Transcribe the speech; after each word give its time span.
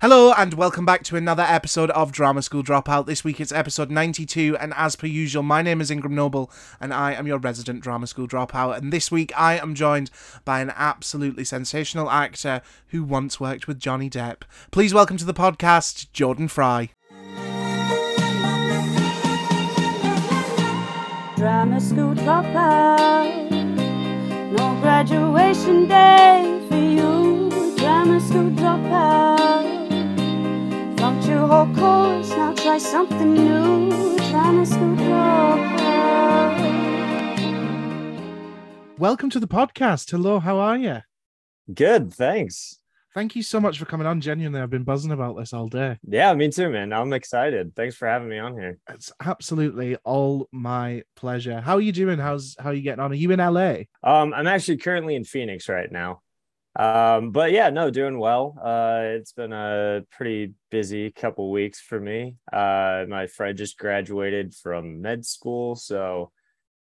Hello 0.00 0.32
and 0.32 0.54
welcome 0.54 0.86
back 0.86 1.02
to 1.02 1.16
another 1.16 1.42
episode 1.42 1.90
of 1.90 2.10
Drama 2.10 2.40
School 2.40 2.62
Dropout. 2.62 3.04
This 3.04 3.22
week 3.22 3.38
it's 3.38 3.52
episode 3.52 3.90
92, 3.90 4.56
and 4.56 4.72
as 4.74 4.96
per 4.96 5.06
usual, 5.06 5.42
my 5.42 5.60
name 5.60 5.82
is 5.82 5.90
Ingram 5.90 6.14
Noble 6.14 6.50
and 6.80 6.94
I 6.94 7.12
am 7.12 7.26
your 7.26 7.36
resident 7.36 7.82
Drama 7.82 8.06
School 8.06 8.26
Dropout. 8.26 8.78
And 8.78 8.94
this 8.94 9.10
week 9.10 9.30
I 9.36 9.58
am 9.58 9.74
joined 9.74 10.10
by 10.46 10.60
an 10.60 10.72
absolutely 10.74 11.44
sensational 11.44 12.08
actor 12.10 12.62
who 12.86 13.04
once 13.04 13.38
worked 13.38 13.68
with 13.68 13.78
Johnny 13.78 14.08
Depp. 14.08 14.44
Please 14.70 14.94
welcome 14.94 15.18
to 15.18 15.26
the 15.26 15.34
podcast, 15.34 16.10
Jordan 16.14 16.48
Fry. 16.48 16.88
Drama 21.36 21.78
school 21.78 22.14
dropout. 22.14 23.50
No 24.50 24.80
graduation 24.80 25.86
day 25.86 26.64
for 26.70 26.76
you. 26.78 27.76
Drama 27.76 28.18
school 28.18 28.50
dropout. 28.52 29.69
Flunked 31.30 31.38
your 31.38 31.46
whole 31.46 31.74
course, 31.76 32.30
now 32.30 32.52
try 32.54 32.78
something 32.78 33.34
new. 33.34 34.16
Drama 34.30 34.66
school 34.66 34.96
dropout. 34.96 35.78
Welcome 38.98 39.30
to 39.30 39.38
the 39.38 39.46
podcast. 39.46 40.10
Hello, 40.10 40.40
how 40.40 40.58
are 40.58 40.76
you? 40.76 40.98
Good, 41.72 42.12
thanks. 42.12 42.80
Thank 43.14 43.36
you 43.36 43.44
so 43.44 43.60
much 43.60 43.78
for 43.78 43.84
coming 43.84 44.08
on. 44.08 44.20
Genuinely, 44.20 44.60
I've 44.60 44.70
been 44.70 44.82
buzzing 44.82 45.12
about 45.12 45.36
this 45.36 45.52
all 45.52 45.68
day. 45.68 45.98
Yeah, 46.02 46.34
me 46.34 46.48
too, 46.48 46.68
man. 46.68 46.92
I'm 46.92 47.12
excited. 47.12 47.76
Thanks 47.76 47.94
for 47.94 48.08
having 48.08 48.28
me 48.28 48.38
on 48.38 48.54
here. 48.54 48.78
It's 48.88 49.12
absolutely 49.24 49.96
all 50.04 50.48
my 50.50 51.04
pleasure. 51.14 51.60
How 51.60 51.74
are 51.74 51.80
you 51.80 51.92
doing? 51.92 52.18
How's 52.18 52.56
how 52.58 52.70
are 52.70 52.74
you 52.74 52.82
getting 52.82 53.04
on? 53.04 53.12
Are 53.12 53.14
you 53.14 53.30
in 53.30 53.38
LA? 53.38 53.82
Um, 54.02 54.34
I'm 54.34 54.48
actually 54.48 54.78
currently 54.78 55.14
in 55.14 55.22
Phoenix 55.22 55.68
right 55.68 55.90
now. 55.92 56.22
Um, 56.78 57.30
but 57.32 57.50
yeah, 57.52 57.70
no, 57.70 57.90
doing 57.90 58.18
well. 58.18 58.56
Uh, 58.62 59.00
it's 59.16 59.32
been 59.32 59.52
a 59.52 60.02
pretty 60.12 60.54
busy 60.70 61.10
couple 61.10 61.50
weeks 61.50 61.80
for 61.80 61.98
me. 61.98 62.36
Uh, 62.52 63.04
my 63.08 63.26
friend 63.26 63.58
just 63.58 63.76
graduated 63.78 64.54
from 64.54 65.02
med 65.02 65.26
school, 65.26 65.74
so 65.74 66.30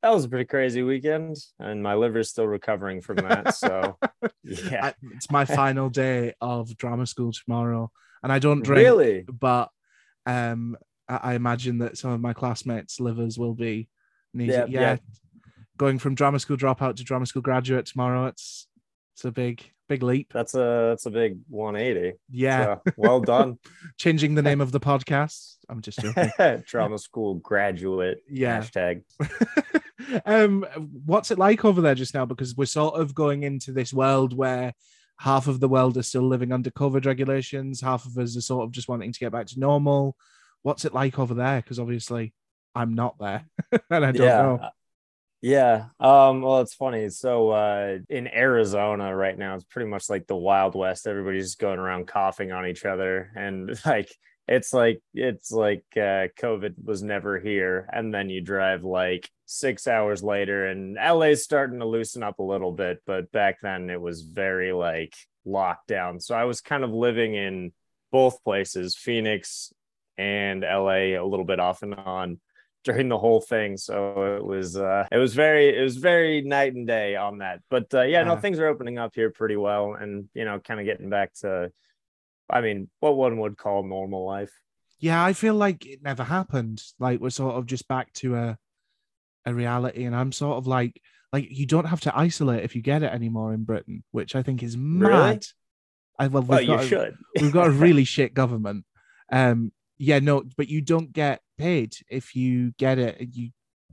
that 0.02 0.12
was 0.12 0.24
a 0.24 0.28
pretty 0.28 0.44
crazy 0.44 0.82
weekend, 0.82 1.36
and 1.58 1.82
my 1.82 1.94
liver 1.94 2.18
is 2.18 2.30
still 2.30 2.46
recovering 2.46 3.00
from 3.00 3.16
that. 3.16 3.54
So 3.54 3.96
yeah, 4.44 4.92
it's 5.14 5.30
my 5.30 5.44
final 5.60 5.88
day 5.88 6.34
of 6.40 6.76
drama 6.76 7.06
school 7.06 7.32
tomorrow, 7.32 7.90
and 8.22 8.30
I 8.30 8.38
don't 8.38 8.62
drink. 8.62 8.86
really. 8.86 9.22
but 9.22 9.70
um, 10.26 10.76
I, 11.08 11.16
I 11.22 11.34
imagine 11.34 11.78
that 11.78 11.96
some 11.98 12.10
of 12.12 12.20
my 12.20 12.34
classmates' 12.34 13.00
livers 13.00 13.38
will 13.38 13.54
be 13.54 13.88
needed. 14.34 14.52
Yeah, 14.52 14.66
Yeah, 14.68 14.80
yeah. 14.92 14.96
going 15.78 15.98
from 15.98 16.14
drama 16.14 16.38
school 16.38 16.56
dropout 16.58 16.96
to 16.96 17.04
drama 17.04 17.24
school 17.26 17.42
graduate 17.42 17.86
tomorrow. 17.86 18.26
It's 18.26 18.66
it's 19.18 19.24
a 19.24 19.32
big 19.32 19.68
big 19.88 20.04
leap. 20.04 20.32
That's 20.32 20.54
a 20.54 20.90
that's 20.90 21.06
a 21.06 21.10
big 21.10 21.40
180. 21.48 22.18
Yeah, 22.30 22.76
So, 22.76 22.92
well 22.96 23.20
done, 23.20 23.58
changing 23.98 24.36
the 24.36 24.42
name 24.42 24.60
of 24.60 24.70
the 24.70 24.78
podcast. 24.78 25.56
I'm 25.68 25.80
just 25.80 25.98
joking. 25.98 26.30
drama 26.66 26.98
school 26.98 27.34
graduate. 27.34 28.22
Yeah. 28.30 28.60
Hashtag. 28.60 29.02
um, 30.24 30.64
what's 31.04 31.32
it 31.32 31.38
like 31.38 31.64
over 31.64 31.80
there 31.80 31.96
just 31.96 32.14
now? 32.14 32.26
Because 32.26 32.54
we're 32.54 32.66
sort 32.66 33.00
of 33.00 33.12
going 33.12 33.42
into 33.42 33.72
this 33.72 33.92
world 33.92 34.36
where 34.36 34.72
half 35.18 35.48
of 35.48 35.58
the 35.58 35.68
world 35.68 35.96
is 35.96 36.06
still 36.06 36.22
living 36.28 36.52
under 36.52 36.70
COVID 36.70 37.04
regulations, 37.04 37.80
half 37.80 38.06
of 38.06 38.16
us 38.18 38.36
are 38.36 38.40
sort 38.40 38.66
of 38.66 38.70
just 38.70 38.88
wanting 38.88 39.10
to 39.12 39.18
get 39.18 39.32
back 39.32 39.46
to 39.48 39.58
normal. 39.58 40.14
What's 40.62 40.84
it 40.84 40.94
like 40.94 41.18
over 41.18 41.34
there? 41.34 41.60
Because 41.60 41.80
obviously 41.80 42.32
I'm 42.72 42.94
not 42.94 43.18
there 43.18 43.46
and 43.90 44.04
I 44.06 44.12
don't 44.12 44.18
know. 44.18 44.68
Yeah. 45.40 45.86
Um, 46.00 46.42
well, 46.42 46.60
it's 46.60 46.74
funny. 46.74 47.08
So 47.10 47.50
uh 47.50 47.98
in 48.08 48.26
Arizona 48.28 49.14
right 49.14 49.38
now, 49.38 49.54
it's 49.54 49.64
pretty 49.64 49.88
much 49.88 50.10
like 50.10 50.26
the 50.26 50.36
Wild 50.36 50.74
West. 50.74 51.06
Everybody's 51.06 51.54
going 51.54 51.78
around 51.78 52.08
coughing 52.08 52.50
on 52.52 52.66
each 52.66 52.84
other 52.84 53.30
and 53.36 53.78
like 53.86 54.10
it's 54.48 54.72
like 54.72 55.00
it's 55.14 55.52
like 55.52 55.84
uh 55.96 56.26
COVID 56.40 56.74
was 56.82 57.02
never 57.02 57.38
here. 57.38 57.88
And 57.92 58.12
then 58.12 58.30
you 58.30 58.40
drive 58.40 58.82
like 58.82 59.30
six 59.46 59.86
hours 59.86 60.22
later 60.22 60.66
and 60.66 60.94
LA's 60.96 61.44
starting 61.44 61.78
to 61.80 61.86
loosen 61.86 62.22
up 62.24 62.38
a 62.40 62.42
little 62.42 62.72
bit, 62.72 63.00
but 63.06 63.30
back 63.30 63.60
then 63.62 63.90
it 63.90 64.00
was 64.00 64.22
very 64.22 64.72
like 64.72 65.14
locked 65.44 65.86
down. 65.86 66.18
So 66.20 66.34
I 66.34 66.44
was 66.44 66.60
kind 66.60 66.82
of 66.82 66.90
living 66.90 67.34
in 67.34 67.72
both 68.10 68.42
places, 68.42 68.96
Phoenix 68.96 69.72
and 70.16 70.62
LA 70.62 71.14
a 71.16 71.20
little 71.22 71.44
bit 71.44 71.60
off 71.60 71.82
and 71.82 71.94
on 71.94 72.40
during 72.84 73.08
the 73.08 73.18
whole 73.18 73.40
thing 73.40 73.76
so 73.76 74.36
it 74.36 74.44
was 74.44 74.76
uh 74.76 75.06
it 75.10 75.16
was 75.18 75.34
very 75.34 75.76
it 75.76 75.82
was 75.82 75.96
very 75.96 76.40
night 76.42 76.74
and 76.74 76.86
day 76.86 77.16
on 77.16 77.38
that 77.38 77.60
but 77.70 77.92
uh 77.92 78.02
yeah 78.02 78.22
no 78.22 78.32
Uh. 78.34 78.40
things 78.40 78.58
are 78.58 78.66
opening 78.68 78.98
up 78.98 79.14
here 79.14 79.30
pretty 79.30 79.56
well 79.56 79.94
and 79.94 80.28
you 80.34 80.44
know 80.44 80.58
kind 80.60 80.78
of 80.80 80.86
getting 80.86 81.10
back 81.10 81.34
to 81.34 81.70
i 82.48 82.60
mean 82.60 82.88
what 83.00 83.16
one 83.16 83.38
would 83.40 83.56
call 83.58 83.82
normal 83.82 84.24
life 84.26 84.52
Yeah, 85.00 85.22
I 85.24 85.32
feel 85.32 85.54
like 85.54 85.86
it 85.86 86.02
never 86.02 86.24
happened. 86.24 86.82
Like 86.98 87.20
we're 87.20 87.30
sort 87.30 87.54
of 87.54 87.66
just 87.66 87.86
back 87.86 88.12
to 88.14 88.34
a 88.34 88.58
a 89.46 89.54
reality, 89.54 90.04
and 90.06 90.14
I'm 90.16 90.32
sort 90.32 90.56
of 90.58 90.66
like 90.66 91.00
like 91.32 91.46
you 91.50 91.66
don't 91.66 91.86
have 91.86 92.00
to 92.00 92.12
isolate 92.26 92.64
if 92.64 92.74
you 92.74 92.82
get 92.82 93.02
it 93.04 93.12
anymore 93.12 93.54
in 93.54 93.62
Britain, 93.64 94.02
which 94.10 94.34
I 94.34 94.42
think 94.42 94.62
is 94.62 94.76
mad. 94.76 95.08
Really? 95.08 95.40
I, 96.18 96.26
well, 96.26 96.42
we've 96.42 96.48
well 96.48 96.60
you 96.62 96.74
a- 96.74 96.86
should 96.86 97.14
we've 97.40 97.52
got 97.52 97.68
a 97.68 97.70
really 97.86 98.04
shit 98.04 98.34
government. 98.34 98.84
Um, 99.30 99.70
yeah, 99.98 100.18
no, 100.18 100.42
but 100.56 100.66
you 100.68 100.80
don't 100.80 101.12
get 101.12 101.42
paid 101.58 101.94
if 102.08 102.34
you 102.34 102.72
get 102.78 102.98
it. 102.98 103.28
You 103.32 103.50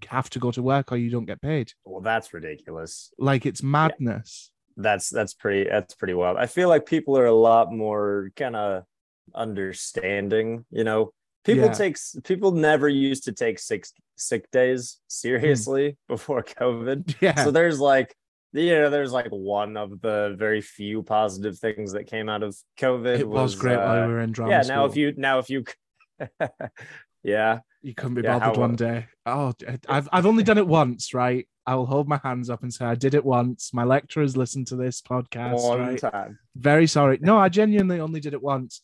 have 0.09 0.29
to 0.31 0.39
go 0.39 0.51
to 0.51 0.61
work 0.61 0.91
or 0.91 0.97
you 0.97 1.09
don't 1.09 1.25
get 1.25 1.41
paid. 1.41 1.71
well 1.85 2.01
that's 2.01 2.33
ridiculous 2.33 3.11
Like 3.17 3.45
it's 3.45 3.63
madness. 3.63 4.51
that's 4.77 5.09
that's 5.09 5.33
pretty 5.33 5.63
that's 5.69 5.95
pretty 5.95 6.13
wild 6.13 6.35
i 6.37 6.47
feel 6.47 6.67
like 6.67 6.85
people 6.85 7.17
are 7.17 7.25
a 7.25 7.33
lot 7.51 7.71
more 7.71 8.29
kind 8.35 8.55
of 8.57 8.83
understanding 9.33 10.65
you 10.69 10.83
know 10.83 11.11
people 11.45 11.67
Yeah. 11.67 11.73
take 11.73 11.97
people 12.23 12.51
never 12.51 12.89
used 12.89 13.23
to 13.23 13.31
take 13.31 13.57
six 13.57 13.93
sick 14.17 14.51
days 14.51 14.99
seriously 15.07 15.97
before 16.09 16.43
covid 16.43 17.15
Yeah, 17.21 17.35
so 17.43 17.51
there's 17.51 17.79
like 17.79 18.13
you 18.51 18.73
know 18.75 18.89
there's 18.89 19.11
like 19.13 19.29
one 19.31 19.77
of 19.77 20.01
the 20.01 20.35
very 20.37 20.61
few 20.61 21.03
positive 21.03 21.57
things 21.57 21.93
that 21.93 22.05
came 22.07 22.27
out 22.29 22.43
of 22.43 22.55
covid 22.77 23.19
it 23.19 23.27
was, 23.27 23.55
great 23.55 23.77
while 23.77 24.03
uh, 24.03 24.07
we 24.07 24.13
were 24.13 24.19
in 24.21 24.31
drama. 24.33 24.51
yeah 24.51 24.61
now 24.67 24.85
if 24.85 24.95
you 24.97 25.13
now 25.17 25.39
if 25.39 25.49
you 25.49 25.63
yeah 27.25 27.59
you 27.85 27.93
couldn't 27.93 28.15
be 28.15 28.23
yeah, 28.23 28.39
bothered 28.39 28.57
one 28.57 28.75
day. 28.75 29.05
Oh, 29.27 29.53
I've 29.87 30.09
I've 30.11 30.25
only 30.25 30.41
done 30.41 30.57
it 30.57 30.65
once, 30.65 31.13
right? 31.13 31.47
I 31.67 31.75
will 31.75 31.85
hold 31.85 32.07
my 32.07 32.19
hands 32.23 32.49
up 32.49 32.63
and 32.63 32.73
say 32.73 32.83
I 32.83 32.95
did 32.95 33.13
it 33.13 33.23
once. 33.23 33.75
My 33.75 33.83
lecturers 33.83 34.35
listened 34.35 34.67
to 34.67 34.75
this 34.75 35.01
podcast. 35.01 35.61
one 35.61 35.79
right? 35.79 35.97
time 35.99 36.39
Very 36.55 36.87
sorry. 36.87 37.19
No, 37.21 37.37
I 37.37 37.49
genuinely 37.49 37.99
only 37.99 38.19
did 38.19 38.33
it 38.33 38.41
once. 38.41 38.81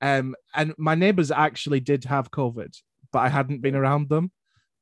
Um, 0.00 0.36
and 0.54 0.72
my 0.78 0.94
neighbors 0.94 1.32
actually 1.32 1.80
did 1.80 2.04
have 2.04 2.30
COVID, 2.30 2.80
but 3.12 3.18
I 3.18 3.28
hadn't 3.28 3.60
been 3.60 3.74
around 3.74 4.08
them. 4.08 4.30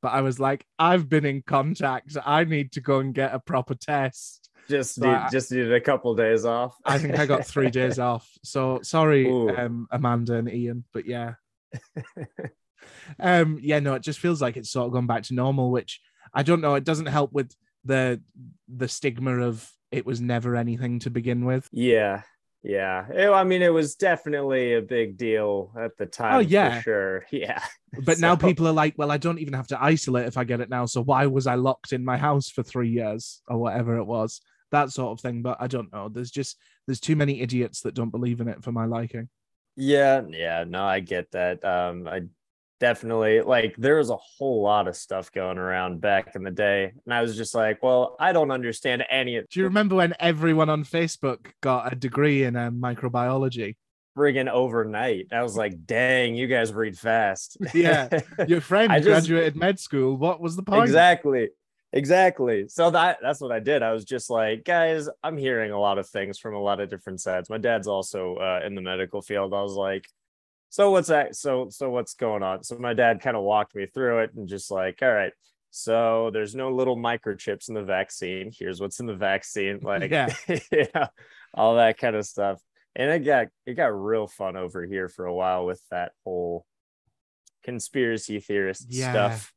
But 0.03 0.09
I 0.13 0.21
was 0.21 0.39
like, 0.39 0.65
I've 0.77 1.09
been 1.09 1.25
in 1.25 1.41
contact. 1.41 2.15
I 2.23 2.43
need 2.43 2.73
to 2.73 2.81
go 2.81 2.99
and 2.99 3.11
get 3.11 3.33
a 3.33 3.39
proper 3.39 3.73
test. 3.73 4.51
just 4.69 4.95
So 4.95 5.07
need, 5.07 5.15
I- 5.15 5.29
just 5.29 5.51
needed 5.51 5.73
a 5.73 5.81
couple 5.81 6.13
days 6.13 6.45
off 6.45 6.77
I 6.85 6.99
think 6.99 7.17
I 7.17 7.25
got 7.25 7.47
three 7.47 7.71
days 7.71 7.97
off. 8.11 8.29
So 8.43 8.81
sorry, 8.83 9.27
um, 9.31 9.87
Amanda 9.89 10.35
and 10.35 10.51
Ian, 10.51 10.83
but 10.93 11.07
yeah. 11.07 11.33
um, 13.19 13.59
yeah, 13.61 13.79
no, 13.79 13.93
it 13.95 14.01
just 14.03 14.19
feels 14.19 14.41
like 14.41 14.57
it's 14.57 14.71
sort 14.71 14.87
of 14.87 14.93
gone 14.93 15.07
back 15.07 15.23
to 15.23 15.33
normal, 15.33 15.71
which 15.71 15.99
I 16.33 16.43
don't 16.43 16.61
know. 16.61 16.75
It 16.75 16.83
doesn't 16.83 17.07
help 17.07 17.31
with 17.33 17.53
the 17.85 18.21
the 18.73 18.87
stigma 18.87 19.39
of 19.41 19.69
it 19.91 20.05
was 20.05 20.21
never 20.21 20.55
anything 20.55 20.99
to 20.99 21.09
begin 21.09 21.45
with. 21.45 21.67
yeah 21.71 22.21
yeah 22.65 23.05
It- 23.11 23.29
i 23.29 23.43
mean 23.43 23.61
it 23.61 23.73
was 23.73 23.95
definitely 23.95 24.73
a 24.75 24.81
big 24.81 25.17
deal 25.17 25.73
at 25.77 25.97
the 25.97 26.05
time 26.05 26.35
Oh, 26.35 26.39
yeah. 26.39 26.77
for 26.77 26.81
sure 26.83 27.25
yeah 27.31 27.61
But 28.05 28.19
now 28.19 28.37
people 28.37 28.65
are 28.69 28.71
like, 28.73 28.95
well, 28.97 29.11
I 29.11 29.17
don't 29.17 29.39
even 29.39 29.53
have 29.53 29.67
to 29.67 29.83
isolate 29.83 30.27
if 30.27 30.37
I 30.37 30.45
get 30.45 30.61
it 30.61 30.69
now. 30.69 30.85
So 30.85 31.03
why 31.03 31.25
was 31.27 31.45
I 31.45 31.55
locked 31.55 31.91
in 31.91 32.05
my 32.05 32.17
house 32.17 32.49
for 32.49 32.63
three 32.63 32.89
years 32.89 33.41
or 33.49 33.57
whatever 33.57 33.97
it 33.97 34.05
was? 34.05 34.39
That 34.71 34.91
sort 34.91 35.11
of 35.11 35.19
thing. 35.21 35.41
But 35.43 35.57
I 35.59 35.67
don't 35.67 35.91
know. 35.93 36.07
There's 36.09 36.31
just 36.31 36.57
there's 36.87 36.99
too 37.01 37.15
many 37.17 37.41
idiots 37.41 37.81
that 37.81 37.93
don't 37.93 38.09
believe 38.09 38.39
in 38.41 38.47
it 38.47 38.63
for 38.63 38.71
my 38.71 38.85
liking. 38.85 39.27
Yeah, 39.75 40.21
yeah, 40.29 40.63
no, 40.67 40.83
I 40.85 41.01
get 41.01 41.29
that. 41.31 41.63
Um, 41.65 42.07
I 42.07 42.21
definitely 42.83 43.39
like 43.39 43.77
there 43.77 43.95
was 43.95 44.09
a 44.09 44.17
whole 44.17 44.61
lot 44.61 44.89
of 44.89 44.95
stuff 44.97 45.31
going 45.31 45.57
around 45.57 46.01
back 46.01 46.35
in 46.35 46.43
the 46.43 46.51
day, 46.51 46.91
and 47.05 47.13
I 47.13 47.21
was 47.21 47.37
just 47.37 47.55
like, 47.55 47.81
well, 47.81 48.17
I 48.19 48.33
don't 48.33 48.51
understand 48.51 49.05
any 49.09 49.37
of 49.37 49.47
Do 49.47 49.61
you 49.61 49.65
remember 49.67 49.95
when 49.95 50.13
everyone 50.19 50.67
on 50.69 50.83
Facebook 50.83 51.53
got 51.61 51.93
a 51.93 51.95
degree 51.95 52.43
in 52.43 52.57
um, 52.57 52.81
microbiology? 52.81 53.77
friggin' 54.17 54.49
overnight. 54.49 55.27
I 55.31 55.41
was 55.43 55.55
like, 55.55 55.85
dang, 55.87 56.35
you 56.35 56.45
guys 56.47 56.73
read 56.73 56.99
fast. 56.99 57.57
Yeah, 57.73 58.09
Your 58.47 58.59
friend 58.61 58.91
I 58.91 58.97
just- 58.99 59.07
graduated 59.07 59.55
med 59.55 59.79
school. 59.79 60.17
What 60.17 60.41
was 60.41 60.57
the 60.57 60.63
point? 60.63 60.83
exactly. 60.83 61.49
Exactly. 61.93 62.65
So 62.67 62.89
that 62.91 63.19
that's 63.21 63.39
what 63.39 63.51
I 63.53 63.59
did. 63.59 63.81
I 63.81 63.93
was 63.93 64.03
just 64.03 64.29
like, 64.29 64.65
guys, 64.65 65.07
I'm 65.23 65.37
hearing 65.37 65.71
a 65.71 65.79
lot 65.79 65.99
of 65.99 66.07
things 66.09 66.37
from 66.37 66.53
a 66.55 66.59
lot 66.59 66.81
of 66.81 66.89
different 66.89 67.21
sides. 67.21 67.49
My 67.49 67.59
dad's 67.59 67.87
also 67.87 68.35
uh, 68.35 68.59
in 68.65 68.75
the 68.75 68.81
medical 68.81 69.21
field. 69.21 69.53
I 69.53 69.61
was 69.61 69.73
like, 69.73 70.05
so 70.73 70.89
what's 70.89 71.09
that? 71.09 71.35
So 71.35 71.67
so 71.69 71.91
what's 71.91 72.15
going 72.15 72.41
on? 72.41 72.63
So 72.63 72.75
my 72.79 72.95
dad 72.95 73.21
kind 73.21 73.37
of 73.37 73.43
walked 73.43 73.75
me 73.75 73.85
through 73.85 74.21
it 74.23 74.31
and 74.35 74.47
just 74.47 74.71
like, 74.71 74.97
all 75.03 75.13
right. 75.13 75.31
So 75.69 76.31
there's 76.33 76.55
no 76.55 76.71
little 76.71 76.97
microchips 76.97 77.67
in 77.69 77.75
the 77.75 77.83
vaccine. 77.83 78.51
Here's 78.57 78.81
what's 78.81 78.99
in 78.99 79.05
the 79.05 79.13
vaccine, 79.15 79.79
like 79.83 80.09
Yeah. 80.09 80.33
you 80.47 80.87
know, 80.95 81.07
all 81.53 81.75
that 81.75 81.99
kind 81.99 82.15
of 82.15 82.25
stuff. 82.25 82.59
and 82.95 83.11
it 83.11 83.19
got 83.19 83.47
it 83.67 83.75
got 83.75 83.93
real 83.93 84.25
fun 84.25 84.55
over 84.57 84.83
here 84.83 85.09
for 85.09 85.25
a 85.27 85.33
while 85.33 85.63
with 85.67 85.81
that 85.91 86.11
whole 86.23 86.65
conspiracy 87.63 88.39
theorist 88.39 88.87
Yeah. 88.89 89.11
stuff. 89.11 89.53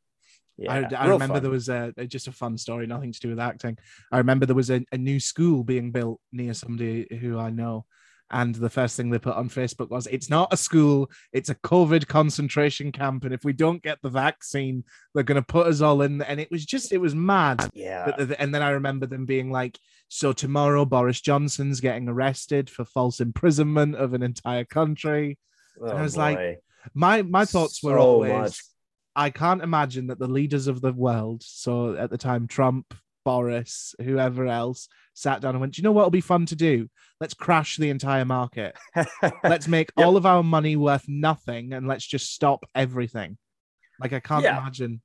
Yeah, 0.59 0.73
I, 0.73 0.95
I 1.05 1.07
remember 1.07 1.35
fun. 1.35 1.43
there 1.43 1.51
was 1.51 1.69
a, 1.71 1.93
a- 1.97 2.07
just 2.07 2.29
a 2.29 2.33
fun 2.33 2.57
story, 2.59 2.87
nothing 2.87 3.13
to 3.13 3.21
do 3.21 3.29
with 3.31 3.41
acting. 3.41 3.77
I 4.13 4.19
remember 4.19 4.45
there 4.47 4.55
was 4.55 4.71
a, 4.71 4.83
a 4.93 4.97
new 4.99 5.21
school 5.21 5.65
being 5.65 5.93
built 5.93 6.19
near 6.33 6.53
somebody 6.55 7.07
who 7.21 7.39
I 7.39 7.51
know. 7.51 7.85
And 8.31 8.55
the 8.55 8.71
first 8.71 8.97
thing 8.97 9.11
they 9.11 9.19
put 9.19 9.37
on 9.37 9.49
Facebook 9.49 9.91
was, 9.91 10.07
it's 10.09 10.29
not 10.29 10.53
a 10.53 10.57
school, 10.57 11.11
it's 11.33 11.49
a 11.49 11.55
COVID 11.55 12.09
concentration 12.09 12.91
camp. 12.93 13.25
And 13.25 13.33
if 13.33 13.45
we 13.45 13.53
don't 13.53 13.83
get 13.83 13.99
the 14.03 14.11
vaccine, 14.11 14.85
they're 15.15 15.23
going 15.23 15.41
to 15.41 15.47
put 15.47 15.67
us 15.69 15.81
all 15.81 16.03
in. 16.03 16.23
And 16.23 16.41
it 16.41 16.51
was 16.51 16.67
just, 16.67 16.93
it 16.93 16.99
was 16.99 17.15
mad. 17.15 17.69
yeah. 17.73 18.11
And 18.39 18.55
then 18.55 18.63
I 18.63 18.71
remember 18.71 19.07
them 19.07 19.27
being 19.27 19.51
like, 19.51 19.79
so 20.09 20.33
tomorrow 20.33 20.85
Boris 20.85 21.21
Johnson's 21.21 21.81
getting 21.81 22.09
arrested 22.09 22.69
for 22.69 22.85
false 22.85 23.21
imprisonment 23.21 23.95
of 23.97 24.15
an 24.15 24.23
entire 24.23 24.65
country. 24.65 25.39
Oh, 25.81 25.89
I 25.89 26.03
was 26.03 26.17
like. 26.17 26.61
My 26.95 27.23
my 27.23 27.45
thoughts 27.45 27.83
were 27.83 27.99
always 27.99 28.33
much. 28.33 28.63
I 29.17 29.31
can't 29.31 29.61
imagine 29.61 30.07
that 30.07 30.21
the 30.21 30.29
leaders 30.29 30.69
of 30.69 30.81
the 30.81 30.93
world, 30.93 31.43
so 31.43 31.97
at 31.97 32.11
the 32.11 32.17
time 32.19 32.47
Trump, 32.47 32.95
Boris, 33.27 33.93
whoever 34.01 34.47
else, 34.47 34.87
sat 35.13 35.41
down 35.41 35.57
and 35.57 35.61
went, 35.61 35.75
Do 35.75 35.81
you 35.81 35.83
know 35.83 35.91
what'll 35.91 36.11
be 36.11 36.21
fun 36.21 36.47
to 36.47 36.55
do? 36.55 36.89
Let's 37.21 37.35
crash 37.35 37.77
the 37.77 37.91
entire 37.91 38.25
market. 38.25 38.77
Let's 39.43 39.67
make 39.67 39.91
Yep. 39.97 40.07
all 40.07 40.17
of 40.17 40.25
our 40.27 40.45
money 40.45 40.77
worth 40.77 41.07
nothing 41.09 41.73
and 41.73 41.89
let's 41.89 42.07
just 42.07 42.33
stop 42.33 42.65
everything. 42.73 43.37
Like 43.99 44.13
I 44.13 44.21
can't 44.21 44.45
Yeah. 44.45 44.61
imagine. 44.61 45.03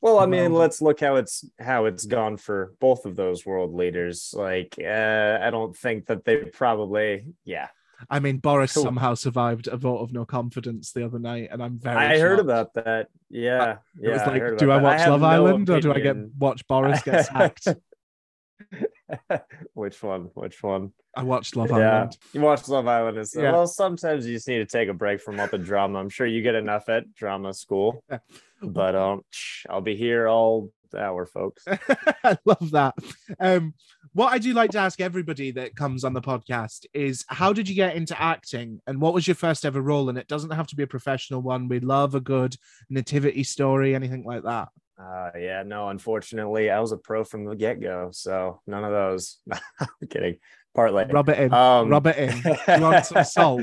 Well, 0.00 0.18
I 0.18 0.26
mean, 0.26 0.52
let's 0.52 0.82
look 0.82 0.98
how 0.98 1.14
it's 1.16 1.44
how 1.60 1.84
it's 1.84 2.06
gone 2.06 2.38
for 2.38 2.72
both 2.80 3.04
of 3.06 3.14
those 3.14 3.46
world 3.46 3.72
leaders. 3.74 4.34
Like, 4.34 4.74
uh, 4.82 5.38
I 5.40 5.50
don't 5.50 5.76
think 5.76 6.06
that 6.06 6.24
they 6.24 6.38
probably, 6.38 7.26
yeah. 7.44 7.68
I 8.08 8.18
mean, 8.20 8.38
Boris 8.38 8.72
Cool. 8.74 8.84
somehow 8.84 9.14
survived 9.14 9.66
a 9.68 9.76
vote 9.76 9.98
of 9.98 10.12
no 10.12 10.24
confidence 10.24 10.92
the 10.92 11.04
other 11.04 11.18
night, 11.18 11.48
and 11.52 11.62
I'm 11.62 11.78
very. 11.78 11.96
I 11.96 12.18
heard 12.18 12.38
about 12.38 12.72
that. 12.74 13.08
Yeah, 13.28 13.72
It 13.72 13.78
yeah. 14.08 14.10
was 14.12 14.20
like, 14.26 14.40
heard 14.40 14.58
do 14.58 14.70
I 14.70 14.78
watch 14.80 15.06
Love 15.06 15.20
no 15.20 15.26
Island 15.26 15.68
or 15.70 15.80
do 15.80 15.92
I 15.92 16.00
get 16.00 16.16
watch 16.38 16.66
Boris 16.66 17.02
get 17.02 17.26
sacked? 17.26 17.68
Which 19.74 20.02
one? 20.02 20.30
Which 20.34 20.62
one? 20.62 20.92
I 21.16 21.22
watched 21.24 21.56
Love 21.56 21.70
yeah, 21.70 21.96
Island. 21.96 22.16
you 22.32 22.40
watch 22.40 22.68
Love 22.68 22.86
Island. 22.86 23.18
It's, 23.18 23.34
Yeah. 23.34 23.52
Well, 23.52 23.66
sometimes 23.66 24.26
you 24.26 24.34
just 24.34 24.46
need 24.48 24.58
to 24.58 24.66
take 24.66 24.88
a 24.88 24.94
break 24.94 25.20
from 25.20 25.40
all 25.40 25.48
the 25.48 25.58
drama. 25.58 25.98
I'm 25.98 26.08
sure 26.08 26.26
you 26.26 26.42
get 26.42 26.54
enough 26.54 26.88
at 26.88 27.12
drama 27.14 27.52
school, 27.52 28.04
Yeah. 28.10 28.18
but 28.62 28.94
um, 28.94 29.22
I'll 29.68 29.80
be 29.80 29.96
here 29.96 30.28
all 30.28 30.70
hour, 30.96 31.26
folks. 31.26 31.64
I 32.24 32.36
love 32.44 32.70
that. 32.72 32.94
Um, 33.38 33.74
what 34.12 34.32
I 34.32 34.38
do 34.38 34.52
like 34.52 34.70
to 34.72 34.78
ask 34.78 35.00
everybody 35.00 35.52
that 35.52 35.76
comes 35.76 36.02
on 36.04 36.12
the 36.12 36.20
podcast 36.20 36.86
is 36.92 37.24
how 37.28 37.52
did 37.52 37.68
you 37.68 37.74
get 37.74 37.94
into 37.94 38.20
acting 38.20 38.80
and 38.86 39.00
what 39.00 39.14
was 39.14 39.26
your 39.28 39.36
first 39.36 39.64
ever 39.64 39.80
role? 39.80 40.08
And 40.08 40.18
it 40.18 40.26
doesn't 40.26 40.50
have 40.50 40.66
to 40.68 40.76
be 40.76 40.82
a 40.82 40.88
professional 40.88 41.42
one. 41.42 41.68
We 41.68 41.80
love 41.80 42.14
a 42.14 42.20
good 42.20 42.56
nativity 42.88 43.44
story, 43.44 43.94
anything 43.94 44.24
like 44.24 44.42
that. 44.42 44.68
Uh, 45.00 45.30
yeah, 45.38 45.62
no, 45.64 45.88
unfortunately, 45.88 46.70
I 46.70 46.80
was 46.80 46.92
a 46.92 46.96
pro 46.96 47.24
from 47.24 47.44
the 47.44 47.56
get 47.56 47.80
go, 47.80 48.10
so 48.12 48.60
none 48.66 48.84
of 48.84 48.90
those. 48.90 49.38
I'm 49.80 50.08
kidding. 50.08 50.36
Partly. 50.74 51.04
Rub 51.04 51.28
it 51.28 51.38
in. 51.38 51.54
Um, 51.54 51.88
Rub 51.88 52.06
it 52.06 52.16
in. 52.16 52.36
You 52.76 52.82
want 52.82 53.06
some 53.06 53.24
salt? 53.24 53.62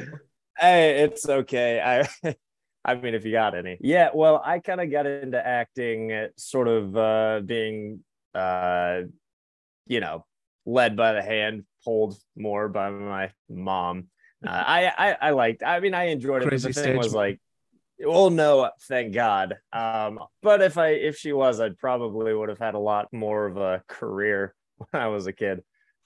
Hey, 0.57 1.03
it's 1.03 1.27
okay. 1.27 1.79
I 1.79 2.35
I 2.85 2.95
mean 2.95 3.13
if 3.13 3.25
you 3.25 3.31
got 3.33 3.53
any. 3.53 3.77
Yeah, 3.81 4.09
well, 4.13 4.41
I 4.43 4.59
kind 4.59 4.81
of 4.81 4.89
got 4.89 5.05
into 5.05 5.45
acting 5.45 6.11
uh, 6.11 6.27
sort 6.37 6.67
of 6.67 6.97
uh 6.97 7.41
being 7.45 8.03
uh 8.33 9.01
you 9.85 9.99
know, 9.99 10.25
led 10.67 10.95
by 10.95 11.13
the 11.13 11.23
hand, 11.23 11.63
pulled 11.83 12.15
more 12.35 12.67
by 12.67 12.91
my 12.91 13.31
mom. 13.49 14.09
Uh, 14.45 14.51
I, 14.51 14.85
I 14.85 15.17
I 15.21 15.29
liked 15.31 15.63
I 15.63 15.79
mean 15.79 15.95
I 15.95 16.09
enjoyed 16.09 16.43
it, 16.43 16.49
but 16.51 16.61
the 16.61 16.73
thing 16.73 16.95
was 16.95 17.15
like 17.15 17.39
well 17.99 18.29
no, 18.29 18.69
thank 18.83 19.15
God. 19.15 19.57
Um 19.73 20.19
but 20.43 20.61
if 20.61 20.77
I 20.77 20.89
if 20.89 21.17
she 21.17 21.33
was, 21.33 21.59
I'd 21.59 21.79
probably 21.79 22.35
would 22.35 22.49
have 22.49 22.59
had 22.59 22.75
a 22.75 22.79
lot 22.79 23.11
more 23.11 23.47
of 23.47 23.57
a 23.57 23.81
career 23.87 24.53
when 24.77 25.01
I 25.01 25.07
was 25.07 25.25
a 25.25 25.33
kid. 25.33 25.63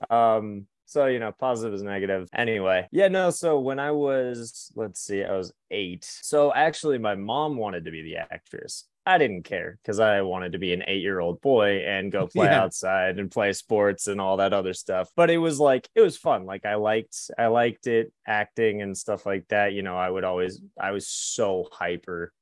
Um 0.10 0.68
so 0.86 1.08
you 1.08 1.19
know, 1.19 1.31
positive 1.31 1.74
is 1.74 1.84
negative. 1.84 2.30
Anyway, 2.34 2.88
yeah, 2.92 3.08
no. 3.08 3.30
So 3.30 3.60
when 3.60 3.80
I 3.80 3.92
was, 3.92 4.74
let's 4.75 5.00
see, 5.00 5.24
I 5.24 5.38
was 5.38 5.54
eight. 5.69 6.04
So 6.04 6.54
actually, 6.54 6.98
my 6.98 7.16
mom 7.16 7.56
wanted 7.56 7.86
to 7.86 7.92
be 7.92 8.02
the 8.02 8.18
actress. 8.18 8.86
I 9.06 9.18
didn't 9.18 9.44
care 9.44 9.80
because 9.81 10.00
I 10.00 10.21
wanted 10.21 10.51
to 10.51 10.59
be 10.59 10.74
an 10.74 10.83
eight-year-old 10.86 11.42
boy 11.42 11.83
and 11.88 12.12
go 12.12 12.27
play 12.33 12.45
Yeah. 12.45 12.62
outside 12.62 13.18
and 13.19 13.31
play 13.31 13.51
sports 13.53 14.07
and 14.07 14.21
all 14.21 14.38
that 14.38 14.53
other 14.53 14.74
stuff. 14.74 15.09
But 15.15 15.30
it 15.31 15.38
was 15.39 15.59
like 15.59 15.89
it 15.95 16.01
was 16.01 16.18
fun. 16.18 16.45
Like 16.45 16.65
I 16.65 16.75
liked, 16.75 17.15
I 17.38 17.48
liked 17.48 17.88
it, 17.88 18.13
acting 18.27 18.81
and 18.81 18.95
stuff 18.98 19.25
like 19.25 19.48
that. 19.50 19.74
You 19.74 19.81
know, 19.81 19.98
I 19.98 20.09
would 20.09 20.24
always, 20.24 20.62
I 20.80 20.92
was 20.92 21.07
so 21.07 21.68
hyper. 21.71 22.31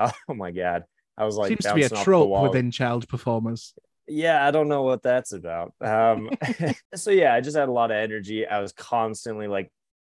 Oh 0.00 0.12
my 0.34 0.52
god, 0.52 0.84
I 1.16 1.24
was 1.24 1.36
like 1.36 1.48
Seems 1.48 1.64
to 1.64 1.74
be 1.74 1.82
a 1.82 1.90
bouncing 1.90 1.96
off 1.98 2.00
the 2.00 2.04
trope 2.04 2.42
within 2.42 2.70
child 2.70 3.08
performers. 3.08 3.74
yeah 4.06 4.46
i 4.46 4.50
don't 4.52 4.68
know 4.68 4.84
what 4.84 5.02
that's 5.02 5.32
about 5.32 5.74
um 5.82 6.30
so 6.94 7.10
yeah 7.10 7.34
i 7.34 7.40
just 7.42 7.56
had 7.56 7.68
a 7.68 7.72
lot 7.72 7.90
of 7.90 7.96
energy 7.96 8.46
i 8.46 8.60
was 8.60 8.72
constantly 8.72 9.48
like 9.48 9.70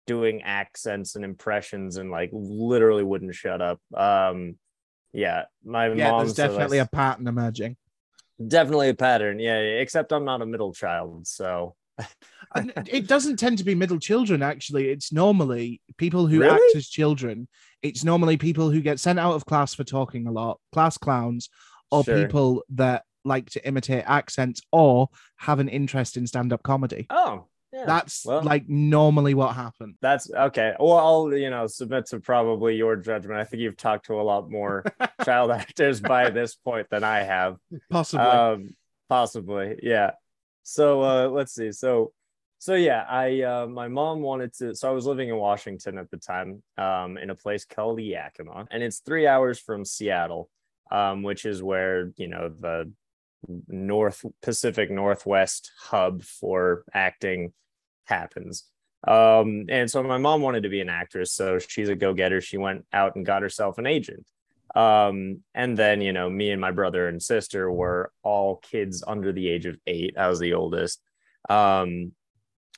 doing 0.06 0.40
accents 0.42 1.14
and 1.16 1.24
impressions 1.24 1.96
and 1.98 2.10
like 2.12 2.30
literally 2.32 3.02
wouldn't 3.04 3.34
shut 3.34 3.60
up 3.60 3.80
um 3.94 4.56
yeah 5.12 5.44
my 5.64 5.88
Yeah, 5.88 6.10
mom 6.10 6.24
there's 6.24 6.34
definitely 6.34 6.78
a 6.78 6.86
pattern 6.86 7.26
emerging. 7.26 7.76
definitely 8.46 8.88
a 8.88 8.94
pattern 8.94 9.38
yeah, 9.38 9.58
except 9.58 10.12
i'm 10.12 10.24
not 10.24 10.42
a 10.42 10.46
middle 10.46 10.72
child 10.72 11.26
so 11.26 11.74
it 12.56 13.06
doesn't 13.06 13.36
tend 13.36 13.58
to 13.58 13.64
be 13.64 13.74
middle 13.74 13.98
children, 13.98 14.42
actually. 14.42 14.90
It's 14.90 15.12
normally 15.12 15.80
people 15.96 16.26
who 16.26 16.40
Really? 16.40 16.52
act 16.52 16.74
as 16.76 16.88
children. 16.88 17.48
It's 17.82 18.02
normally 18.02 18.36
people 18.36 18.70
who 18.70 18.80
get 18.80 18.98
sent 18.98 19.18
out 19.18 19.34
of 19.34 19.46
class 19.46 19.74
for 19.74 19.84
talking 19.84 20.26
a 20.26 20.32
lot, 20.32 20.58
class 20.72 20.98
clowns, 20.98 21.48
or 21.90 22.02
Sure. 22.02 22.16
people 22.16 22.64
that 22.70 23.04
like 23.24 23.50
to 23.50 23.66
imitate 23.66 24.04
accents 24.06 24.60
or 24.72 25.08
have 25.36 25.60
an 25.60 25.68
interest 25.68 26.16
in 26.16 26.26
stand 26.26 26.52
up 26.52 26.62
comedy. 26.62 27.06
oh 27.10 27.44
yeah. 27.72 27.84
That's 27.86 28.26
well- 28.26 28.42
like 28.42 28.68
normally 28.68 29.34
what 29.34 29.54
happened. 29.54 29.94
that's 30.00 30.30
okay. 30.30 30.74
Well 30.78 30.98
i'll 30.98 31.34
you 31.34 31.50
know 31.50 31.66
submit 31.66 32.06
to 32.06 32.20
probably 32.20 32.76
your 32.76 32.96
judgment. 32.96 33.40
I 33.40 33.44
think 33.44 33.62
you've 33.62 33.76
talked 33.76 34.06
to 34.06 34.20
a 34.20 34.22
lot 34.22 34.50
more 34.50 34.84
child 35.24 35.50
actors 35.50 36.00
by 36.00 36.30
this 36.30 36.54
point 36.54 36.88
than 36.90 37.04
i 37.04 37.20
have. 37.22 37.56
Possibly. 37.90 38.26
um 38.26 38.70
possibly 39.08 39.78
yeah. 39.82 40.12
So 40.62 41.02
uh 41.02 41.28
let's 41.28 41.54
see. 41.54 41.72
So 41.72 42.12
so 42.58 42.74
yeah 42.74 43.04
i 43.08 43.42
uh 43.42 43.66
my 43.66 43.88
mom 43.88 44.20
wanted 44.20 44.54
to 44.54 44.72
so 44.72 44.88
i 44.88 44.92
was 44.92 45.04
living 45.04 45.28
in 45.30 45.36
washington 45.36 45.98
at 45.98 46.08
the 46.12 46.16
time 46.16 46.62
um 46.78 47.18
in 47.18 47.30
a 47.30 47.34
place 47.34 47.64
called 47.64 48.00
yakima 48.00 48.68
and 48.70 48.84
it's 48.84 49.00
three 49.00 49.26
hours 49.26 49.58
from 49.58 49.84
seattle 49.84 50.48
um 50.92 51.24
which 51.24 51.44
is 51.44 51.60
where 51.60 52.12
you 52.16 52.28
know 52.28 52.48
the 52.60 52.88
north 53.66 54.24
pacific 54.42 54.92
northwest 54.92 55.72
hub 55.76 56.22
for 56.22 56.84
acting 56.94 57.52
happens. 58.12 58.64
Um 59.06 59.64
and 59.68 59.90
so 59.90 60.02
my 60.02 60.18
mom 60.18 60.42
wanted 60.42 60.62
to 60.62 60.68
be 60.68 60.80
an 60.80 60.88
actress 60.88 61.32
so 61.32 61.58
she's 61.58 61.88
a 61.88 61.96
go-getter. 61.96 62.40
She 62.40 62.56
went 62.56 62.84
out 62.92 63.16
and 63.16 63.26
got 63.26 63.42
herself 63.42 63.78
an 63.78 63.86
agent. 63.86 64.26
Um 64.76 65.16
and 65.54 65.76
then 65.76 66.00
you 66.00 66.12
know 66.12 66.30
me 66.30 66.50
and 66.50 66.60
my 66.60 66.70
brother 66.70 67.08
and 67.08 67.20
sister 67.20 67.70
were 67.70 68.12
all 68.22 68.56
kids 68.56 69.02
under 69.06 69.32
the 69.32 69.48
age 69.48 69.66
of 69.66 69.76
eight. 69.86 70.16
I 70.16 70.28
was 70.28 70.38
the 70.38 70.54
oldest. 70.54 71.00
Um 71.50 72.12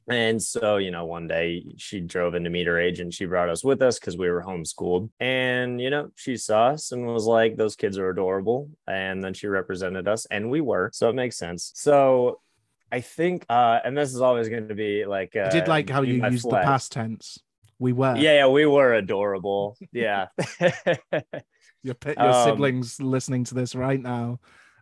and 0.09 0.43
so 0.43 0.77
you 0.77 0.91
know 0.91 1.07
one 1.07 1.27
day 1.29 1.65
she 1.77 2.01
drove 2.01 2.35
in 2.35 2.45
to 2.45 2.51
meet 2.51 2.67
her 2.67 2.79
agent 2.79 3.15
she 3.15 3.25
brought 3.25 3.49
us 3.49 3.65
with 3.65 3.81
us 3.83 3.99
because 3.99 4.17
we 4.17 4.31
were 4.31 4.43
homeschooled. 4.43 5.11
And 5.21 5.81
you 5.81 5.91
know 5.91 6.11
she 6.15 6.37
saw 6.37 6.69
us 6.69 6.93
and 6.93 7.07
was 7.07 7.27
like 7.27 7.57
those 7.57 7.77
kids 7.77 7.99
are 7.99 8.09
adorable. 8.09 8.71
And 8.87 9.23
then 9.23 9.35
she 9.35 9.47
represented 9.47 10.09
us 10.09 10.27
and 10.31 10.51
we 10.51 10.61
were. 10.63 10.91
So 10.95 11.11
it 11.11 11.15
makes 11.15 11.37
sense. 11.37 11.71
So 11.75 12.41
i 12.97 13.01
think 13.01 13.45
uh 13.49 13.79
and 13.85 13.93
this 13.99 14.11
is 14.15 14.21
always 14.21 14.49
going 14.49 14.69
to 14.69 14.75
be 14.87 15.05
like 15.17 15.33
uh, 15.37 15.47
I 15.49 15.51
did 15.51 15.69
like 15.69 15.91
how 15.91 16.03
you 16.03 16.17
used 16.31 16.45
the 16.47 16.61
past 16.71 16.93
tense. 16.93 17.27
We 17.79 17.93
were. 17.93 18.15
yeah 18.17 18.35
yeah 18.41 18.49
we 18.59 18.65
were 18.67 18.91
adorable 18.95 19.77
yeah 19.93 20.27
Your, 21.87 21.97
your 22.07 22.17
Um, 22.17 22.45
siblings 22.49 22.89
listening 23.03 23.45
to 23.45 23.55
this 23.55 23.75
right 23.75 24.01
now 24.01 24.41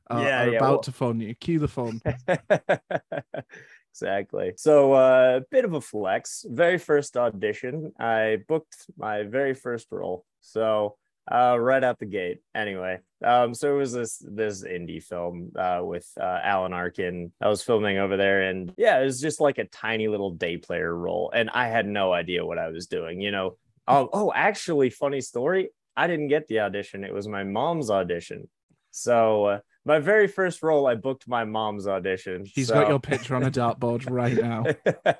are, 0.08 0.22
Yeah, 0.22 0.42
are 0.42 0.48
yeah, 0.50 0.56
about 0.58 0.70
well- 0.70 0.86
to 0.88 0.92
phone 0.92 1.18
you. 1.24 1.34
Cue 1.34 1.58
the 1.58 1.66
phone. 1.76 1.98
exactly. 3.92 4.54
So, 4.56 4.92
uh, 4.92 5.40
bit 5.50 5.64
of 5.64 5.74
a 5.74 5.80
flex. 5.80 6.44
Very 6.48 6.78
first 6.78 7.16
audition, 7.16 7.92
I 7.98 8.38
booked 8.46 8.76
my 8.96 9.24
very 9.24 9.54
first 9.54 9.88
role. 9.90 10.24
So, 10.40 10.96
uh, 11.30 11.56
right 11.58 11.82
out 11.82 11.98
the 11.98 12.06
gate. 12.06 12.38
Anyway, 12.54 12.98
um, 13.24 13.54
so 13.54 13.74
it 13.74 13.78
was 13.78 13.92
this 13.92 14.22
this 14.26 14.64
indie 14.64 15.02
film 15.02 15.52
uh, 15.56 15.80
with 15.82 16.08
uh, 16.20 16.38
Alan 16.42 16.72
Arkin. 16.72 17.32
I 17.40 17.48
was 17.48 17.62
filming 17.62 17.98
over 17.98 18.16
there, 18.16 18.42
and 18.42 18.72
yeah, 18.76 19.00
it 19.00 19.04
was 19.04 19.20
just 19.20 19.40
like 19.40 19.58
a 19.58 19.64
tiny 19.66 20.08
little 20.08 20.32
day 20.32 20.56
player 20.56 20.94
role, 20.94 21.30
and 21.34 21.50
I 21.50 21.68
had 21.68 21.86
no 21.86 22.12
idea 22.12 22.44
what 22.44 22.58
I 22.58 22.68
was 22.68 22.86
doing. 22.86 23.20
You 23.20 23.30
know. 23.30 23.56
Um, 23.88 24.08
oh, 24.12 24.32
actually, 24.32 24.90
funny 24.90 25.20
story. 25.20 25.70
I 25.96 26.06
didn't 26.06 26.28
get 26.28 26.46
the 26.46 26.60
audition. 26.60 27.04
It 27.04 27.12
was 27.12 27.26
my 27.26 27.44
mom's 27.44 27.90
audition. 27.90 28.48
So 28.92 29.44
uh, 29.46 29.58
my 29.84 29.98
very 29.98 30.28
first 30.28 30.62
role, 30.62 30.86
I 30.86 30.94
booked 30.94 31.26
my 31.26 31.44
mom's 31.44 31.86
audition. 31.86 32.44
She's 32.46 32.68
so- 32.68 32.74
got 32.74 32.88
your 32.88 33.00
picture 33.00 33.34
on 33.34 33.42
a 33.42 33.50
dartboard 33.50 34.08
right 34.10 34.36
now. 34.36 34.64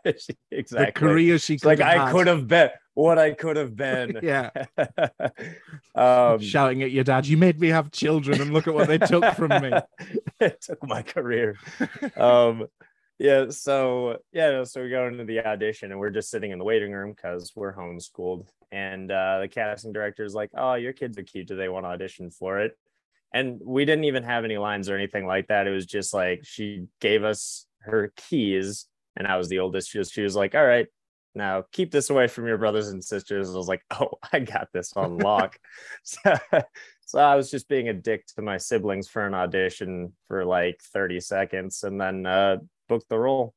She- 0.18 0.36
exactly. 0.50 0.86
The 0.86 0.92
career 0.92 1.38
she 1.38 1.54
It's 1.54 1.64
like 1.64 1.80
I 1.80 2.06
had. 2.06 2.12
could 2.12 2.26
have 2.26 2.46
been 2.46 2.70
what 2.94 3.18
I 3.18 3.32
could 3.32 3.56
have 3.56 3.74
been. 3.74 4.18
Yeah, 4.22 4.50
um, 5.94 6.38
shouting 6.40 6.82
at 6.82 6.90
your 6.90 7.04
dad, 7.04 7.26
"You 7.26 7.36
made 7.36 7.60
me 7.60 7.68
have 7.68 7.90
children, 7.90 8.40
and 8.40 8.52
look 8.52 8.66
at 8.68 8.74
what 8.74 8.88
they 8.88 8.98
took 8.98 9.24
from 9.34 9.48
me." 9.62 9.72
it 10.40 10.60
took 10.60 10.86
my 10.86 11.02
career. 11.02 11.56
um, 12.16 12.66
yeah. 13.18 13.46
So 13.50 14.18
yeah. 14.32 14.64
So 14.64 14.82
we 14.82 14.90
go 14.90 15.06
into 15.06 15.24
the 15.24 15.40
audition, 15.46 15.90
and 15.90 16.00
we're 16.00 16.10
just 16.10 16.30
sitting 16.30 16.50
in 16.50 16.58
the 16.58 16.64
waiting 16.64 16.92
room 16.92 17.12
because 17.12 17.52
we're 17.54 17.74
homeschooled. 17.74 18.46
And 18.70 19.10
uh, 19.10 19.40
the 19.40 19.48
casting 19.48 19.92
director 19.92 20.24
is 20.24 20.34
like, 20.34 20.50
"Oh, 20.54 20.74
your 20.74 20.92
kids 20.92 21.18
are 21.18 21.22
cute. 21.22 21.48
Do 21.48 21.56
they 21.56 21.68
want 21.68 21.84
to 21.84 21.90
audition 21.90 22.30
for 22.30 22.60
it?" 22.60 22.76
And 23.34 23.60
we 23.64 23.84
didn't 23.84 24.04
even 24.04 24.24
have 24.24 24.44
any 24.44 24.58
lines 24.58 24.88
or 24.88 24.96
anything 24.96 25.26
like 25.26 25.48
that. 25.48 25.66
It 25.66 25.70
was 25.70 25.86
just 25.86 26.12
like 26.12 26.40
she 26.44 26.86
gave 27.00 27.24
us 27.24 27.66
her 27.80 28.12
keys, 28.16 28.86
and 29.16 29.26
I 29.26 29.36
was 29.36 29.48
the 29.48 29.60
oldest. 29.60 29.90
She 29.90 29.98
was, 29.98 30.10
she 30.10 30.22
was 30.22 30.36
like, 30.36 30.54
"All 30.54 30.64
right." 30.64 30.86
Now 31.34 31.64
keep 31.72 31.90
this 31.90 32.10
away 32.10 32.26
from 32.26 32.46
your 32.46 32.58
brothers 32.58 32.88
and 32.88 33.02
sisters. 33.02 33.48
I 33.48 33.56
was 33.56 33.68
like, 33.68 33.82
oh, 33.90 34.10
I 34.32 34.40
got 34.40 34.68
this 34.72 34.92
on 34.96 35.18
lock. 35.18 35.58
so, 36.02 36.34
so 37.06 37.18
I 37.18 37.34
was 37.36 37.50
just 37.50 37.68
being 37.68 37.88
a 37.88 37.94
dick 37.94 38.26
to 38.36 38.42
my 38.42 38.58
siblings 38.58 39.08
for 39.08 39.26
an 39.26 39.34
audition 39.34 40.12
for 40.28 40.44
like 40.44 40.80
30 40.92 41.20
seconds 41.20 41.82
and 41.84 42.00
then 42.00 42.26
uh, 42.26 42.58
booked 42.88 43.08
the 43.08 43.18
role. 43.18 43.54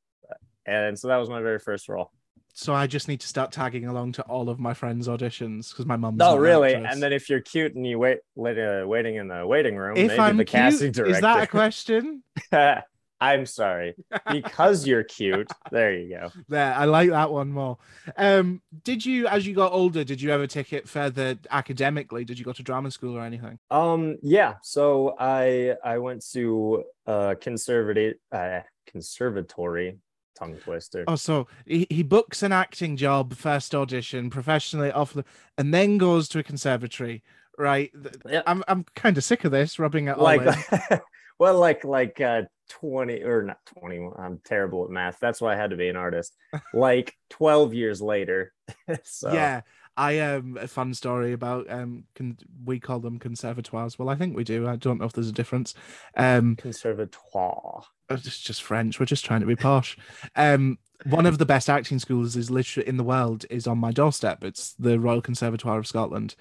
And 0.66 0.98
so 0.98 1.10
that 1.10 1.18
was 1.18 1.30
my 1.30 1.42
very 1.42 1.60
first 1.60 1.88
role. 1.90 2.12
So 2.58 2.74
I 2.74 2.88
just 2.88 3.10
need 3.10 3.20
to 3.20 3.28
start 3.28 3.52
tagging 3.52 3.86
along 3.86 4.14
to 4.14 4.22
all 4.24 4.50
of 4.50 4.60
my 4.62 4.74
friends' 4.74 5.10
auditions 5.10 5.72
because 5.72 5.86
my 5.86 5.98
mum's. 5.98 6.18
No, 6.18 6.32
not 6.32 6.40
really. 6.40 6.74
actress. 6.74 6.94
And 6.94 7.04
then 7.04 7.12
if 7.12 7.30
you're 7.30 7.42
cute 7.42 7.76
and 7.76 7.86
you 7.86 8.00
wait, 8.00 8.20
wait 8.36 8.58
uh, 8.58 8.88
waiting 8.88 9.16
in 9.16 9.28
the 9.28 9.46
waiting 9.46 9.76
room, 9.76 9.98
if 9.98 10.08
maybe 10.08 10.20
I'm 10.22 10.38
the 10.38 10.46
cute, 10.46 10.62
casting 10.62 10.94
director. 10.94 11.16
is 11.16 11.22
that 11.22 11.44
a 11.44 11.48
question? 11.52 12.24
I'm 13.22 13.46
sorry. 13.46 13.96
Because 14.32 14.88
you're 14.88 15.04
cute. 15.04 15.52
There 15.70 15.94
you 15.94 16.16
go. 16.16 16.32
There, 16.48 16.74
I 16.74 16.86
like 16.86 17.10
that 17.10 17.30
one 17.30 17.52
more. 17.52 17.78
Um, 18.16 18.62
did 18.84 19.06
you, 19.06 19.28
as 19.28 19.46
you 19.46 19.54
got 19.54 19.74
older, 19.74 20.06
did 20.06 20.22
you 20.22 20.32
ever 20.32 20.48
take 20.48 20.72
it 20.72 20.88
further 20.88 21.38
academically? 21.52 22.24
Did 22.24 22.40
you 22.40 22.46
go 22.46 22.54
to 22.54 22.64
drama 22.64 22.90
school 22.90 23.18
or 23.18 23.22
anything? 23.22 23.60
Um, 23.70 24.18
yeah. 24.22 24.56
So 24.64 25.16
I 25.20 25.76
I 25.84 25.98
went 25.98 26.26
to 26.32 26.86
uh 27.06 27.36
conservative 27.40 28.16
uh 28.32 28.62
conservatory 28.88 29.98
tongue 30.36 30.58
twister. 30.58 31.04
Oh, 31.08 31.16
so 31.16 31.48
he, 31.66 31.88
he 31.90 32.04
books 32.04 32.44
an 32.44 32.52
acting 32.52 32.98
job, 32.98 33.34
first 33.34 33.74
audition, 33.74 34.30
professionally 34.30 34.92
off 34.92 35.14
the, 35.14 35.26
and 35.58 35.74
then 35.74 35.98
goes 35.98 36.28
to 36.30 36.40
a 36.40 36.44
conservatory. 36.44 37.24
Right? 37.58 37.92
Yeah. 38.30 38.44
I'm 38.46 38.64
I'm 38.68 38.86
kind 38.96 39.18
of 39.18 39.24
sick 39.24 39.46
of 39.46 39.52
this 39.52 39.80
rubbing 39.80 40.10
it 40.10 40.18
all 40.18 40.24
like 40.24 41.02
well 41.40 41.58
like 41.58 41.84
like 41.84 42.20
uh 42.20 42.44
20 42.70 43.24
or 43.24 43.44
not 43.44 43.60
20 43.80 44.10
i'm 44.18 44.40
terrible 44.44 44.86
at 44.86 44.90
math 44.90 45.18
that's 45.22 45.40
why 45.40 45.54
i 45.54 45.56
had 45.56 45.70
to 45.70 45.76
be 45.76 45.88
an 45.88 45.96
artist 45.96 46.36
like 46.74 47.14
12 47.30 47.74
years 47.74 48.02
later 48.02 48.52
so 49.04 49.32
Yeah, 49.32 49.62
I 49.98 50.20
um 50.20 50.58
a 50.60 50.68
fun 50.68 50.94
story 50.94 51.34
about 51.34 51.70
um 51.70 52.06
con- 52.16 52.38
we 52.66 52.80
call 52.80 53.00
them 53.00 53.20
conservatoires. 53.20 53.98
Well, 53.98 54.10
I 54.10 54.16
think 54.16 54.36
we 54.36 54.44
do. 54.44 54.68
I 54.68 54.76
don't 54.76 55.00
know 55.00 55.06
if 55.06 55.14
there's 55.14 55.30
a 55.30 55.34
difference. 55.34 55.74
Um, 56.18 56.56
conservatoire 56.56 57.84
it's 58.10 58.40
just 58.40 58.62
French. 58.64 59.00
We're 59.00 59.06
just 59.08 59.26
trying 59.26 59.42
to 59.42 59.48
be 59.48 59.56
posh. 59.56 59.98
Um, 60.36 60.78
one 61.06 61.26
of 61.26 61.38
the 61.40 61.46
best 61.46 61.70
acting 61.70 62.00
schools 62.00 62.36
is 62.36 62.52
literally 62.52 62.88
in 62.88 62.98
the 62.98 63.04
world 63.04 63.46
is 63.50 63.68
on 63.68 63.78
my 63.80 63.92
doorstep. 63.92 64.44
It's 64.44 64.74
the 64.74 65.00
Royal 65.00 65.22
Conservatoire 65.22 65.80
of 65.80 65.88
Scotland. 65.88 66.36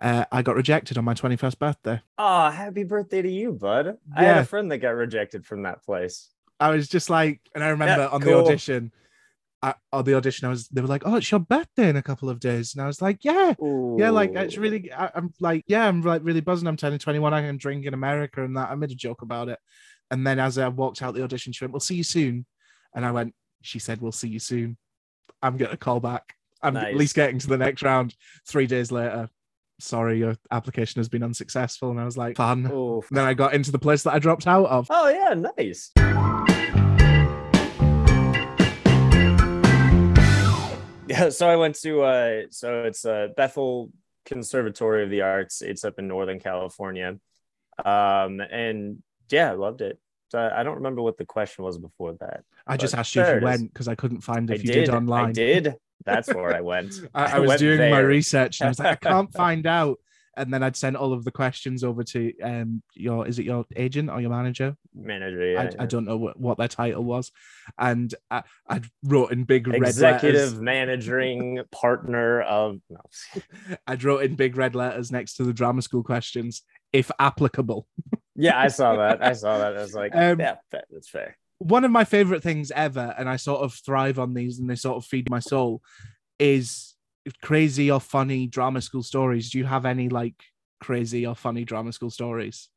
Uh, 0.00 0.24
I 0.32 0.40
got 0.40 0.56
rejected 0.56 0.96
on 0.96 1.04
my 1.04 1.12
21st 1.12 1.58
birthday. 1.58 2.00
oh 2.16 2.48
happy 2.48 2.84
birthday 2.84 3.20
to 3.20 3.30
you 3.30 3.52
bud 3.52 3.98
i 4.16 4.24
had 4.24 4.38
a 4.38 4.44
friend 4.44 4.72
that 4.72 4.78
got 4.78 4.94
rejected 4.94 5.44
from 5.44 5.64
that 5.64 5.84
place 5.84 6.30
I 6.60 6.68
was 6.70 6.88
just 6.88 7.08
like, 7.08 7.40
and 7.54 7.64
I 7.64 7.68
remember 7.68 8.06
on 8.12 8.20
the 8.20 8.36
audition, 8.38 8.92
I, 9.62 9.74
on 9.92 10.04
the 10.04 10.14
audition, 10.14 10.46
I 10.46 10.50
was 10.50 10.68
they 10.68 10.80
were 10.80 10.86
like, 10.88 11.02
"Oh, 11.04 11.16
it's 11.16 11.30
your 11.30 11.40
birthday 11.40 11.90
in 11.90 11.96
a 11.96 12.02
couple 12.02 12.30
of 12.30 12.40
days," 12.40 12.74
and 12.74 12.82
I 12.82 12.86
was 12.86 13.02
like, 13.02 13.24
"Yeah, 13.24 13.54
yeah, 13.98 14.10
like 14.10 14.32
it's 14.34 14.56
really." 14.56 14.90
I, 14.90 15.10
I'm 15.14 15.34
like, 15.38 15.64
"Yeah, 15.66 15.86
I'm 15.86 16.00
like 16.00 16.22
really 16.24 16.40
buzzing. 16.40 16.66
I'm 16.66 16.76
turning 16.76 16.98
21. 16.98 17.34
I 17.34 17.42
can 17.42 17.58
drink 17.58 17.84
in 17.84 17.92
America 17.92 18.42
and 18.42 18.56
that." 18.56 18.70
I 18.70 18.74
made 18.74 18.90
a 18.90 18.94
joke 18.94 19.20
about 19.22 19.48
it, 19.50 19.58
and 20.10 20.26
then 20.26 20.38
as 20.38 20.56
I 20.56 20.66
walked 20.68 21.02
out 21.02 21.14
the 21.14 21.22
audition, 21.22 21.52
she 21.52 21.64
went, 21.64 21.72
"We'll 21.72 21.80
see 21.80 21.96
you 21.96 22.04
soon," 22.04 22.46
and 22.94 23.04
I 23.04 23.10
went, 23.10 23.34
"She 23.60 23.78
said 23.78 24.00
we'll 24.00 24.12
see 24.12 24.28
you 24.28 24.38
soon." 24.38 24.78
I'm 25.42 25.58
getting 25.58 25.74
a 25.74 25.78
call 25.78 26.00
back. 26.00 26.34
I'm 26.62 26.76
at 26.76 26.96
least 26.96 27.14
getting 27.14 27.38
to 27.38 27.46
the 27.46 27.58
next 27.58 27.82
round. 27.82 28.14
Three 28.46 28.66
days 28.66 28.90
later, 28.90 29.28
sorry, 29.78 30.18
your 30.18 30.36
application 30.50 31.00
has 31.00 31.08
been 31.10 31.22
unsuccessful, 31.22 31.90
and 31.90 32.00
I 32.00 32.06
was 32.06 32.16
like, 32.16 32.38
"Fun." 32.38 32.66
Ooh. 32.72 33.02
Then 33.10 33.26
I 33.26 33.34
got 33.34 33.52
into 33.52 33.72
the 33.72 33.78
place 33.78 34.04
that 34.04 34.14
I 34.14 34.20
dropped 34.20 34.46
out 34.46 34.66
of. 34.66 34.86
oh 34.88 35.08
yeah 35.08 35.34
nice 35.34 35.92
so 41.30 41.48
i 41.48 41.56
went 41.56 41.74
to 41.76 42.02
uh 42.02 42.42
so 42.50 42.84
it's 42.84 43.04
uh 43.04 43.28
bethel 43.36 43.90
conservatory 44.26 45.02
of 45.02 45.10
the 45.10 45.22
arts. 45.22 45.62
It's 45.62 45.84
up 45.84 45.98
in 45.98 46.06
northern 46.06 46.40
california. 46.40 47.18
Um 47.84 48.40
and 48.40 49.02
yeah 49.30 49.50
i 49.50 49.54
loved 49.54 49.80
it. 49.80 49.98
So 50.30 50.38
i 50.38 50.62
don't 50.62 50.76
remember 50.76 51.02
what 51.02 51.18
the 51.18 51.24
question 51.24 51.64
was 51.64 51.78
before 51.78 52.14
that 52.20 52.44
I 52.66 52.76
just 52.76 52.94
asked 52.94 53.14
you 53.16 53.22
if 53.22 53.40
you 53.40 53.44
went 53.44 53.72
because 53.72 53.88
I 53.88 53.94
couldn't 53.94 54.20
find 54.20 54.50
i 54.50 54.54
if 54.54 54.64
you 54.64 54.72
did, 54.72 54.86
did, 54.86 54.94
online. 54.94 55.30
i 55.30 55.32
did. 55.32 55.74
That's 56.04 56.32
where 56.32 56.54
i 56.54 56.60
went. 56.72 56.94
I, 57.14 57.24
I 57.24 57.36
I 57.36 57.38
was 57.40 57.48
went 57.48 57.58
doing 57.60 57.90
my 57.90 57.98
research 57.98 58.60
and 58.60 58.66
I 58.66 58.70
was 58.70 58.78
like, 58.78 59.04
I 59.04 59.10
can't 59.10 59.32
find 59.44 59.66
out. 59.66 59.98
And 60.40 60.52
then 60.52 60.62
I'd 60.62 60.76
send 60.76 60.96
all 60.96 61.12
of 61.12 61.24
the 61.24 61.30
questions 61.30 61.84
over 61.84 62.02
to 62.04 62.32
um 62.42 62.82
your 62.94 63.28
is 63.28 63.38
it 63.38 63.44
your 63.44 63.64
agent 63.76 64.10
or 64.10 64.20
your 64.20 64.30
manager? 64.30 64.76
manager 64.94 65.52
yeah, 65.52 65.60
I, 65.60 65.64
yeah. 65.64 65.70
I 65.78 65.86
don't 65.86 66.04
know 66.04 66.16
what, 66.16 66.40
what 66.40 66.58
their 66.58 66.68
title 66.68 67.04
was. 67.04 67.30
And 67.78 68.12
I, 68.30 68.42
I 68.68 68.80
wrote 69.04 69.32
in 69.32 69.44
big 69.44 69.68
red 69.68 69.80
letters. 69.80 69.96
executive 69.96 70.40
letters. 70.54 70.60
managing 70.60 71.60
partner 71.70 72.40
of 72.42 72.78
no. 72.88 73.00
I 73.86 73.94
wrote 73.94 74.22
in 74.24 74.34
big 74.34 74.56
red 74.56 74.74
letters 74.74 75.12
next 75.12 75.34
to 75.34 75.44
the 75.44 75.52
drama 75.52 75.82
school 75.82 76.02
questions, 76.02 76.62
if 76.92 77.10
applicable. 77.18 77.86
yeah 78.36 78.58
i 78.58 78.68
saw 78.68 78.96
that 78.96 79.22
i 79.22 79.32
saw 79.34 79.58
that 79.58 79.76
i 79.76 79.80
was 79.80 79.92
like 79.94 80.12
Um, 80.14 80.40
yeah 80.40 80.56
that's 80.70 81.10
fair 81.10 81.36
One 81.58 81.84
of 81.84 81.90
my 81.90 82.04
favorite 82.04 82.42
things 82.42 82.70
ever, 82.70 83.14
and 83.18 83.28
I 83.28 83.36
sort 83.36 83.60
of 83.60 83.74
thrive 83.74 84.18
on 84.18 84.32
these 84.32 84.58
and 84.58 84.70
they 84.70 84.76
sort 84.76 84.96
of 84.96 85.04
feed 85.04 85.28
my 85.28 85.40
soul, 85.40 85.82
is 86.38 86.89
crazy 87.42 87.90
or 87.90 88.00
funny 88.00 88.46
drama 88.46 88.80
school 88.80 89.02
stories. 89.02 89.50
Do 89.50 89.58
you 89.58 89.64
have 89.64 89.86
any 89.86 90.08
like 90.08 90.34
crazy 90.80 91.26
or 91.26 91.34
funny 91.34 91.64
drama 91.64 91.92
school 91.92 92.10
stories? 92.10 92.68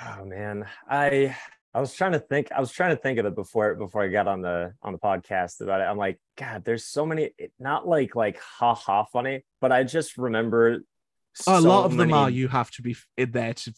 Oh 0.00 0.24
man, 0.24 0.66
I 0.88 1.36
I 1.74 1.80
was 1.80 1.94
trying 1.94 2.12
to 2.12 2.20
think. 2.20 2.50
I 2.52 2.60
was 2.60 2.70
trying 2.70 2.96
to 2.96 3.02
think 3.02 3.18
of 3.18 3.26
it 3.26 3.34
before 3.34 3.74
before 3.74 4.02
I 4.02 4.08
got 4.08 4.28
on 4.28 4.42
the 4.42 4.72
on 4.82 4.92
the 4.92 4.98
podcast 4.98 5.60
about 5.60 5.80
it. 5.80 5.84
I'm 5.84 5.98
like, 5.98 6.18
God, 6.36 6.64
there's 6.64 6.84
so 6.84 7.04
many. 7.04 7.30
Not 7.58 7.86
like 7.86 8.14
like 8.14 8.38
ha 8.40 8.74
ha 8.74 9.04
funny, 9.04 9.44
but 9.60 9.72
I 9.72 9.84
just 9.84 10.16
remember. 10.18 10.80
Oh, 11.46 11.58
a 11.58 11.60
so 11.60 11.68
lot 11.68 11.84
of 11.84 11.96
them 11.96 12.12
are 12.12 12.30
you 12.30 12.48
have 12.48 12.70
to 12.72 12.82
be 12.82 12.96
in 13.16 13.30
there 13.30 13.54
to 13.54 13.74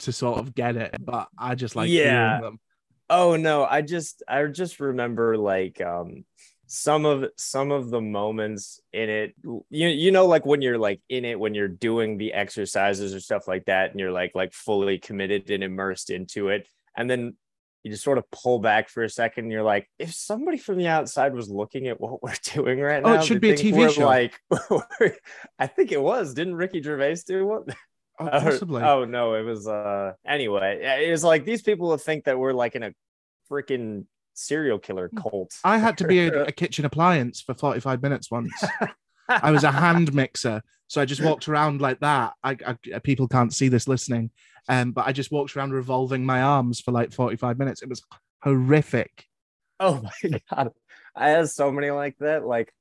to 0.00 0.12
sort 0.12 0.38
of 0.38 0.52
get 0.52 0.74
it 0.74 0.96
but 1.00 1.28
i 1.38 1.54
just 1.54 1.76
like 1.76 1.88
Yeah. 1.88 2.40
them 2.40 2.58
Oh 3.08 3.36
no, 3.36 3.64
I 3.64 3.82
just 3.82 4.22
I 4.26 4.44
just 4.46 4.80
remember 4.80 5.36
like 5.36 5.82
um 5.82 6.24
some 6.74 7.04
of 7.04 7.26
some 7.36 7.70
of 7.70 7.90
the 7.90 8.00
moments 8.00 8.80
in 8.94 9.10
it 9.10 9.34
you 9.68 9.88
you 9.88 10.10
know 10.10 10.24
like 10.26 10.46
when 10.46 10.62
you're 10.62 10.78
like 10.78 11.02
in 11.10 11.26
it 11.26 11.38
when 11.38 11.52
you're 11.52 11.68
doing 11.68 12.16
the 12.16 12.32
exercises 12.32 13.14
or 13.14 13.20
stuff 13.20 13.46
like 13.46 13.66
that 13.66 13.90
and 13.90 14.00
you're 14.00 14.10
like 14.10 14.32
like 14.34 14.54
fully 14.54 14.98
committed 14.98 15.50
and 15.50 15.62
immersed 15.62 16.08
into 16.08 16.48
it 16.48 16.66
and 16.96 17.10
then 17.10 17.36
you 17.82 17.90
just 17.90 18.02
sort 18.02 18.16
of 18.16 18.24
pull 18.30 18.58
back 18.58 18.88
for 18.88 19.02
a 19.04 19.10
second 19.10 19.44
and 19.44 19.52
you're 19.52 19.62
like 19.62 19.86
if 19.98 20.14
somebody 20.14 20.56
from 20.56 20.78
the 20.78 20.88
outside 20.88 21.34
was 21.34 21.50
looking 21.50 21.88
at 21.88 22.00
what 22.00 22.22
we're 22.22 22.32
doing 22.54 22.80
right 22.80 23.02
Oh, 23.04 23.14
now 23.16 23.20
it 23.20 23.24
should 23.24 23.42
be 23.42 23.50
a 23.50 23.54
TV 23.54 23.92
show. 23.92 24.06
like 24.06 24.32
I 25.58 25.66
think 25.66 25.92
it 25.92 26.00
was 26.00 26.32
didn't 26.32 26.54
Ricky 26.54 26.80
Gervais 26.80 27.16
do 27.26 27.46
one 27.46 27.64
oh, 28.18 28.28
possibly 28.30 28.82
oh 28.82 29.04
no, 29.04 29.34
it 29.34 29.42
was 29.42 29.68
uh 29.68 30.12
anyway. 30.26 31.04
It 31.06 31.10
was 31.10 31.22
like 31.22 31.44
these 31.44 31.60
people 31.60 31.88
would 31.88 32.00
think 32.00 32.24
that 32.24 32.38
we're 32.38 32.54
like 32.54 32.76
in 32.76 32.82
a 32.82 32.92
freaking 33.50 34.06
serial 34.42 34.78
killer 34.78 35.08
cult. 35.16 35.50
i 35.64 35.78
had 35.78 35.96
to 35.98 36.06
be 36.06 36.18
a, 36.20 36.44
a 36.46 36.52
kitchen 36.52 36.84
appliance 36.84 37.40
for 37.40 37.54
45 37.54 38.02
minutes 38.02 38.30
once 38.30 38.64
i 39.28 39.50
was 39.50 39.64
a 39.64 39.70
hand 39.84 40.12
mixer 40.14 40.62
so 40.88 41.00
i 41.00 41.04
just 41.04 41.22
walked 41.22 41.48
around 41.48 41.80
like 41.80 42.00
that 42.00 42.32
I, 42.42 42.56
I 42.66 42.98
people 42.98 43.28
can't 43.28 43.54
see 43.54 43.68
this 43.68 43.88
listening 43.88 44.30
um 44.68 44.92
but 44.92 45.06
i 45.06 45.12
just 45.12 45.32
walked 45.32 45.56
around 45.56 45.72
revolving 45.72 46.24
my 46.26 46.42
arms 46.42 46.80
for 46.80 46.92
like 46.92 47.12
45 47.12 47.58
minutes 47.58 47.82
it 47.82 47.88
was 47.88 48.02
horrific 48.42 49.26
oh 49.80 50.02
my 50.02 50.38
god. 50.50 50.70
I 51.14 51.28
had 51.30 51.48
so 51.50 51.70
many 51.70 51.90
like 51.90 52.16
that. 52.20 52.44
Like 52.46 52.72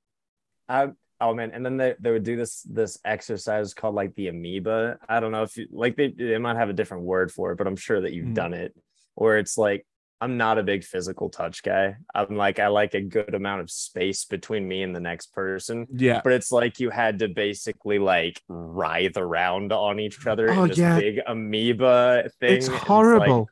I 0.69 0.89
oh 1.19 1.33
man, 1.33 1.51
and 1.51 1.65
then 1.65 1.75
they, 1.77 1.95
they 1.99 2.11
would 2.11 2.23
do 2.23 2.37
this 2.37 2.61
this 2.61 2.97
exercise 3.03 3.73
called 3.73 3.93
like 3.95 4.15
the 4.15 4.29
amoeba. 4.29 4.97
I 5.09 5.19
don't 5.19 5.31
know 5.33 5.43
if 5.43 5.57
you 5.57 5.67
like 5.71 5.97
they 5.97 6.09
they 6.09 6.37
might 6.37 6.55
have 6.55 6.69
a 6.69 6.73
different 6.73 7.03
word 7.03 7.29
for 7.31 7.51
it, 7.51 7.57
but 7.57 7.67
I'm 7.67 7.75
sure 7.75 7.99
that 8.01 8.13
you've 8.13 8.27
Mm. 8.29 8.33
done 8.35 8.53
it. 8.53 8.73
Where 9.15 9.37
it's 9.37 9.57
like 9.57 9.85
I'm 10.21 10.37
not 10.37 10.59
a 10.59 10.63
big 10.63 10.83
physical 10.83 11.29
touch 11.29 11.63
guy. 11.63 11.95
I'm 12.13 12.37
like 12.37 12.59
I 12.59 12.67
like 12.67 12.93
a 12.93 13.01
good 13.01 13.33
amount 13.33 13.61
of 13.61 13.71
space 13.71 14.23
between 14.25 14.67
me 14.67 14.83
and 14.83 14.95
the 14.95 14.99
next 14.99 15.33
person. 15.33 15.87
yeah 15.91 16.21
but 16.23 16.33
it's 16.33 16.51
like 16.51 16.79
you 16.79 16.91
had 16.91 17.19
to 17.19 17.27
basically 17.27 17.97
like 17.99 18.41
writhe 18.47 19.17
around 19.17 19.73
on 19.73 19.99
each 19.99 20.25
other 20.27 20.49
Oh, 20.51 20.63
in 20.63 20.69
this 20.69 20.77
yeah. 20.77 20.99
big 20.99 21.19
amoeba 21.27 22.29
thing. 22.39 22.57
it's 22.57 22.67
and 22.67 22.75
like, 22.75 22.85
horrible 22.87 23.49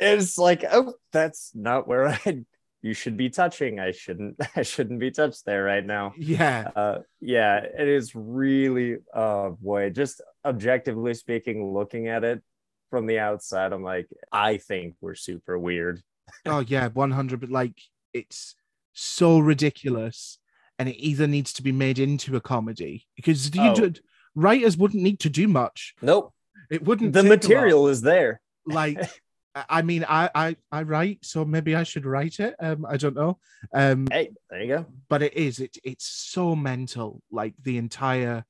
it's 0.00 0.38
like, 0.38 0.64
oh, 0.70 0.94
that's 1.12 1.50
not 1.54 1.86
where 1.88 2.08
I 2.26 2.44
you 2.82 2.94
should 2.94 3.16
be 3.16 3.28
touching. 3.28 3.80
I 3.80 3.90
shouldn't 3.90 4.36
I 4.56 4.62
shouldn't 4.62 5.00
be 5.00 5.10
touched 5.10 5.44
there 5.44 5.64
right 5.64 5.84
now. 5.84 6.14
Yeah. 6.16 6.70
Uh 6.74 6.98
yeah, 7.20 7.56
it 7.58 7.88
is 7.88 8.14
really 8.14 8.96
oh 9.14 9.58
boy, 9.60 9.90
just 9.90 10.22
objectively 10.44 11.14
speaking, 11.14 11.72
looking 11.74 12.08
at 12.08 12.22
it 12.24 12.40
from 12.90 13.06
the 13.06 13.18
outside, 13.18 13.72
I'm 13.72 13.82
like, 13.82 14.08
I 14.32 14.56
think 14.56 14.94
we're 15.00 15.14
super 15.14 15.58
weird. 15.58 16.02
Oh 16.46 16.60
yeah, 16.60 16.88
one 16.88 17.10
hundred. 17.10 17.40
But 17.40 17.50
like, 17.50 17.78
it's 18.12 18.54
so 18.92 19.38
ridiculous, 19.38 20.38
and 20.78 20.88
it 20.88 20.96
either 20.96 21.26
needs 21.26 21.52
to 21.54 21.62
be 21.62 21.72
made 21.72 21.98
into 21.98 22.36
a 22.36 22.40
comedy 22.40 23.06
because 23.16 23.54
you 23.54 23.62
Oh. 23.62 23.74
did, 23.74 24.00
writers 24.34 24.76
wouldn't 24.76 25.02
need 25.02 25.20
to 25.20 25.30
do 25.30 25.48
much. 25.48 25.94
Nope. 26.02 26.32
It 26.70 26.84
wouldn't. 26.84 27.12
The 27.12 27.22
take 27.22 27.26
a 27.26 27.30
lot. 27.30 27.42
material 27.42 27.88
is 27.88 28.00
there. 28.02 28.40
like 28.66 28.98
I- 29.54 29.64
I 29.68 29.82
mean, 29.82 30.04
I, 30.08 30.30
I 30.34 30.56
I 30.70 30.82
write, 30.82 31.24
so 31.24 31.44
maybe 31.44 31.74
I 31.74 31.82
should 31.82 32.04
write 32.06 32.38
it. 32.38 32.54
Um, 32.60 32.86
I 32.88 32.96
don't 32.96 33.16
know. 33.16 33.38
Um, 33.74 34.06
Hey, 34.10 34.30
there 34.50 34.62
you 34.62 34.68
go. 34.68 34.86
but 35.08 35.22
it 35.22 35.34
is 35.34 35.58
it 35.58 35.76
it's 35.82 36.06
so 36.06 36.54
mental 36.54 37.22
like 37.32 37.54
the 37.62 37.76
entire 37.78 38.44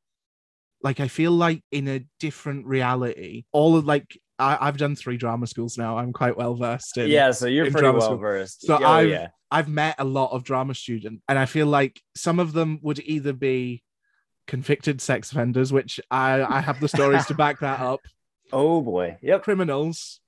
like 0.82 1.00
i 1.00 1.08
feel 1.08 1.32
like 1.32 1.62
in 1.72 1.88
a 1.88 2.04
different 2.20 2.66
reality 2.66 3.44
all 3.52 3.74
of 3.76 3.84
like 3.86 4.20
I, 4.38 4.56
i've 4.68 4.76
done 4.76 4.94
three 4.96 5.16
drama 5.16 5.46
schools 5.46 5.76
now 5.78 5.98
i'm 5.98 6.12
quite 6.12 6.36
well 6.36 6.54
versed 6.54 6.96
in 6.98 7.08
yeah, 7.10 7.30
so 7.32 7.46
you're 7.46 7.70
pretty 7.70 7.88
well 7.90 8.00
school. 8.00 8.16
versed. 8.18 8.62
So 8.62 8.78
oh, 8.80 8.84
I've- 8.86 9.10
yeah. 9.10 9.28
i've 9.50 9.68
met 9.68 9.96
a 9.98 10.04
lot 10.04 10.32
of 10.32 10.44
drama 10.44 10.74
students 10.74 11.22
and 11.28 11.38
i 11.38 11.46
feel 11.46 11.66
like 11.66 12.00
some 12.14 12.38
of 12.38 12.52
them 12.52 12.78
would 12.82 13.00
either 13.00 13.32
be 13.32 13.82
convicted 14.46 15.00
sex 15.00 15.30
offenders 15.32 15.72
which 15.72 16.00
i 16.10 16.40
i 16.42 16.60
have 16.60 16.80
the 16.80 16.88
stories 16.88 17.26
to 17.26 17.34
back 17.34 17.60
that 17.60 17.80
up 17.80 18.00
Oh 18.50 18.80
boy. 18.80 19.18
Yep. 19.20 19.42
criminals 19.42 20.20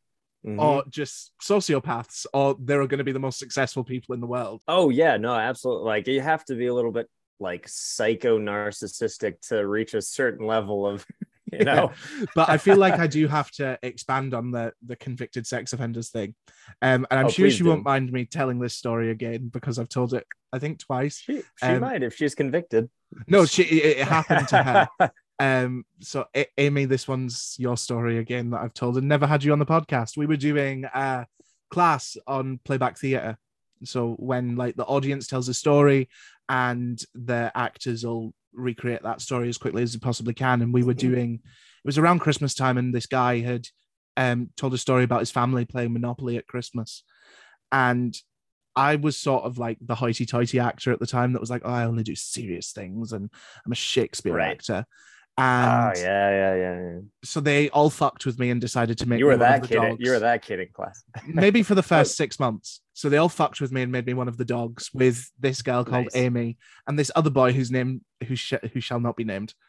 Mhm. 0.47 0.59
or 0.61 0.85
just 0.91 1.33
sociopaths 1.43 2.25
or 2.35 2.57
they're 2.61 2.87
going 2.87 2.99
to 2.99 3.05
be 3.05 3.13
the 3.13 3.19
most 3.19 3.39
successful 3.39 3.85
people 3.85 4.15
in 4.15 4.21
the 4.21 4.27
world 4.27 4.63
Oh 4.69 4.89
yeah, 4.91 5.17
no, 5.19 5.35
absolutely. 5.35 5.85
Like 5.85 6.07
you 6.07 6.21
have 6.23 6.45
to 6.47 6.55
be 6.55 6.67
a 6.67 6.75
little 6.75 6.93
bit 6.93 7.09
like 7.39 7.67
psycho 7.69 8.39
narcissistic 8.39 9.41
to 9.49 9.67
reach 9.67 9.93
a 9.95 10.01
certain 10.03 10.47
level 10.47 10.87
of, 10.87 11.07
you 11.59 11.65
know. 11.65 11.93
but 12.35 12.49
I 12.49 12.59
feel 12.59 12.77
like 12.77 12.99
I 12.99 13.07
do 13.07 13.27
have 13.29 13.51
to 13.53 13.79
expand 13.83 14.35
on 14.35 14.51
the 14.51 14.73
the 14.85 14.97
convicted 14.97 15.47
sex 15.47 15.73
offenders 15.73 16.09
thing. 16.11 16.35
Um, 16.83 17.07
and 17.11 17.21
I'm 17.21 17.27
Oh, 17.27 17.31
sure 17.31 17.51
she 17.51 17.63
do. 17.63 17.71
won't 17.71 17.85
mind 17.85 18.13
me 18.13 18.25
telling 18.25 18.59
this 18.59 18.75
story 18.75 19.11
again 19.11 19.49
because 19.49 19.79
I've 19.79 19.89
told 19.89 20.15
it, 20.15 20.27
I 20.53 20.59
think, 20.59 20.79
twice. 20.79 21.19
She, 21.19 21.39
she 21.39 21.67
Um, 21.67 21.81
might 21.81 22.03
if 22.03 22.15
she's 22.17 22.35
convicted. 22.35 22.89
No, 23.27 23.45
she 23.47 23.63
it, 23.65 23.99
it 23.99 24.07
happened 24.09 24.49
to 24.49 24.63
her. 24.63 24.89
Um, 25.43 25.87
so 26.01 26.27
A- 26.37 26.49
Amy, 26.59 26.85
this 26.85 27.09
one's 27.09 27.57
your 27.59 27.79
story 27.79 28.19
again 28.19 28.51
that 28.51 28.61
I've 28.61 28.75
told 28.75 28.99
and 28.99 29.09
never 29.09 29.27
had 29.27 29.43
you 29.43 29.53
on 29.53 29.59
the 29.59 29.65
podcast. 29.65 30.19
We 30.19 30.27
were 30.27 30.37
doing 30.37 30.85
a 30.85 31.27
class 31.71 32.19
on 32.27 32.61
playback 32.63 32.99
theatre. 32.99 33.39
So 33.85 34.17
when 34.19 34.57
like 34.57 34.77
the 34.77 34.85
audience 34.85 35.27
tells 35.27 35.49
a 35.49 35.55
story 35.55 36.11
and 36.51 37.03
the 37.15 37.51
actors 37.55 38.05
will 38.05 38.35
recreate 38.53 39.03
that 39.03 39.21
story 39.21 39.49
as 39.49 39.59
quickly 39.59 39.83
as 39.83 39.93
they 39.93 39.99
possibly 39.99 40.35
can. 40.35 40.63
And 40.63 40.73
we 40.73 40.83
were 40.83 40.95
doing 40.95 41.35
it 41.35 41.87
was 41.87 41.99
around 41.99 42.19
Christmas 42.21 42.55
time, 42.55 42.79
and 42.79 42.95
this 42.95 43.07
guy 43.07 43.39
had 43.41 43.67
um 44.17 44.51
told 44.57 44.75
a 44.75 44.79
story 44.79 45.05
about 45.05 45.21
his 45.21 45.31
family 45.31 45.65
playing 45.65 45.93
Monopoly 45.93 46.37
at 46.37 46.47
Christmas. 46.47 47.05
And 47.73 48.17
I 48.77 48.97
was 48.97 49.17
sort 49.17 49.45
of 49.45 49.59
like 49.59 49.79
the 49.81 49.95
hoity-toity 49.95 50.59
actor 50.61 50.93
at 50.93 51.01
the 51.01 51.07
time 51.07 51.33
that 51.33 51.41
was 51.41 51.51
like, 51.51 51.63
oh, 51.65 51.71
I 51.71 51.85
only 51.85 52.03
do 52.03 52.15
serious 52.15 52.73
things 52.73 53.13
and 53.13 53.29
I'm 53.67 53.73
a 53.73 53.75
Shakespeare 53.75 54.35
Right. 54.35 54.53
actor. 54.53 54.85
Oh 55.41 55.93
yeah, 56.01 56.31
yeah, 56.31 56.55
yeah. 56.55 56.81
yeah. 56.81 56.99
so 57.25 57.41
they 57.41 57.69
all 57.71 57.91
fucked 57.91 58.27
with 58.27 58.39
me 58.39 58.51
and 58.51 58.61
decided 58.61 58.99
to 58.99 59.09
make 59.09 59.19
You 59.19 59.27
were 59.27 59.33
me 59.37 59.41
one 59.43 59.49
that 59.51 59.63
of 59.63 59.63
the 59.63 59.69
kid. 59.69 59.75
dogs. 59.83 59.97
You 60.01 60.11
were 60.13 60.19
that 60.21 60.43
kid 60.43 60.61
in 60.61 60.69
class. 60.73 61.03
Maybe 61.27 61.63
for 61.63 61.75
the 61.75 61.83
first 61.83 62.17
six 62.17 62.39
months. 62.39 62.81
So 62.95 63.09
they 63.09 63.17
all 63.17 63.29
fucked 63.29 63.61
with 63.61 63.73
me 63.73 63.83
and 63.83 63.91
made 63.91 64.07
me 64.07 64.15
one 64.15 64.29
of 64.29 64.37
the 64.37 64.45
dogs 64.45 64.91
with 64.93 65.31
this 65.39 65.63
girl 65.63 65.85
called 65.85 66.05
Nice. 66.13 66.17
Amy 66.17 66.59
and 66.87 66.99
this 66.99 67.11
other 67.17 67.31
boy 67.31 67.53
whose 67.53 67.71
name 67.71 68.03
who 68.27 68.37
sh- 68.37 68.55
who 68.73 68.81
shall 68.81 69.01
not 69.01 69.17
be 69.17 69.25
named. 69.25 69.55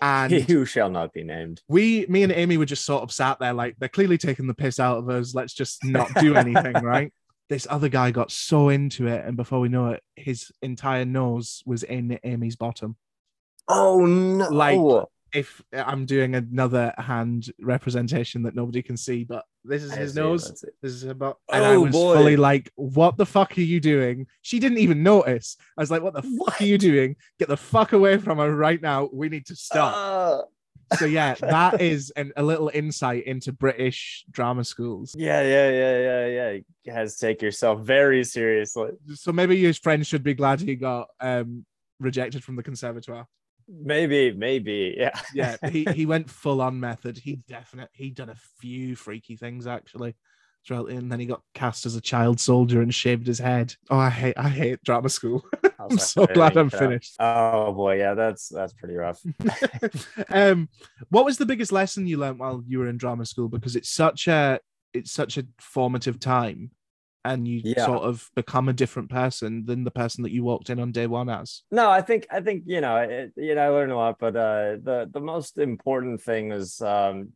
And 0.00 0.32
Who 0.32 0.64
shall 0.64 0.88
not 0.88 1.12
be 1.12 1.24
named. 1.24 1.60
we, 1.68 2.06
me 2.08 2.22
and 2.22 2.32
Amy, 2.32 2.56
were 2.56 2.64
just 2.64 2.86
sort 2.86 3.02
of 3.02 3.12
sat 3.12 3.38
there 3.38 3.52
like 3.52 3.76
they're 3.78 3.88
clearly 3.90 4.16
taking 4.16 4.46
the 4.46 4.54
piss 4.54 4.80
out 4.80 4.96
of 4.96 5.10
us. 5.10 5.34
Let's 5.34 5.52
just 5.52 5.84
not 5.84 6.08
do 6.20 6.34
anything, 6.44 6.72
right? 6.82 7.12
This 7.50 7.66
other 7.68 7.90
guy 7.90 8.10
got 8.10 8.30
so 8.32 8.70
into 8.70 9.06
it, 9.08 9.22
and 9.26 9.36
before 9.36 9.60
we 9.60 9.68
know 9.68 9.90
it, 9.90 10.02
his 10.16 10.50
entire 10.62 11.04
nose 11.04 11.62
was 11.66 11.82
in 11.82 12.18
Amy's 12.24 12.56
bottom. 12.56 12.96
Oh 13.68 14.06
no! 14.06 14.48
Like- 14.48 15.08
If 15.34 15.60
I'm 15.72 16.06
doing 16.06 16.36
another 16.36 16.94
hand 16.96 17.52
representation 17.60 18.42
that 18.44 18.54
nobody 18.54 18.82
can 18.82 18.96
see, 18.96 19.24
but 19.24 19.44
this 19.64 19.82
is 19.82 19.90
I 19.92 19.96
his 19.96 20.14
see, 20.14 20.20
nose. 20.20 20.64
This 20.80 20.92
is 20.92 21.02
about, 21.04 21.38
and 21.52 21.64
I 21.64 21.74
Oh, 21.74 21.80
was 21.82 21.92
boy. 21.92 22.14
fully 22.14 22.36
like, 22.36 22.70
"What 22.76 23.16
the 23.16 23.26
fuck 23.26 23.58
are 23.58 23.62
you 23.62 23.80
doing?" 23.80 24.26
She 24.42 24.60
didn't 24.60 24.78
even 24.78 25.02
notice. 25.02 25.56
I 25.76 25.82
was 25.82 25.90
like, 25.90 26.02
"What 26.02 26.14
the 26.14 26.22
fuck 26.22 26.60
are 26.60 26.64
you 26.64 26.78
doing? 26.78 27.16
Get 27.38 27.48
the 27.48 27.56
fuck 27.56 27.92
away 27.92 28.18
from 28.18 28.38
her 28.38 28.54
right 28.54 28.80
now. 28.80 29.08
We 29.12 29.28
need 29.28 29.46
to 29.46 29.56
stop." 29.56 29.94
Uh, 29.96 30.96
so 30.96 31.06
yeah, 31.06 31.34
that 31.40 31.80
is 31.80 32.10
an, 32.10 32.32
a 32.36 32.42
little 32.42 32.70
insight 32.72 33.24
into 33.24 33.52
British 33.52 34.24
drama 34.30 34.62
schools. 34.62 35.14
yeah, 35.18 35.42
yeah, 35.42 35.70
yeah, 35.70 35.98
yeah, 35.98 36.26
yeah. 36.26 36.58
You 36.84 36.92
has 36.92 37.16
take 37.16 37.42
yourself 37.42 37.80
very 37.80 38.22
seriously. 38.22 38.90
So 39.14 39.32
maybe 39.32 39.60
his 39.60 39.78
friends 39.78 40.06
should 40.06 40.22
be 40.22 40.34
glad 40.34 40.60
he 40.60 40.76
got 40.76 41.08
um, 41.20 41.64
rejected 41.98 42.44
from 42.44 42.54
the 42.56 42.62
conservatoire. 42.62 43.26
Maybe, 43.68 44.32
maybe, 44.32 44.94
yeah. 44.96 45.18
Yeah, 45.32 45.56
he, 45.70 45.84
he 45.94 46.06
went 46.06 46.30
full 46.30 46.60
on 46.60 46.80
method. 46.80 47.18
He 47.18 47.36
definitely 47.48 47.90
he 47.92 48.10
done 48.10 48.30
a 48.30 48.36
few 48.58 48.96
freaky 48.96 49.36
things 49.36 49.66
actually. 49.66 50.14
Throughout, 50.66 50.88
and 50.88 51.12
then 51.12 51.20
he 51.20 51.26
got 51.26 51.42
cast 51.52 51.84
as 51.84 51.94
a 51.94 52.00
child 52.00 52.40
soldier 52.40 52.80
and 52.80 52.94
shaved 52.94 53.26
his 53.26 53.38
head. 53.38 53.74
Oh, 53.90 53.98
I 53.98 54.08
hate 54.08 54.38
I 54.38 54.48
hate 54.48 54.82
drama 54.82 55.10
school. 55.10 55.44
I'm 55.78 55.98
so 55.98 56.26
glad 56.26 56.56
I'm 56.56 56.70
finished. 56.70 57.16
Oh 57.18 57.70
boy, 57.72 57.98
yeah, 57.98 58.14
that's 58.14 58.48
that's 58.48 58.72
pretty 58.72 58.94
rough. 58.94 59.22
um, 60.30 60.70
what 61.10 61.26
was 61.26 61.36
the 61.36 61.44
biggest 61.44 61.70
lesson 61.70 62.06
you 62.06 62.16
learned 62.16 62.38
while 62.38 62.62
you 62.66 62.78
were 62.78 62.88
in 62.88 62.96
drama 62.96 63.26
school? 63.26 63.50
Because 63.50 63.76
it's 63.76 63.90
such 63.90 64.26
a 64.26 64.58
it's 64.94 65.12
such 65.12 65.36
a 65.36 65.44
formative 65.60 66.18
time, 66.18 66.70
and 67.24 67.48
you 67.48 67.62
Yeah. 67.64 67.86
sort 67.86 68.02
of 68.02 68.30
become 68.34 68.68
a 68.68 68.72
different 68.72 69.10
person 69.10 69.64
than 69.64 69.84
the 69.84 69.90
person 69.90 70.22
that 70.24 70.32
you 70.32 70.44
walked 70.44 70.70
in 70.70 70.78
on 70.78 70.92
day 70.92 71.06
one 71.06 71.28
as. 71.28 71.62
No, 71.70 71.90
I 71.90 72.02
think 72.02 72.26
I 72.30 72.40
think 72.40 72.64
you 72.66 72.80
know 72.80 72.96
it, 72.96 73.32
you 73.36 73.54
know 73.54 73.62
I 73.62 73.68
learned 73.68 73.92
a 73.92 73.96
lot, 73.96 74.18
but 74.18 74.36
uh, 74.36 74.76
the 74.82 75.08
the 75.10 75.20
most 75.20 75.58
important 75.58 76.20
thing 76.20 76.52
is 76.52 76.80
um, 76.80 77.30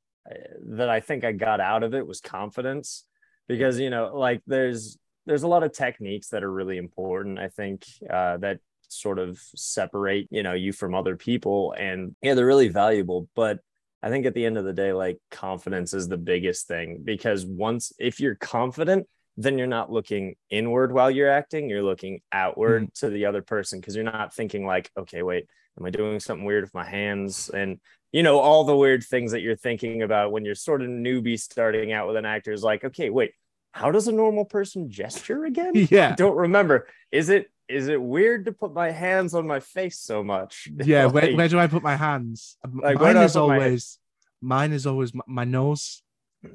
that 0.77 0.89
I 0.91 1.01
think 1.01 1.25
I 1.25 1.33
got 1.33 1.61
out 1.61 1.83
of 1.83 1.95
it 1.95 2.07
was 2.07 2.21
confidence, 2.21 3.05
because 3.49 3.79
you 3.81 3.91
know 3.91 4.13
like 4.15 4.43
there's 4.47 4.99
there's 5.27 5.43
a 5.43 5.49
lot 5.49 5.63
of 5.63 5.73
techniques 5.73 6.29
that 6.29 6.45
are 6.45 6.53
really 6.53 6.77
important. 6.77 7.39
I 7.39 7.49
think 7.49 7.85
uh, 8.09 8.37
that 8.39 8.61
sort 8.89 9.19
of 9.19 9.39
separate 9.55 10.29
you 10.31 10.43
know 10.43 10.53
you 10.53 10.73
from 10.73 10.95
other 10.95 11.17
people, 11.17 11.75
and 11.79 12.15
yeah, 12.23 12.35
they're 12.35 12.47
really 12.47 12.69
valuable. 12.69 13.29
But 13.35 13.61
I 14.03 14.11
think 14.11 14.27
at 14.27 14.35
the 14.35 14.45
end 14.45 14.59
of 14.59 14.65
the 14.65 14.73
day, 14.73 14.93
like 14.93 15.19
confidence 15.31 15.95
is 15.95 16.09
the 16.09 16.19
biggest 16.19 16.69
thing 16.69 17.01
because 17.03 17.47
once 17.47 17.93
if 17.99 18.21
you're 18.21 18.37
confident 18.37 19.07
then 19.41 19.57
you're 19.57 19.67
not 19.69 19.91
looking 19.91 20.35
inward 20.51 20.93
while 20.93 21.11
you're 21.11 21.31
acting 21.31 21.71
you're 21.71 21.83
looking 21.83 22.21
outward 22.33 22.83
mm-hmm. 22.83 23.07
to 23.07 23.09
the 23.09 23.25
other 23.27 23.41
person 23.41 23.81
because 23.81 23.95
you're 23.95 24.05
not 24.05 24.35
thinking 24.35 24.67
like 24.67 24.91
okay 24.99 25.23
wait 25.23 25.47
am 25.79 25.87
i 25.87 25.91
doing 25.91 26.21
something 26.21 26.45
weird 26.45 26.65
with 26.65 26.75
my 26.75 26.85
hands 26.85 27.49
and 27.49 27.79
you 28.13 28.23
know 28.23 28.39
all 28.41 28.65
the 28.65 28.77
weird 28.77 29.03
things 29.05 29.33
that 29.33 29.41
you're 29.41 29.57
thinking 29.57 30.03
about 30.03 30.33
when 30.33 30.45
you're 30.45 30.55
sort 30.55 30.83
of 30.83 30.89
newbie 30.89 31.39
starting 31.39 31.93
out 31.93 32.07
with 32.07 32.17
an 32.17 32.27
actor 32.27 32.53
is 32.53 32.63
like 32.63 32.85
okay 32.85 33.11
wait 33.11 33.33
how 33.73 33.91
does 33.91 34.09
a 34.09 34.13
normal 34.13 34.45
person 34.45 34.91
gesture 34.91 35.45
again 35.45 35.73
I 35.77 35.89
Yeah, 35.91 36.15
don't 36.17 36.37
remember 36.37 36.89
is 37.13 37.29
it 37.29 37.51
is 37.69 37.89
it 37.89 38.01
weird 38.01 38.47
to 38.47 38.53
put 38.53 38.73
my 38.73 38.91
hands 38.91 39.35
on 39.35 39.47
my 39.47 39.61
face 39.61 39.99
so 40.01 40.25
much 40.25 40.69
yeah. 40.85 41.05
Where, 41.07 41.27
Like, 41.27 41.37
where 41.37 41.49
do 41.49 41.59
I 41.59 41.67
put 41.67 41.83
my 41.83 41.97
hands? 41.97 42.57
Like, 42.65 42.99
where 42.99 43.13
mine 43.13 43.19
I 43.19 43.25
is 43.25 43.35
put 43.35 43.47
my- 43.47 43.55
always 43.55 43.99
mine 44.41 44.73
is 44.73 44.87
always 44.87 45.15
my, 45.15 45.25
my 45.27 45.45
nose. 45.45 46.03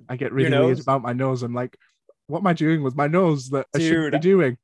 I 0.09 0.15
get 0.15 0.31
really 0.31 0.57
weird 0.57 0.79
about 0.79 1.01
my 1.01 1.13
nose. 1.13 1.43
I'm 1.43 1.53
like, 1.53 1.77
what 2.27 2.39
am 2.39 2.47
I 2.47 2.53
doing 2.53 2.83
with 2.83 2.95
my 2.95 3.07
nose 3.07 3.49
that 3.49 3.67
I 3.75 3.79
should 3.79 4.11
be 4.11 4.19
doing? 4.19 4.57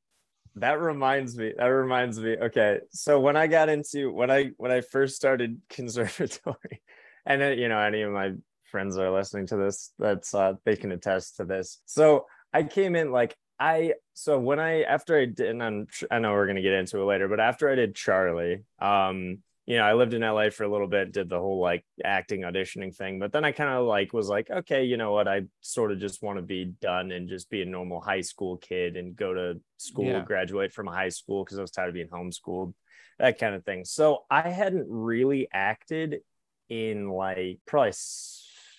that 0.56 0.80
reminds 0.80 1.36
me 1.36 1.52
that 1.56 1.66
reminds 1.66 2.18
me 2.18 2.36
okay 2.36 2.80
so 2.90 3.20
when 3.20 3.36
i 3.36 3.46
got 3.46 3.68
into 3.68 4.12
when 4.12 4.30
i 4.30 4.50
when 4.56 4.70
i 4.70 4.80
first 4.80 5.16
started 5.16 5.60
conservatory 5.68 6.82
and 7.26 7.42
uh, 7.42 7.46
you 7.46 7.68
know 7.68 7.78
any 7.78 8.02
of 8.02 8.12
my 8.12 8.32
friends 8.70 8.96
are 8.98 9.10
listening 9.10 9.46
to 9.46 9.56
this 9.56 9.92
that's 9.98 10.34
uh 10.34 10.54
they 10.64 10.76
can 10.76 10.92
attest 10.92 11.36
to 11.36 11.44
this 11.44 11.80
so 11.86 12.26
i 12.52 12.62
came 12.62 12.96
in 12.96 13.12
like 13.12 13.36
i 13.58 13.94
so 14.14 14.38
when 14.38 14.58
i 14.58 14.82
after 14.82 15.18
i 15.18 15.24
did 15.24 15.50
and 15.50 15.62
I'm, 15.62 15.86
i 16.10 16.18
know 16.18 16.32
we're 16.32 16.46
going 16.46 16.56
to 16.56 16.62
get 16.62 16.72
into 16.72 17.00
it 17.00 17.04
later 17.04 17.28
but 17.28 17.40
after 17.40 17.70
i 17.70 17.74
did 17.74 17.94
charlie 17.94 18.64
um 18.80 19.38
you 19.70 19.78
know 19.78 19.84
i 19.84 19.94
lived 19.94 20.14
in 20.14 20.22
la 20.22 20.50
for 20.50 20.64
a 20.64 20.68
little 20.68 20.88
bit 20.88 21.12
did 21.12 21.28
the 21.28 21.38
whole 21.38 21.60
like 21.60 21.84
acting 22.04 22.40
auditioning 22.40 22.94
thing 22.94 23.20
but 23.20 23.30
then 23.32 23.44
i 23.44 23.52
kind 23.52 23.70
of 23.70 23.86
like 23.86 24.12
was 24.12 24.28
like 24.28 24.50
okay 24.50 24.82
you 24.82 24.96
know 24.96 25.12
what 25.12 25.28
i 25.28 25.42
sort 25.60 25.92
of 25.92 26.00
just 26.00 26.22
want 26.22 26.36
to 26.38 26.42
be 26.42 26.64
done 26.80 27.12
and 27.12 27.28
just 27.28 27.48
be 27.48 27.62
a 27.62 27.64
normal 27.64 28.00
high 28.00 28.20
school 28.20 28.56
kid 28.56 28.96
and 28.96 29.14
go 29.14 29.32
to 29.32 29.60
school 29.76 30.06
Yeah. 30.06 30.24
graduate 30.24 30.72
from 30.72 30.88
high 30.88 31.08
school 31.08 31.44
because 31.44 31.56
i 31.58 31.62
was 31.62 31.70
tired 31.70 31.88
of 31.88 31.94
being 31.94 32.08
homeschooled 32.08 32.74
that 33.20 33.38
kind 33.38 33.54
of 33.54 33.64
thing 33.64 33.84
so 33.84 34.24
i 34.28 34.48
hadn't 34.48 34.86
really 34.88 35.46
acted 35.52 36.20
in 36.68 37.08
like 37.08 37.60
probably 37.64 37.92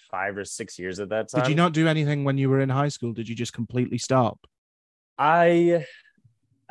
five 0.10 0.36
or 0.36 0.44
six 0.44 0.78
years 0.78 1.00
at 1.00 1.10
that 1.10 1.30
time. 1.30 1.42
Did 1.42 1.50
you 1.50 1.56
not 1.56 1.72
do 1.72 1.88
anything 1.88 2.26
when 2.26 2.38
you 2.38 2.50
were 2.50 2.60
in 2.60 2.70
high 2.70 2.90
school? 2.90 3.14
Did 3.14 3.30
you 3.30 3.36
just 3.36 3.54
completely 3.54 3.98
stop? 3.98 4.46
I 5.18 5.86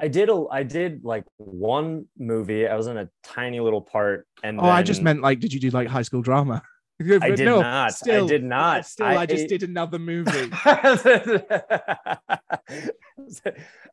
I 0.00 0.08
did 0.08 0.30
a 0.30 0.46
I 0.50 0.62
did 0.62 1.04
like 1.04 1.24
one 1.36 2.06
movie. 2.18 2.66
I 2.66 2.74
was 2.74 2.86
in 2.86 2.96
a 2.96 3.08
tiny 3.22 3.60
little 3.60 3.82
part, 3.82 4.26
and 4.42 4.58
Oh, 4.58 4.64
I 4.64 4.82
just 4.82 5.02
meant 5.02 5.20
like, 5.20 5.40
did 5.40 5.52
you 5.52 5.60
do 5.60 5.68
like 5.70 5.88
high 5.88 6.02
school 6.02 6.22
drama? 6.22 6.62
I 7.00 7.30
did 7.30 7.44
No, 7.44 7.60
not. 7.60 7.92
Still, 7.94 8.24
I 8.24 8.28
did 8.28 8.44
not. 8.44 8.86
Still, 8.86 9.06
I, 9.06 9.26
just 9.26 9.48
did 9.48 9.62
another 9.62 9.98
movie. 9.98 10.50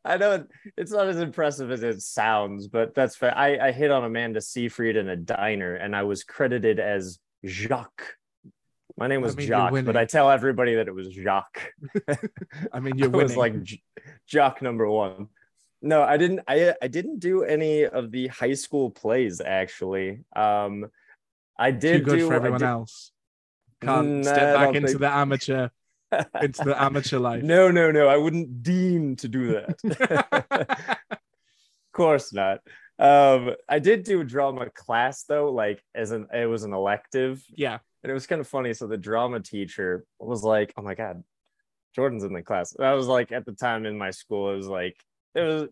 I 0.04 0.16
know 0.18 0.44
it's 0.76 0.92
not 0.92 1.08
as 1.08 1.18
impressive 1.18 1.70
as 1.70 1.82
it 1.82 2.02
sounds, 2.02 2.68
but 2.68 2.94
that's 2.94 3.16
fair. 3.16 3.36
I, 3.36 3.68
I 3.68 3.72
hit 3.72 3.90
on 3.90 4.04
Amanda 4.04 4.42
Seyfried 4.42 4.96
in 4.96 5.08
a 5.08 5.16
diner, 5.16 5.74
and 5.74 5.96
I 5.96 6.02
was 6.02 6.22
credited 6.22 6.78
as 6.80 7.18
Jacques. 7.46 8.14
My 8.98 9.06
name 9.06 9.22
was 9.22 9.34
I 9.34 9.38
mean, 9.38 9.48
Jacques, 9.48 9.84
but. 9.84 9.96
I 9.96 10.04
tell 10.04 10.30
everybody 10.30 10.74
that 10.74 10.88
it 10.88 10.94
was 10.94 11.08
Jacques. 11.08 11.72
I 12.72 12.80
mean, 12.80 12.98
you're 12.98 13.14
I 13.14 13.22
was 13.22 13.36
like 13.36 13.54
Jacques 14.26 14.60
number 14.60 14.88
one. 14.88 15.28
No, 15.80 16.02
I 16.02 16.16
didn't. 16.16 16.40
I 16.48 16.74
I 16.82 16.88
didn't 16.88 17.20
do 17.20 17.44
any 17.44 17.84
of 17.84 18.10
the 18.10 18.26
high 18.28 18.54
school 18.54 18.90
plays 18.90 19.40
actually. 19.40 20.24
Um, 20.34 20.86
I 21.58 21.70
too 21.72 21.78
did 21.78 22.04
good 22.04 22.18
do 22.18 22.26
for 22.26 22.34
everyone 22.34 22.60
did- 22.60 22.66
else. 22.66 23.12
Can't 23.80 24.24
step 24.24 24.56
back 24.56 24.74
into 24.74 24.88
think- 24.88 25.00
the 25.00 25.08
amateur 25.12 25.68
into 26.42 26.64
the 26.64 26.82
amateur 26.82 27.18
life. 27.28 27.42
No, 27.44 27.70
no, 27.70 27.92
no. 27.92 28.08
I 28.08 28.16
wouldn't 28.16 28.62
deem 28.64 29.14
to 29.16 29.28
do 29.28 29.52
that. 29.52 30.98
of 31.10 31.18
course 31.92 32.32
not. 32.32 32.60
Um, 32.98 33.54
I 33.68 33.78
did 33.78 34.02
do 34.02 34.20
a 34.20 34.24
drama 34.24 34.70
class 34.70 35.22
though, 35.24 35.52
like 35.52 35.80
as 35.94 36.10
an 36.10 36.26
it 36.34 36.46
was 36.46 36.64
an 36.64 36.72
elective, 36.72 37.44
yeah, 37.54 37.78
and 38.02 38.10
it 38.10 38.14
was 38.14 38.26
kind 38.26 38.40
of 38.40 38.48
funny. 38.48 38.74
So 38.74 38.88
the 38.88 38.96
drama 38.96 39.38
teacher 39.38 40.04
was 40.18 40.42
like, 40.42 40.72
"Oh 40.76 40.82
my 40.82 40.96
god, 40.96 41.22
Jordan's 41.94 42.24
in 42.24 42.32
the 42.32 42.42
class." 42.42 42.70
That 42.78 42.92
was 42.94 43.06
like 43.06 43.30
at 43.30 43.46
the 43.46 43.52
time 43.52 43.86
in 43.86 43.96
my 43.96 44.10
school, 44.10 44.52
it 44.52 44.56
was 44.56 44.66
like 44.66 44.96
it 45.38 45.42
was 45.46 45.68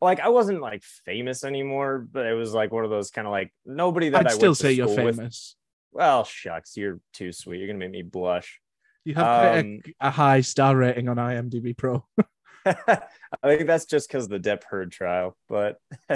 like 0.00 0.20
I 0.20 0.28
wasn't 0.28 0.60
like 0.60 0.82
famous 0.82 1.44
anymore, 1.44 2.06
but 2.10 2.26
it 2.26 2.34
was 2.34 2.52
like 2.52 2.72
one 2.72 2.84
of 2.84 2.90
those 2.90 3.10
kind 3.10 3.26
of 3.26 3.30
like 3.30 3.52
nobody 3.64 4.10
that 4.10 4.20
I'd 4.20 4.26
I 4.28 4.34
still 4.34 4.54
say 4.54 4.72
you're 4.72 4.88
school 4.88 5.04
with- 5.06 5.16
famous. 5.16 5.56
Well, 5.92 6.24
shucks, 6.24 6.76
you're 6.76 7.00
too 7.12 7.30
sweet. 7.32 7.58
You're 7.58 7.68
gonna 7.68 7.78
make 7.78 7.92
me 7.92 8.02
blush. 8.02 8.60
You 9.04 9.14
have 9.14 9.58
Um, 9.64 9.80
a, 10.00 10.08
a 10.08 10.10
high 10.10 10.40
star 10.40 10.76
rating 10.76 11.08
on 11.08 11.16
IMDb 11.16 11.76
Pro, 11.76 12.04
I 12.66 12.98
think 13.44 13.66
that's 13.66 13.84
just 13.84 14.08
because 14.08 14.26
the 14.26 14.40
Depp 14.40 14.64
Heard 14.64 14.90
trial, 14.90 15.36
but 15.48 15.76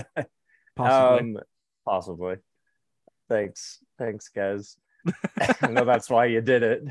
possibly. 0.77 1.37
Um, 1.37 1.39
possibly. 1.85 2.37
Thanks. 3.29 3.79
Thanks, 3.99 4.31
guys. 4.31 4.77
I 5.63 5.69
know 5.69 5.85
that's 5.85 6.09
why 6.11 6.25
you 6.27 6.41
did 6.41 6.63
it. 6.63 6.83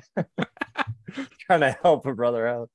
Trying 1.42 1.62
to 1.62 1.78
help 1.82 2.06
a 2.06 2.14
brother 2.14 2.48
out. 2.48 2.70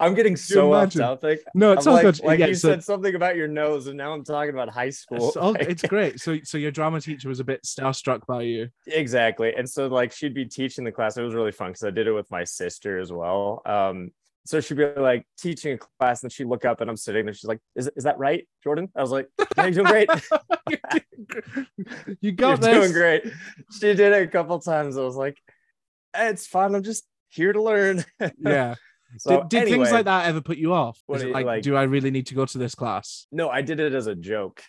I'm 0.00 0.14
getting 0.14 0.34
so 0.36 0.72
off 0.72 0.92
topic. 0.94 1.40
no, 1.54 1.72
it's 1.72 1.86
I'm 1.86 1.90
all 1.90 1.96
like, 2.02 2.04
good. 2.16 2.24
like 2.24 2.38
yeah, 2.40 2.46
you 2.46 2.54
so- 2.54 2.70
said 2.70 2.82
something 2.82 3.14
about 3.14 3.36
your 3.36 3.46
nose, 3.48 3.86
and 3.86 3.96
now 3.96 4.12
I'm 4.12 4.24
talking 4.24 4.50
about 4.50 4.68
high 4.70 4.90
school. 4.90 5.28
it's, 5.28 5.36
all- 5.36 5.54
it's 5.56 5.82
great. 5.82 6.18
So, 6.20 6.38
so 6.42 6.58
your 6.58 6.70
drama 6.70 7.00
teacher 7.00 7.28
was 7.28 7.38
a 7.40 7.44
bit 7.44 7.62
starstruck 7.64 8.26
by 8.26 8.42
you. 8.42 8.68
exactly. 8.86 9.54
And 9.54 9.68
so, 9.68 9.86
like, 9.88 10.12
she'd 10.12 10.34
be 10.34 10.46
teaching 10.46 10.84
the 10.84 10.92
class. 10.92 11.16
It 11.16 11.22
was 11.22 11.34
really 11.34 11.52
fun 11.52 11.68
because 11.70 11.84
I 11.84 11.90
did 11.90 12.06
it 12.06 12.12
with 12.12 12.30
my 12.30 12.44
sister 12.44 12.98
as 12.98 13.12
well. 13.12 13.62
Um, 13.66 14.10
so 14.46 14.58
she'd 14.60 14.78
be 14.78 14.86
like 14.86 15.26
teaching 15.38 15.74
a 15.74 15.78
class, 15.78 16.22
and 16.22 16.32
she'd 16.32 16.46
look 16.46 16.64
up, 16.64 16.80
and 16.80 16.88
I'm 16.88 16.96
sitting 16.96 17.26
there. 17.26 17.34
She's 17.34 17.44
like, 17.44 17.60
"Is 17.76 17.90
is 17.94 18.04
that 18.04 18.18
right, 18.18 18.48
Jordan?" 18.64 18.88
I 18.96 19.02
was 19.02 19.10
like, 19.10 19.28
"Yeah, 19.56 19.66
you're 19.66 19.70
doing 19.84 19.86
great." 19.86 20.08
you 22.20 22.32
got 22.32 22.48
You're 22.48 22.56
this. 22.56 22.74
doing 22.80 22.92
great. 22.92 23.24
She 23.72 23.80
did 23.80 24.00
it 24.00 24.22
a 24.22 24.26
couple 24.26 24.58
times. 24.60 24.96
I 24.96 25.02
was 25.02 25.14
like, 25.16 25.36
"Eh, 26.14 26.30
it's 26.30 26.46
fine. 26.46 26.74
I'm 26.74 26.82
just 26.82 27.04
here 27.28 27.52
to 27.52 27.62
learn. 27.62 28.04
Yeah. 28.38 28.74
So 29.18 29.40
did 29.40 29.48
did 29.48 29.62
anyway, 29.62 29.76
things 29.78 29.92
like 29.92 30.04
that 30.06 30.26
ever 30.26 30.40
put 30.40 30.58
you 30.58 30.72
off? 30.72 31.02
Is 31.14 31.22
it 31.22 31.30
like, 31.30 31.46
like- 31.46 31.62
do 31.62 31.76
I 31.76 31.82
really 31.84 32.10
need 32.10 32.26
to 32.28 32.34
go 32.34 32.44
to 32.46 32.58
this 32.58 32.74
class? 32.74 33.26
No, 33.32 33.48
I 33.48 33.62
did 33.62 33.80
it 33.80 33.92
as 33.94 34.06
a 34.06 34.14
joke. 34.14 34.62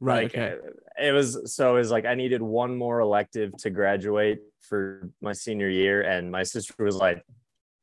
Right. 0.00 0.24
Like, 0.24 0.34
okay. 0.34 0.56
uh, 0.66 1.02
It 1.08 1.12
was 1.12 1.54
so 1.54 1.76
it 1.76 1.78
was 1.80 1.90
like 1.90 2.06
I 2.06 2.14
needed 2.14 2.40
one 2.42 2.76
more 2.76 3.00
elective 3.00 3.54
to 3.58 3.70
graduate 3.70 4.38
for 4.60 5.10
my 5.20 5.32
senior 5.32 5.68
year, 5.68 6.00
and 6.02 6.30
my 6.32 6.42
sister 6.42 6.74
was 6.82 6.96
like, 6.96 7.22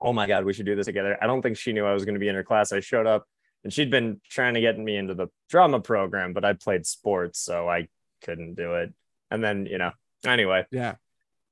"Oh 0.02 0.12
my 0.12 0.26
god, 0.28 0.44
we 0.46 0.54
should 0.54 0.66
do 0.66 0.76
this 0.76 0.88
together." 0.88 1.16
I 1.22 1.28
don't 1.28 1.44
think 1.44 1.58
she 1.58 1.74
knew 1.74 1.86
I 1.86 1.94
was 1.94 2.04
going 2.06 2.16
to 2.16 2.20
be 2.20 2.28
in 2.28 2.34
her 2.36 2.44
class. 2.44 2.72
I 2.72 2.80
showed 2.80 3.06
up, 3.06 3.28
and 3.64 3.72
she'd 3.72 3.92
been 3.92 4.20
trying 4.30 4.56
to 4.56 4.62
get 4.62 4.80
me 4.80 4.98
into 4.98 5.14
the 5.14 5.28
drama 5.48 5.80
program, 5.80 6.34
but 6.34 6.44
I 6.44 6.54
played 6.54 6.88
sports, 6.88 7.38
so 7.40 7.70
I 7.70 7.88
couldn't 8.24 8.56
do 8.56 8.74
it. 8.76 8.94
And 9.30 9.44
then 9.44 9.68
you 9.68 9.78
know, 9.78 9.92
anyway, 10.26 10.66
Yeah. 10.72 10.96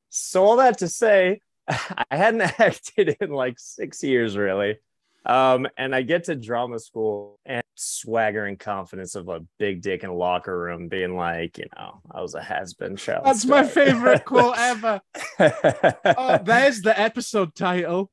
so 0.10 0.44
all 0.44 0.56
that 0.58 0.80
to 0.80 0.88
say, 0.88 1.42
I 2.12 2.18
hadn't 2.18 2.42
acted 2.60 3.18
in 3.22 3.30
like 3.30 3.60
six 3.60 4.04
years 4.04 4.36
really. 4.38 4.78
Um, 5.26 5.68
and 5.78 5.94
I 5.94 6.02
get 6.02 6.24
to 6.26 6.36
drama 6.36 6.80
school 6.80 7.40
and 7.46 7.64
swaggering 7.76 8.58
confidence 8.58 9.16
of 9.16 9.28
a 9.28 9.42
big 9.60 9.82
dick 9.82 10.04
in 10.04 10.10
a 10.10 10.16
locker 10.16 10.58
room, 10.58 10.88
being 10.88 11.16
like, 11.16 11.58
you 11.58 11.66
know, 11.76 12.02
I 12.10 12.22
was 12.22 12.36
a 12.36 12.42
has-been 12.42 12.96
child. 12.96 13.26
That's 13.26 13.46
my 13.46 13.66
favorite 13.66 14.26
quote 14.26 14.56
ever. 14.58 15.02
Oh, 15.40 16.40
there's 16.42 16.82
the 16.82 16.98
episode 16.98 17.54
title. 17.54 18.10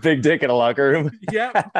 big 0.00 0.22
dick 0.22 0.42
in 0.42 0.50
a 0.50 0.54
locker 0.54 0.90
room. 0.90 1.18
Yep. 1.30 1.70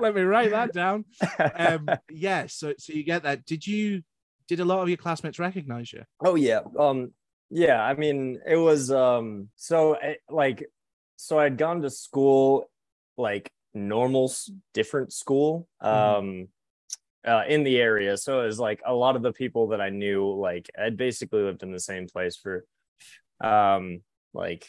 Let 0.00 0.14
me 0.14 0.22
write 0.22 0.50
that 0.50 0.74
down. 0.74 1.06
Um, 1.38 1.88
yeah. 2.10 2.46
So, 2.46 2.74
so 2.78 2.92
you 2.92 3.02
get 3.02 3.22
that. 3.22 3.46
Did 3.46 3.66
you? 3.66 4.02
Did 4.46 4.60
a 4.60 4.64
lot 4.66 4.82
of 4.82 4.88
your 4.88 4.98
classmates 4.98 5.38
recognize 5.38 5.90
you? 5.90 6.02
Oh 6.22 6.34
yeah. 6.34 6.60
Um 6.78 7.12
yeah, 7.54 7.80
I 7.80 7.94
mean 7.94 8.40
it 8.44 8.56
was 8.56 8.90
um 8.90 9.48
so 9.54 9.94
eh, 9.94 10.14
like 10.28 10.68
so 11.14 11.38
I'd 11.38 11.56
gone 11.56 11.82
to 11.82 11.90
school 11.90 12.68
like 13.16 13.48
normal 13.72 14.32
different 14.72 15.12
school 15.12 15.68
um 15.80 16.48
uh, 17.24 17.44
in 17.48 17.62
the 17.62 17.78
area. 17.78 18.16
So 18.16 18.42
it 18.42 18.46
was 18.46 18.58
like 18.58 18.82
a 18.84 18.92
lot 18.92 19.14
of 19.14 19.22
the 19.22 19.32
people 19.32 19.68
that 19.68 19.80
I 19.80 19.90
knew 19.90 20.34
like 20.34 20.68
I'd 20.76 20.96
basically 20.96 21.42
lived 21.42 21.62
in 21.62 21.70
the 21.70 21.78
same 21.78 22.08
place 22.08 22.36
for 22.36 22.64
um 23.40 24.00
like 24.32 24.66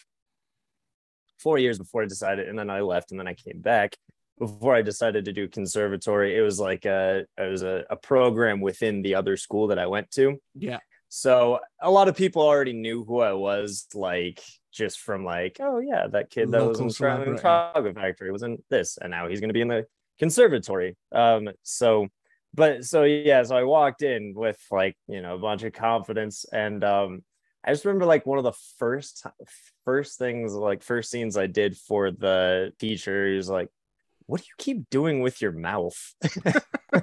4 1.39 1.57
years 1.57 1.79
before 1.79 2.03
I 2.03 2.05
decided 2.05 2.47
and 2.47 2.57
then 2.57 2.69
I 2.69 2.81
left 2.81 3.09
and 3.09 3.19
then 3.19 3.27
I 3.27 3.33
came 3.33 3.61
back 3.61 3.97
before 4.37 4.75
I 4.75 4.83
decided 4.83 5.25
to 5.25 5.33
do 5.33 5.47
conservatory. 5.47 6.37
It 6.37 6.41
was 6.41 6.59
like 6.59 6.85
a 6.85 7.25
it 7.35 7.49
was 7.49 7.63
a, 7.63 7.83
a 7.89 7.95
program 7.95 8.61
within 8.61 9.01
the 9.01 9.15
other 9.15 9.37
school 9.37 9.67
that 9.67 9.79
I 9.79 9.87
went 9.87 10.11
to. 10.11 10.39
Yeah. 10.53 10.81
So 11.09 11.59
a 11.81 11.89
lot 11.89 12.07
of 12.07 12.15
people 12.15 12.41
already 12.41 12.73
knew 12.73 13.03
who 13.05 13.19
I 13.19 13.33
was, 13.33 13.87
like 13.93 14.41
just 14.71 14.99
from 14.99 15.23
like, 15.23 15.57
oh 15.59 15.79
yeah, 15.79 16.07
that 16.07 16.29
kid 16.29 16.51
that 16.51 16.65
was 16.65 16.79
in 16.79 16.87
the. 16.87 17.39
Chocolate 17.41 17.95
Factory 17.95 18.31
was 18.31 18.43
in 18.43 18.57
this, 18.69 18.97
and 19.01 19.11
now 19.11 19.27
he's 19.27 19.39
going 19.39 19.49
to 19.49 19.53
be 19.53 19.61
in 19.61 19.67
the 19.67 19.85
conservatory. 20.19 20.97
Um, 21.11 21.49
so, 21.63 22.07
but 22.53 22.85
so 22.85 23.03
yeah, 23.03 23.43
so 23.43 23.55
I 23.55 23.63
walked 23.63 24.01
in 24.01 24.33
with 24.35 24.59
like 24.71 24.97
you 25.07 25.21
know 25.21 25.35
a 25.35 25.39
bunch 25.39 25.63
of 25.63 25.73
confidence, 25.73 26.45
and 26.51 26.83
um, 26.83 27.23
I 27.63 27.71
just 27.71 27.85
remember 27.85 28.05
like 28.05 28.25
one 28.25 28.37
of 28.37 28.43
the 28.43 28.57
first 28.77 29.25
first 29.85 30.17
things, 30.17 30.53
like 30.53 30.83
first 30.83 31.09
scenes 31.09 31.37
I 31.37 31.47
did 31.47 31.77
for 31.77 32.11
the 32.11 32.73
teachers 32.79 33.49
like, 33.49 33.69
"What 34.25 34.41
do 34.41 34.47
you 34.47 34.55
keep 34.57 34.89
doing 34.89 35.21
with 35.21 35.41
your 35.41 35.51
mouth?" 35.51 35.97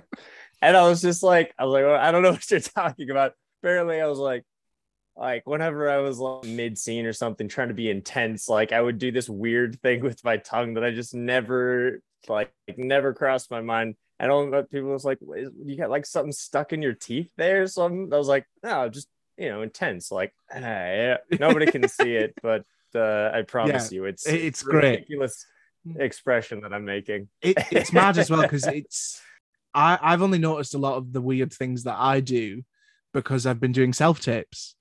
and 0.63 0.77
I 0.77 0.89
was 0.89 1.03
just 1.03 1.23
like, 1.23 1.55
I 1.59 1.65
was 1.65 1.73
like, 1.73 1.85
well, 1.85 2.01
I 2.01 2.13
don't 2.13 2.23
know 2.23 2.31
what 2.33 2.51
you're 2.51 2.61
talking 2.61 3.11
about 3.11 3.33
apparently 3.63 4.01
I 4.01 4.07
was 4.07 4.19
like, 4.19 4.45
like 5.17 5.47
whenever 5.47 5.91
I 5.91 5.99
was 5.99 6.19
like 6.19 6.45
mid 6.45 6.79
scene 6.79 7.07
or 7.07 7.13
something, 7.13 7.49
trying 7.49 7.69
to 7.69 7.75
be 7.75 7.91
intense, 7.91 8.49
like 8.49 8.73
I 8.73 8.81
would 8.81 8.99
do 8.99 9.13
this 9.13 9.29
weird 9.29 9.81
thing 9.81 10.03
with 10.03 10.25
my 10.25 10.39
tongue 10.39 10.75
that 10.75 10.85
I 10.85 10.91
just 10.91 11.15
never 11.15 12.01
like 12.29 12.53
never 12.77 13.13
crossed 13.15 13.51
my 13.51 13.61
mind. 13.61 13.97
I 14.19 14.27
don't 14.27 14.51
know 14.51 14.63
people 14.63 14.91
was 14.91 15.05
like, 15.05 15.19
"Is- 15.37 15.51
you 15.65 15.77
got 15.77 15.91
like 15.91 16.07
something 16.07 16.33
stuck 16.33 16.73
in 16.73 16.81
your 16.83 16.95
teeth 16.95 17.31
there 17.37 17.63
or 17.63 17.67
something. 17.67 18.13
I 18.13 18.17
was 18.17 18.29
like, 18.29 18.47
no, 18.63 18.89
just 18.89 19.09
you 19.37 19.49
know, 19.49 19.63
intense. 19.63 20.11
Like 20.11 20.33
"Ah, 20.53 20.59
yeah." 20.61 21.17
nobody 21.39 21.67
can 21.67 21.89
see 21.89 22.15
it, 22.17 22.35
but 22.43 22.65
uh, 22.95 23.31
I 23.35 23.43
promise 23.43 23.93
you, 23.93 24.05
it's 24.07 24.27
it's 24.27 24.63
a 24.63 24.67
great. 24.67 24.91
ridiculous 24.91 25.47
expression 25.97 26.61
that 26.61 26.73
I'm 26.73 26.85
making. 26.85 27.29
it, 27.41 27.59
it's 27.71 27.93
mad 27.93 28.17
as 28.17 28.31
well 28.31 28.43
because 28.43 28.67
it's 28.67 29.21
I, 29.75 29.99
I've 30.01 30.23
only 30.23 30.39
noticed 30.39 30.75
a 30.75 30.79
lot 30.79 30.97
of 30.97 31.13
the 31.13 31.21
weird 31.21 31.53
things 31.53 31.85
that 31.85 31.97
I 31.99 32.21
do 32.21 32.63
because 33.13 33.47
I've 33.47 33.61
been 33.61 33.73
doing 33.73 33.93
self 33.93 34.21
tapes. 34.21 34.75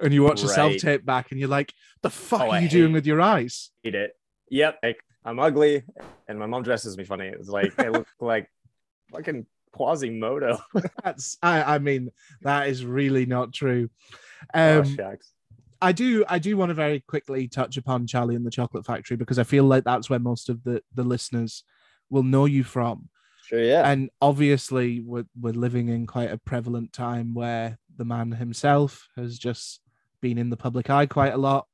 And 0.00 0.12
you 0.12 0.22
watch 0.22 0.42
a 0.42 0.48
self 0.48 0.76
tape 0.76 1.06
back 1.06 1.30
and 1.30 1.40
you're 1.40 1.48
like, 1.48 1.72
the 2.02 2.10
fuck 2.10 2.42
Oh, 2.42 2.50
are 2.50 2.56
I 2.56 2.60
you 2.60 2.68
doing 2.68 2.88
hate- 2.88 2.94
with 2.94 3.06
your 3.06 3.20
eyes? 3.20 3.70
hate 3.82 3.94
it. 3.94 4.12
Yep. 4.50 4.78
Like 4.82 4.98
I'm 5.24 5.38
ugly 5.38 5.82
and 6.28 6.38
my 6.38 6.46
mom 6.46 6.62
dresses 6.62 6.96
me 6.98 7.04
funny. 7.04 7.28
It's 7.28 7.48
like 7.48 7.72
I 7.80 7.88
look 7.88 8.06
like 8.20 8.48
fucking 9.10 9.46
Quasimodo. 9.72 10.58
That's 11.04 11.38
I, 11.42 11.76
I 11.76 11.78
mean, 11.78 12.10
that 12.42 12.68
is 12.68 12.84
really 12.84 13.24
not 13.26 13.52
true. 13.52 13.88
oh, 14.54 14.80
Um 14.80 14.96
shucks. 14.96 15.32
I 15.80 15.92
do 15.92 16.24
I 16.28 16.38
do 16.38 16.56
want 16.56 16.70
to 16.70 16.74
very 16.74 17.00
quickly 17.00 17.48
touch 17.48 17.76
upon 17.76 18.06
Charlie 18.06 18.34
and 18.34 18.46
the 18.46 18.50
Chocolate 18.50 18.84
Factory 18.86 19.16
because 19.16 19.38
I 19.38 19.44
feel 19.44 19.64
like 19.64 19.84
that's 19.84 20.08
where 20.10 20.18
most 20.18 20.48
of 20.48 20.62
the, 20.64 20.82
the 20.94 21.04
listeners 21.04 21.64
will 22.10 22.22
know 22.22 22.44
you 22.44 22.64
from. 22.64 23.08
Sure, 23.46 23.62
yeah. 23.62 23.88
and 23.88 24.10
obviously 24.20 25.00
we're, 25.00 25.26
we're 25.40 25.52
living 25.52 25.88
in 25.88 26.06
quite 26.06 26.32
a 26.32 26.38
prevalent 26.38 26.92
time 26.92 27.32
where 27.32 27.78
the 27.96 28.04
man 28.04 28.32
himself 28.32 29.08
has 29.16 29.38
just 29.38 29.80
been 30.20 30.38
in 30.38 30.50
the 30.50 30.56
public 30.56 30.90
eye 30.90 31.06
quite 31.06 31.32
a 31.32 31.38
lot. 31.38 31.66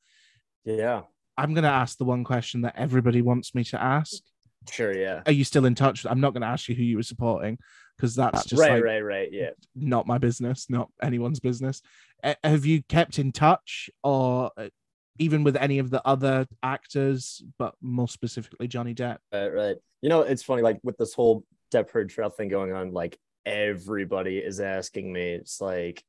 Yeah. 0.65 1.03
I'm 1.37 1.55
going 1.55 1.65
to 1.65 1.71
ask 1.71 1.97
the 1.97 2.05
one 2.05 2.25
question 2.25 2.63
that 2.63 2.75
everybody 2.77 3.23
wants 3.23 3.55
me 3.55 3.65
to 3.65 3.83
ask. 3.83 4.23
Sure. 4.71 4.95
Yeah. 4.95 5.23
Are 5.27 5.33
you 5.33 5.45
still 5.45 5.65
in 5.65 5.75
touch? 5.75 6.05
I'm 6.05 6.21
not 6.21 6.35
going 6.35 6.43
to 6.43 6.49
ask 6.49 6.69
you 6.69 6.75
who 6.75 6.83
you 6.83 6.97
were 6.97 7.03
supporting 7.03 7.59
because 7.97 8.15
that's 8.15 8.45
just 8.45 8.61
right. 8.61 8.73
like 8.73 8.85
right. 8.85 9.01
Right. 9.01 9.29
Yeah. 9.33 9.51
not 9.75 10.07
my 10.07 10.19
business, 10.19 10.67
not 10.69 10.91
anyone's 11.03 11.41
business. 11.41 11.83
Uh, 12.23 12.35
have 12.45 12.67
you 12.67 12.83
kept 12.83 13.19
in 13.19 13.33
touch 13.33 13.91
or 14.05 14.51
uh, 14.57 14.69
even 15.19 15.43
with 15.43 15.57
any 15.57 15.79
of 15.79 15.91
the 15.91 16.07
other 16.07 16.47
actors, 16.63 17.43
but 17.59 17.75
more 17.81 18.09
specifically 18.09 18.69
Johnny 18.69 18.95
Depp? 18.95 19.19
Right. 19.33 19.49
Right. 19.49 19.77
You 20.01 20.09
know, 20.09 20.21
it's 20.21 20.43
funny. 20.43 20.63
Like 20.63 20.81
with 20.83 20.97
this 20.99 21.15
whole 21.15 21.45
Depp 21.73 21.91
Heard 21.91 22.11
Trout 22.11 22.37
thing 22.37 22.49
going 22.49 22.73
on, 22.73 22.93
like 22.93 23.19
everybody 23.47 24.39
is 24.39 24.61
asking 24.61 25.13
me. 25.13 25.33
It's 25.33 25.61
like, 25.61 26.03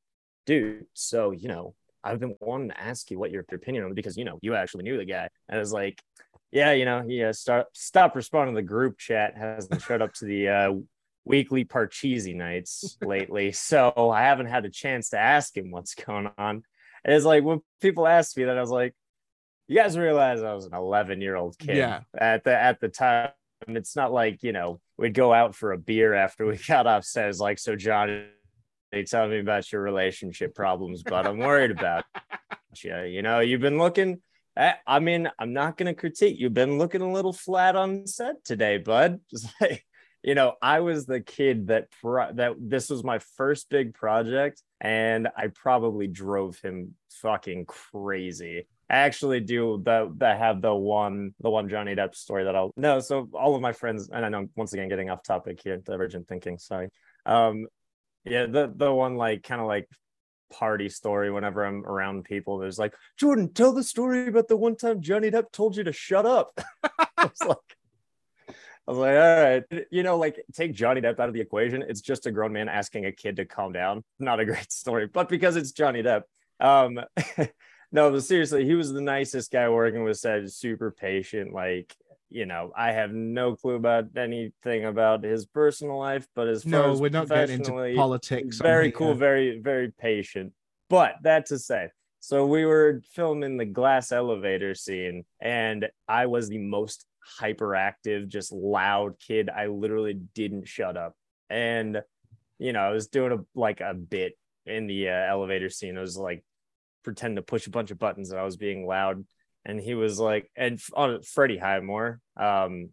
dude. 0.46 0.86
So 0.94 1.30
you 1.30 1.48
know, 1.48 1.74
I've 2.02 2.20
been 2.20 2.36
wanting 2.40 2.68
to 2.68 2.80
ask 2.80 3.10
you 3.10 3.18
what 3.18 3.30
your 3.30 3.44
opinion 3.52 3.84
on 3.84 3.90
it 3.92 3.94
because 3.94 4.16
you 4.16 4.24
know 4.24 4.38
you 4.42 4.54
actually 4.54 4.84
knew 4.84 4.96
the 4.96 5.04
guy, 5.04 5.28
and 5.48 5.60
it's 5.60 5.72
like, 5.72 6.00
yeah, 6.52 6.72
you 6.72 6.84
know, 6.84 7.02
he 7.02 7.22
uh, 7.24 7.32
start 7.32 7.66
stop 7.72 8.14
responding 8.14 8.54
to 8.54 8.60
the 8.60 8.66
group 8.66 8.98
chat, 8.98 9.36
hasn't 9.36 9.82
showed 9.82 10.02
up 10.02 10.12
to 10.14 10.24
the 10.24 10.48
uh, 10.48 10.72
weekly 11.24 11.64
Parcheesi 11.64 12.34
nights 12.36 12.96
lately, 13.02 13.52
so 13.68 13.92
I 14.12 14.22
haven't 14.22 14.46
had 14.46 14.64
a 14.64 14.70
chance 14.70 15.10
to 15.10 15.18
ask 15.18 15.56
him 15.56 15.70
what's 15.70 15.94
going 15.94 16.30
on. 16.38 16.62
And 17.04 17.14
it's 17.14 17.24
like 17.26 17.44
when 17.44 17.60
people 17.80 18.06
ask 18.06 18.36
me 18.36 18.44
that, 18.44 18.56
I 18.56 18.60
was 18.60 18.70
like, 18.70 18.94
you 19.68 19.76
guys 19.76 19.96
realize 19.96 20.42
I 20.42 20.54
was 20.54 20.66
an 20.66 20.74
11 20.74 21.20
year 21.20 21.36
old 21.36 21.58
kid 21.58 21.76
Yeah. 21.76 22.00
at 22.16 22.44
the 22.44 22.54
at 22.58 22.80
the 22.80 22.88
time. 22.88 23.30
It's 23.66 23.96
not 23.96 24.12
like 24.12 24.42
you 24.42 24.52
know 24.52 24.80
we'd 24.96 25.14
go 25.14 25.32
out 25.32 25.54
for 25.54 25.72
a 25.72 25.78
beer 25.78 26.14
after 26.14 26.46
we 26.46 26.56
got 26.68 26.86
off 26.86 27.04
set. 27.04 27.28
It's 27.28 27.40
like, 27.40 27.58
so 27.58 27.76
john 27.76 28.26
Johnny, 28.94 29.04
tell 29.04 29.28
me 29.28 29.40
about 29.40 29.70
your 29.72 29.82
relationship 29.82 30.54
problems, 30.54 31.02
but 31.02 31.26
I'm 31.26 31.38
worried 31.38 31.70
about 31.70 32.04
you. 32.82 32.96
You 33.02 33.22
know, 33.22 33.40
you've 33.40 33.60
been 33.60 33.78
looking. 33.78 34.20
I 34.56 34.74
I 34.86 35.00
mean, 35.00 35.28
I'm 35.38 35.52
not 35.52 35.76
going 35.76 35.92
to 35.92 35.98
critique. 35.98 36.36
You've 36.38 36.54
been 36.54 36.78
looking 36.78 37.00
a 37.00 37.12
little 37.12 37.32
flat 37.32 37.76
on 37.76 38.06
set 38.06 38.44
today, 38.44 38.78
bud. 38.78 39.20
Like, 39.60 39.84
you 40.22 40.34
know, 40.34 40.54
I 40.62 40.80
was 40.80 41.04
the 41.04 41.20
kid 41.20 41.66
that 41.66 41.88
pro- 42.00 42.32
that 42.32 42.54
this 42.58 42.88
was 42.88 43.04
my 43.04 43.18
first 43.36 43.68
big 43.68 43.92
project, 43.92 44.62
and 44.80 45.28
I 45.36 45.48
probably 45.48 46.06
drove 46.06 46.58
him 46.60 46.94
fucking 47.10 47.66
crazy. 47.66 48.66
I 48.90 48.96
actually 48.96 49.40
do 49.40 49.82
that 49.84 50.38
have 50.38 50.60
the 50.60 50.74
one 50.74 51.34
the 51.40 51.50
one 51.50 51.68
Johnny 51.68 51.94
Depp 51.94 52.14
story 52.14 52.44
that 52.44 52.54
I'll 52.54 52.72
no. 52.76 53.00
So 53.00 53.28
all 53.32 53.54
of 53.54 53.62
my 53.62 53.72
friends, 53.72 54.10
and 54.12 54.24
I 54.24 54.28
know 54.28 54.48
once 54.56 54.72
again 54.72 54.88
getting 54.88 55.10
off 55.10 55.22
topic 55.22 55.60
here, 55.62 55.78
divergent 55.78 56.28
thinking. 56.28 56.58
Sorry. 56.58 56.90
Um, 57.24 57.66
yeah, 58.24 58.46
the 58.46 58.72
the 58.74 58.92
one 58.92 59.16
like 59.16 59.42
kind 59.42 59.60
of 59.60 59.66
like 59.66 59.88
party 60.52 60.88
story 60.88 61.30
whenever 61.30 61.64
I'm 61.64 61.84
around 61.84 62.24
people. 62.24 62.58
There's 62.58 62.78
like, 62.78 62.94
Jordan, 63.18 63.52
tell 63.52 63.72
the 63.72 63.82
story 63.82 64.26
about 64.28 64.48
the 64.48 64.56
one 64.56 64.76
time 64.76 65.00
Johnny 65.00 65.30
Depp 65.30 65.50
told 65.52 65.76
you 65.76 65.84
to 65.84 65.92
shut 65.92 66.26
up. 66.26 66.58
I 67.16 67.24
was 67.24 67.40
like, 67.40 67.76
I 68.48 68.90
was 68.90 68.98
like, 68.98 69.16
all 69.16 69.42
right, 69.42 69.86
you 69.90 70.02
know, 70.02 70.18
like 70.18 70.42
take 70.52 70.74
Johnny 70.74 71.00
Depp 71.00 71.18
out 71.18 71.28
of 71.28 71.34
the 71.34 71.40
equation. 71.40 71.82
It's 71.82 72.00
just 72.00 72.26
a 72.26 72.30
grown 72.30 72.52
man 72.52 72.68
asking 72.68 73.06
a 73.06 73.12
kid 73.12 73.36
to 73.36 73.44
calm 73.44 73.72
down. 73.72 74.04
Not 74.18 74.40
a 74.40 74.44
great 74.44 74.70
story, 74.72 75.06
but 75.06 75.28
because 75.28 75.56
it's 75.56 75.72
Johnny 75.72 76.02
Depp. 76.02 76.22
Um, 76.60 77.00
no, 77.94 78.10
but 78.10 78.24
seriously, 78.24 78.64
he 78.64 78.74
was 78.74 78.92
the 78.92 79.00
nicest 79.00 79.52
guy 79.52 79.68
working 79.68 80.02
with. 80.02 80.18
Said 80.18 80.50
super 80.52 80.90
patient. 80.90 81.52
Like, 81.54 81.94
you 82.28 82.44
know, 82.44 82.72
I 82.76 82.90
have 82.90 83.12
no 83.12 83.54
clue 83.54 83.76
about 83.76 84.06
anything 84.16 84.84
about 84.84 85.22
his 85.22 85.46
personal 85.46 85.96
life, 85.96 86.26
but 86.34 86.48
as 86.48 86.64
far 86.64 86.70
No, 86.72 86.90
as 86.90 87.00
we're 87.00 87.10
not 87.10 87.28
getting 87.28 87.60
into 87.60 87.94
politics. 87.94 88.58
very 88.58 88.90
cool, 88.90 89.14
very, 89.14 89.60
very 89.60 89.92
patient. 89.92 90.52
But 90.90 91.14
that 91.22 91.46
to 91.46 91.58
say, 91.58 91.90
so 92.18 92.44
we 92.46 92.64
were 92.64 93.00
filming 93.12 93.58
the 93.58 93.64
glass 93.64 94.10
elevator 94.10 94.74
scene, 94.74 95.24
and 95.40 95.88
I 96.08 96.26
was 96.26 96.48
the 96.48 96.58
most 96.58 97.06
hyperactive, 97.40 98.26
just 98.26 98.50
loud 98.50 99.20
kid. 99.20 99.48
I 99.50 99.66
literally 99.66 100.14
didn't 100.34 100.66
shut 100.66 100.96
up. 100.96 101.14
And, 101.48 102.02
you 102.58 102.72
know, 102.72 102.80
I 102.80 102.90
was 102.90 103.06
doing 103.06 103.30
a 103.30 103.44
like 103.54 103.80
a 103.80 103.94
bit 103.94 104.36
in 104.66 104.88
the 104.88 105.10
uh, 105.10 105.12
elevator 105.12 105.70
scene. 105.70 105.96
I 105.96 106.00
was 106.00 106.16
like 106.16 106.42
pretending 107.04 107.36
to 107.36 107.42
push 107.42 107.66
a 107.66 107.70
bunch 107.70 107.90
of 107.90 107.98
buttons 107.98 108.30
and 108.30 108.40
I 108.40 108.44
was 108.44 108.56
being 108.56 108.86
loud. 108.86 109.24
And 109.64 109.80
he 109.80 109.94
was 109.94 110.18
like, 110.18 110.50
and 110.56 110.80
on 110.94 111.22
Freddie 111.22 111.58
Highmore, 111.58 112.20
um, 112.36 112.90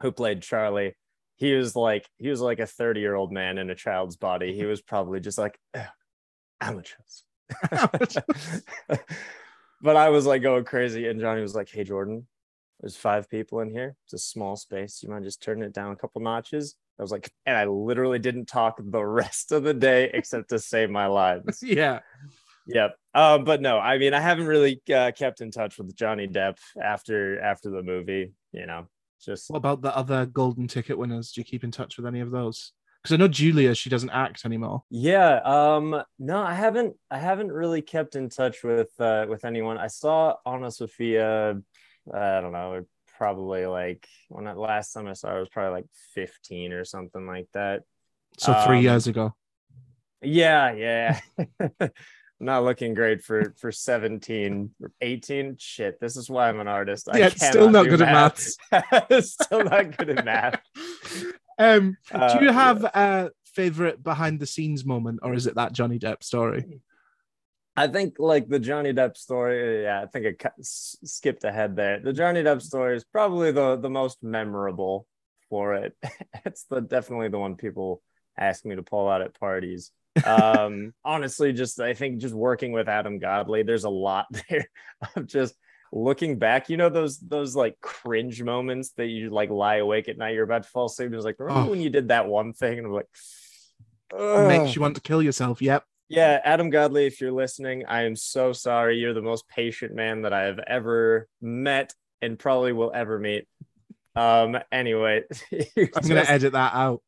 who 0.00 0.12
played 0.12 0.42
Charlie, 0.42 0.94
he 1.36 1.54
was 1.54 1.74
like 1.74 2.08
he 2.18 2.28
was 2.28 2.40
like 2.40 2.58
a 2.58 2.66
30 2.66 3.00
year 3.00 3.14
old 3.14 3.32
man 3.32 3.58
in 3.58 3.70
a 3.70 3.74
child's 3.74 4.16
body. 4.16 4.54
He 4.54 4.64
was 4.64 4.82
probably 4.82 5.20
just 5.20 5.38
like 5.38 5.58
"Ugh, 5.74 5.86
amateurs. 6.60 7.24
But 9.80 9.96
i 9.96 10.08
was 10.08 10.24
like 10.24 10.40
going 10.40 10.64
crazy. 10.64 11.08
And 11.08 11.20
johnny 11.20 11.42
was 11.42 11.54
like 11.54 11.68
hey 11.70 11.84
jordan 11.84 12.26
there's 12.80 12.96
five 12.96 13.28
people 13.30 13.60
in 13.60 13.70
here. 13.70 13.96
It's 14.04 14.14
a 14.14 14.18
small 14.18 14.56
space. 14.56 15.02
You 15.02 15.08
mind 15.08 15.24
just 15.24 15.42
turning 15.42 15.62
it 15.62 15.72
down 15.72 15.92
a 15.92 15.96
couple 15.96 16.20
notches? 16.20 16.74
I 16.98 17.02
was 17.02 17.12
like 17.12 17.30
and 17.44 17.56
i 17.56 17.66
literally 17.66 18.18
didn't 18.18 18.46
talk 18.46 18.80
the 18.82 19.04
rest 19.04 19.52
of 19.52 19.62
the 19.62 19.74
day 19.74 20.10
except 20.14 20.50
to 20.50 20.58
say 20.58 20.86
my 20.86 21.06
lines 21.06 21.60
yeah. 21.62 22.00
Yep. 22.66 22.96
Um, 23.14 23.44
but 23.44 23.60
no, 23.60 23.78
I 23.78 23.98
mean, 23.98 24.14
I 24.14 24.20
haven't 24.20 24.46
really 24.46 24.80
uh, 24.92 25.12
kept 25.12 25.40
in 25.40 25.50
touch 25.50 25.78
with 25.78 25.94
Johnny 25.94 26.26
Depp 26.26 26.58
after 26.82 27.40
after 27.40 27.70
the 27.70 27.82
movie. 27.82 28.32
You 28.52 28.66
know, 28.66 28.86
just 29.24 29.50
What 29.50 29.58
about 29.58 29.82
the 29.82 29.94
other 29.96 30.26
golden 30.26 30.66
ticket 30.68 30.98
winners? 30.98 31.32
Do 31.32 31.40
you 31.40 31.44
keep 31.44 31.64
in 31.64 31.70
touch 31.70 31.96
with 31.96 32.06
any 32.06 32.20
of 32.20 32.30
those? 32.30 32.72
Because 33.02 33.14
I 33.14 33.18
know 33.18 33.28
Julia, 33.28 33.74
she 33.74 33.90
doesn't 33.90 34.10
act 34.10 34.46
anymore. 34.46 34.82
Yeah, 34.88 35.40
um 35.44 36.02
no, 36.18 36.40
I 36.40 36.54
haven't 36.54 36.96
I 37.10 37.18
haven't 37.18 37.52
really 37.52 37.82
kept 37.82 38.16
in 38.16 38.30
touch 38.30 38.64
with 38.64 38.88
uh 38.98 39.26
with 39.28 39.44
anyone. 39.44 39.76
I 39.76 39.88
saw 39.88 40.36
AnnaSophia 40.46 41.62
I 42.12 42.40
don't 42.40 42.52
know, 42.52 42.84
probably 43.18 43.66
like 43.66 44.06
when 44.28 44.46
I, 44.46 44.54
last 44.54 44.92
time 44.92 45.06
I 45.06 45.12
saw 45.12 45.30
her 45.30 45.40
was 45.40 45.48
probably 45.50 45.72
like 45.82 45.86
15 46.14 46.72
or 46.72 46.84
something 46.84 47.26
like 47.26 47.48
that. 47.52 47.82
So 48.38 48.54
three 48.66 48.78
Um, 48.78 48.84
years 48.84 49.06
ago. 49.06 49.34
Yeah, 50.22 50.72
yeah. 50.72 51.20
Not 52.44 52.64
looking 52.64 52.92
great 52.92 53.22
for 53.24 53.54
for 53.58 53.72
17 53.72 54.70
18. 55.00 55.56
Shit, 55.58 55.98
this 55.98 56.16
is 56.18 56.28
why 56.28 56.50
I'm 56.50 56.60
an 56.60 56.68
artist. 56.68 57.08
I 57.10 57.18
Yeah, 57.18 57.28
still 57.34 57.70
not 57.70 57.88
good 57.88 58.02
at 58.02 58.12
math. 58.12 59.24
still 59.24 59.64
not 59.64 59.96
good 59.96 60.10
at 60.10 60.24
math. 60.26 60.60
Um, 61.58 61.96
Uh, 62.12 62.38
do 62.38 62.44
you 62.44 62.52
have 62.52 62.82
yeah. 62.82 63.24
a 63.24 63.30
favorite 63.46 64.02
behind 64.02 64.40
the 64.40 64.46
scenes 64.46 64.84
moment, 64.84 65.20
or 65.22 65.32
is 65.32 65.46
it 65.46 65.54
that 65.54 65.72
Johnny 65.72 65.98
Depp 65.98 66.22
story? 66.22 66.80
I 67.76 67.86
think 67.88 68.16
like 68.18 68.46
the 68.48 68.58
Johnny 68.58 68.92
Depp 68.92 69.16
story. 69.16 69.84
Yeah, 69.84 70.02
I 70.02 70.06
think 70.06 70.26
it 70.26 70.44
skipped 70.62 71.44
ahead 71.44 71.76
there. 71.76 71.98
The 72.00 72.12
Johnny 72.12 72.42
Depp 72.42 72.60
story 72.60 72.96
is 72.96 73.04
probably 73.04 73.52
the 73.52 73.76
the 73.76 73.90
most 73.90 74.22
memorable 74.22 75.06
for 75.48 75.74
it. 75.74 75.96
It's 76.44 76.64
the 76.64 76.80
definitely 76.82 77.28
the 77.30 77.38
one 77.38 77.56
people 77.56 78.02
ask 78.36 78.66
me 78.66 78.76
to 78.76 78.82
pull 78.82 79.08
out 79.08 79.22
at 79.22 79.38
parties. 79.40 79.92
Um, 80.24 80.92
honestly, 81.04 81.52
just 81.52 81.80
I 81.80 81.94
think 81.94 82.18
just 82.18 82.34
working 82.34 82.72
with 82.72 82.88
Adam 82.88 83.18
Godley, 83.18 83.62
there's 83.62 83.84
a 83.84 83.90
lot 83.90 84.26
there 84.48 84.68
of 85.16 85.26
just 85.26 85.54
looking 85.92 86.38
back. 86.38 86.68
You 86.68 86.76
know 86.76 86.88
those 86.88 87.18
those 87.18 87.54
like 87.56 87.80
cringe 87.80 88.42
moments 88.42 88.90
that 88.96 89.06
you 89.06 89.30
like 89.30 89.50
lie 89.50 89.76
awake 89.76 90.08
at 90.08 90.18
night, 90.18 90.34
you're 90.34 90.44
about 90.44 90.64
to 90.64 90.68
fall 90.68 90.86
asleep, 90.86 91.06
and 91.06 91.14
it's 91.14 91.24
like 91.24 91.38
remember 91.38 91.68
Oh. 91.68 91.70
when 91.70 91.80
you 91.80 91.90
did 91.90 92.08
that 92.08 92.26
one 92.26 92.52
thing, 92.52 92.78
and 92.78 92.86
I'm 92.86 92.92
like. 92.92 93.08
Makes 94.16 94.76
you 94.76 94.82
want 94.82 94.94
to 94.94 95.00
kill 95.00 95.20
yourself. 95.22 95.60
Yep. 95.60 95.82
Yeah, 96.08 96.38
Adam 96.44 96.70
Godley, 96.70 97.06
if 97.06 97.20
you're 97.20 97.32
listening, 97.32 97.84
I 97.86 98.02
am 98.02 98.14
so 98.14 98.52
sorry. 98.52 98.98
You're 98.98 99.14
the 99.14 99.22
most 99.22 99.48
patient 99.48 99.92
man 99.94 100.22
that 100.22 100.32
I 100.32 100.42
have 100.42 100.60
ever 100.60 101.26
met 101.40 101.92
and 102.22 102.38
probably 102.38 102.72
will 102.72 102.92
ever 102.94 103.18
meet. 103.18 103.48
Um, 104.14 104.56
anyway, 104.70 105.22
I'm 105.52 106.06
gonna 106.06 106.24
edit 106.28 106.52
that 106.52 106.74
out. 106.74 107.02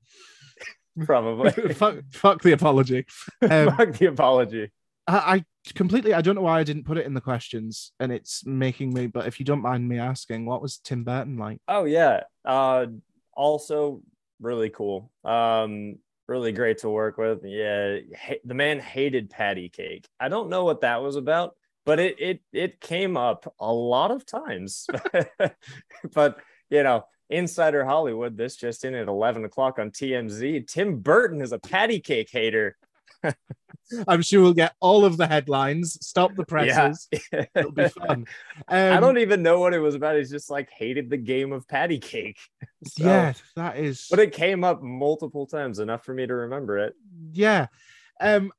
Probably 1.05 1.51
fuck, 1.75 1.97
fuck 2.13 2.43
the 2.43 2.53
apology. 2.53 3.07
Um, 3.43 3.77
fuck 3.77 3.93
the 3.93 4.07
apology. 4.07 4.71
I, 5.07 5.17
I 5.37 5.45
completely. 5.75 6.15
I 6.15 6.21
don't 6.21 6.35
know 6.35 6.43
why 6.43 6.61
I 6.61 6.65
didn't 6.65 6.85
put 6.85 6.99
it 6.99 7.07
in 7.07 7.15
the 7.15 7.21
questions, 7.21 7.93
and 8.01 8.11
it's 8.11 8.45
making 8.47 8.93
me. 8.93 9.07
But 9.07 9.27
if 9.27 9.39
you 9.39 9.47
don't 9.47 9.63
mind 9.63 9.89
me 9.89 9.99
asking, 9.99 10.47
what 10.47 10.63
was 10.63 10.79
Tim 10.79 11.05
Burton 11.05 11.37
like? 11.37 11.61
Oh 11.69 11.85
yeah. 11.85 12.23
Uh, 12.45 12.87
also 13.33 14.03
really 14.41 14.71
cool. 14.71 15.11
Um, 15.25 15.99
really 16.29 16.53
great 16.53 16.79
to 16.79 16.91
work 16.91 17.19
with. 17.19 17.45
Yeah, 17.45 17.99
ha- 18.19 18.41
the 18.45 18.55
man 18.55 18.81
hated 18.81 19.31
patty 19.31 19.69
cake. 19.69 20.09
I 20.19 20.29
don't 20.29 20.51
know 20.51 20.65
what 20.65 20.81
that 20.81 21.03
was 21.03 21.17
about, 21.17 21.57
but 21.85 22.01
it 22.01 22.21
it 22.21 22.41
it 22.53 22.81
came 22.81 23.17
up 23.17 23.53
a 23.61 23.73
lot 23.73 24.11
of 24.11 24.27
times. 24.27 24.87
but 26.15 26.39
you 26.71 26.83
know, 26.83 27.05
Insider 27.31 27.85
Hollywood, 27.85 28.37
this 28.37 28.57
just 28.57 28.85
in 28.85 28.95
at 28.95 29.09
eleven 29.09 29.45
o'clock 29.45 29.79
on 29.79 29.91
TMZ. 29.91 30.67
Tim 30.69 30.99
Burton 31.01 31.41
is 31.41 31.53
a 31.53 31.59
patty 31.59 32.01
cake 32.01 32.29
hater. 32.31 32.77
I'm 34.09 34.23
sure 34.23 34.43
we'll 34.43 34.53
get 34.53 34.75
all 34.81 35.05
of 35.05 35.17
the 35.17 35.27
headlines. 35.27 35.97
Stop 36.07 36.35
the 36.35 36.45
presses. 36.49 37.09
Yeah. 37.33 37.45
It'll 37.55 37.73
be 37.73 37.89
fun. 38.07 38.27
Um, 38.69 38.93
I 38.93 39.01
don't 39.01 39.19
even 39.19 39.43
know 39.43 39.61
what 39.61 39.75
it 39.75 39.79
was 39.79 39.95
about. 39.95 40.17
He's 40.17 40.31
just 40.31 40.51
like 40.51 40.71
hated 40.71 41.09
the 41.11 41.17
game 41.17 41.53
of 41.53 41.67
patty 41.69 41.99
cake. 41.99 42.39
So- 42.87 43.05
yeah, 43.05 43.33
that 43.57 43.79
is. 43.79 44.07
but 44.11 44.19
it 44.19 44.33
came 44.33 44.65
up 44.65 44.83
multiple 44.83 45.47
times, 45.47 45.79
enough 45.79 46.05
for 46.05 46.15
me 46.15 46.27
to 46.27 46.35
remember 46.35 46.79
it. 46.79 46.95
yeah. 47.33 47.67
Um, 48.21 48.51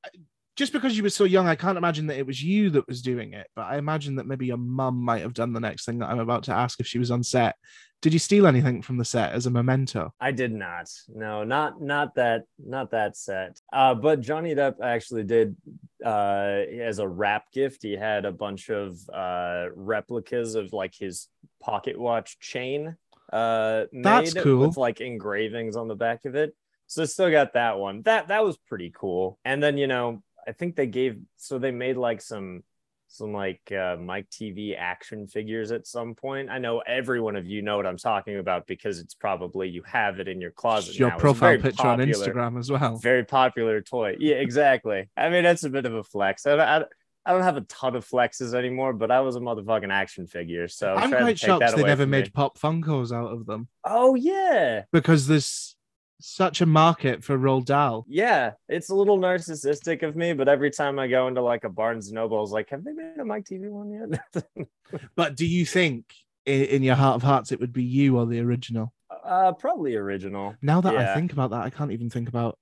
just 0.58 0.74
because 0.74 0.98
you 0.98 1.04
were 1.04 1.10
so 1.10 1.24
young, 1.24 1.48
I 1.48 1.56
can't 1.56 1.78
imagine 1.78 2.08
that 2.08 2.18
it 2.18 2.26
was 2.26 2.44
you 2.44 2.72
that 2.72 2.88
was 2.88 3.04
doing 3.04 3.34
it. 3.34 3.48
But 3.56 3.68
I 3.68 3.78
imagine 3.78 4.16
that 4.16 4.26
maybe 4.26 4.48
your 4.48 4.58
mum 4.58 4.96
might 4.96 5.22
have 5.22 5.36
done 5.36 5.54
the 5.54 5.60
next 5.60 5.86
thing 5.86 6.00
that 6.00 6.10
I'm 6.10 6.20
about 6.20 6.44
to 6.46 6.52
ask 6.52 6.80
if 6.80 6.88
she 6.88 6.98
was 6.98 7.12
on 7.12 7.24
set. 7.24 7.56
Did 8.02 8.14
you 8.14 8.20
steal 8.20 8.48
anything 8.48 8.82
from 8.82 8.98
the 8.98 9.06
set 9.06 9.34
as 9.34 9.46
a 9.46 9.52
memento? 9.52 10.14
I 10.20 10.32
did 10.32 10.52
not. 10.52 10.90
No, 11.08 11.44
not 11.44 11.82
not 11.82 12.16
that 12.16 12.44
not 12.60 12.92
that 12.92 13.16
set. 13.18 13.60
Uh, 13.72 13.96
but 13.96 14.22
Johnny 14.22 14.54
Depp 14.54 14.82
actually 14.82 15.24
did 15.24 15.56
uh, 16.04 16.62
as 16.80 17.00
a 17.00 17.08
wrap 17.08 17.52
gift. 17.52 17.84
He 17.84 17.94
had 17.94 18.26
a 18.26 18.32
bunch 18.32 18.70
of 18.70 18.98
uh, 19.12 19.68
replicas 19.76 20.56
of 20.56 20.74
like 20.74 20.94
his 20.96 21.28
pocket 21.62 22.00
watch 22.00 22.40
chain. 22.40 22.98
Uh, 23.32 23.86
That's 23.92 24.34
cool. 24.34 24.68
with 24.68 24.78
like 24.78 25.02
engravings 25.02 25.76
on 25.76 25.88
the 25.88 25.96
back 25.96 26.26
of 26.26 26.36
it. 26.36 26.56
So 26.88 27.04
still 27.06 27.30
got 27.30 27.54
that 27.54 27.78
one. 27.78 28.04
That 28.04 28.30
that 28.30 28.44
was 28.44 28.58
pretty 28.58 28.92
cool. 28.96 29.40
And 29.44 29.62
then 29.62 29.78
you 29.78 29.88
know, 29.88 30.22
I 30.48 30.52
think 30.54 30.76
they 30.76 30.88
gave 30.88 31.20
so 31.36 31.60
they 31.60 31.72
made 31.72 31.98
like 31.98 32.22
some 32.22 32.64
some 33.10 33.34
like 33.34 33.72
uh, 33.72 33.96
Mike 33.98 34.30
Teavee 34.30 34.76
action 34.78 35.28
figures 35.28 35.72
at 35.72 35.88
some 35.88 36.14
point. 36.14 36.50
I 36.50 36.60
know 36.60 36.80
every 36.80 37.22
one 37.22 37.36
of 37.36 37.46
you 37.46 37.62
know 37.62 37.78
what 37.78 37.86
I'm 37.86 37.98
talking 37.98 38.38
about 38.38 38.68
because 38.68 39.00
it's 39.00 39.14
probably 39.14 39.70
you 39.70 39.84
have 39.84 40.20
it 40.20 40.28
in 40.28 40.42
your 40.42 40.52
closet. 40.52 40.98
Your 40.98 41.10
now. 41.10 41.18
Profile 41.18 41.58
picture 41.58 41.84
popular, 41.84 41.94
on 41.94 42.08
Instagram 42.10 42.60
as 42.60 42.70
well. 42.70 42.98
Very 42.98 43.24
popular 43.24 43.82
toy. 43.82 44.18
Yeah, 44.20 44.36
exactly. 44.36 45.10
I 45.16 45.30
mean, 45.30 45.44
that's 45.44 45.64
a 45.64 45.70
bit 45.70 45.86
of 45.86 45.94
a 45.94 46.04
flex. 46.04 46.46
I, 46.46 46.56
I, 46.56 46.84
I 47.26 47.32
don't 47.32 47.44
have 47.44 47.58
a 47.58 47.62
ton 47.62 47.96
of 47.96 48.08
flexes 48.08 48.54
anymore, 48.54 48.94
but 48.94 49.12
I 49.12 49.22
was 49.22 49.36
a 49.36 49.40
motherfucking 49.40 49.92
action 49.92 50.28
figure. 50.28 50.68
So 50.68 50.94
I'm 50.94 51.12
to 51.12 51.18
quite 51.18 51.40
shocked 51.40 51.62
that 51.62 51.76
they 51.76 51.84
never 51.84 52.06
made 52.06 52.34
pop 52.34 52.58
Funkos 52.58 53.12
out 53.12 53.32
of 53.32 53.46
them 53.46 53.68
Oh 53.86 54.16
yeah, 54.16 54.84
because 54.92 55.28
there's 55.28 55.77
such 56.20 56.62
a 56.62 56.66
market 56.66 57.24
for 57.24 57.38
Roald 57.38 57.66
Dahl. 57.66 58.06
yeah. 58.08 58.52
It's 58.68 58.90
a 58.90 58.96
little 58.96 59.20
narcissistic 59.20 60.02
of 60.04 60.16
me, 60.16 60.34
but 60.34 60.48
every 60.48 60.72
time 60.72 60.98
I 61.00 61.08
go 61.08 61.28
into 61.28 61.42
like 61.42 61.64
a 61.64 61.70
Barnes 61.70 62.08
and 62.08 62.16
Noble, 62.16 62.38
I 62.38 62.42
was 62.42 62.52
like, 62.52 62.70
have 62.72 62.84
they 62.84 62.92
made 62.94 63.18
a 63.20 63.26
Mike 63.26 63.46
Teavee 63.46 63.70
one 63.70 63.92
yet? 63.92 64.68
But 65.16 65.36
do 65.36 65.46
you 65.46 65.66
think 65.66 66.06
in, 66.46 66.82
your 66.82 66.96
heart 66.96 67.16
of 67.18 67.24
hearts 67.24 67.52
it 67.52 67.60
would 67.60 67.74
be 67.74 67.84
you 67.84 68.18
or 68.18 68.26
the 68.26 68.40
original? 68.40 68.94
uh, 69.26 69.52
probably 69.52 69.96
original. 69.96 70.56
Now 70.62 70.80
that 70.82 70.96
I 70.96 71.14
think 71.14 71.34
about 71.34 71.50
that, 71.52 71.62
I 71.62 71.70
can't 71.70 71.92
even 71.92 72.10
think 72.10 72.30
about. 72.30 72.58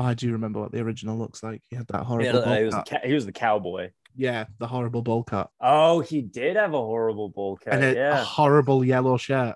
Oh, 0.00 0.04
I 0.04 0.14
do 0.14 0.32
remember 0.32 0.60
what 0.60 0.72
the 0.72 0.80
original 0.80 1.16
looks 1.16 1.42
like. 1.42 1.62
He 1.70 1.76
had 1.76 1.86
that 1.88 2.02
horrible 2.04 2.40
Yeah, 2.40 2.58
he 2.58 2.64
was, 2.64 2.74
ca- 2.74 3.00
he 3.04 3.12
was 3.14 3.26
the 3.26 3.32
cowboy. 3.32 3.90
Yeah, 4.16 4.44
the 4.58 4.66
horrible 4.66 5.02
bowl 5.02 5.22
cut 5.22 5.50
Oh, 5.60 6.00
he 6.00 6.22
did 6.22 6.56
have 6.56 6.74
a 6.74 6.78
horrible 6.78 7.28
bowl 7.28 7.56
cut. 7.56 7.74
and 7.74 7.84
a, 7.84 8.12
a 8.12 8.16
horrible 8.16 8.84
yellow 8.84 9.16
shirt. 9.16 9.54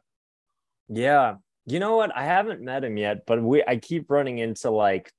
Yeah. 0.89 1.37
You 1.67 1.79
know 1.79 1.97
what? 1.97 2.17
I 2.17 2.25
haven't 2.25 2.61
met 2.61 2.85
him 2.85 2.97
yet, 2.97 3.25
but 3.27 3.43
we 3.43 3.63
I 3.67 3.77
keep 3.77 4.11
running 4.11 4.39
into 4.39 4.71
like 4.71 5.13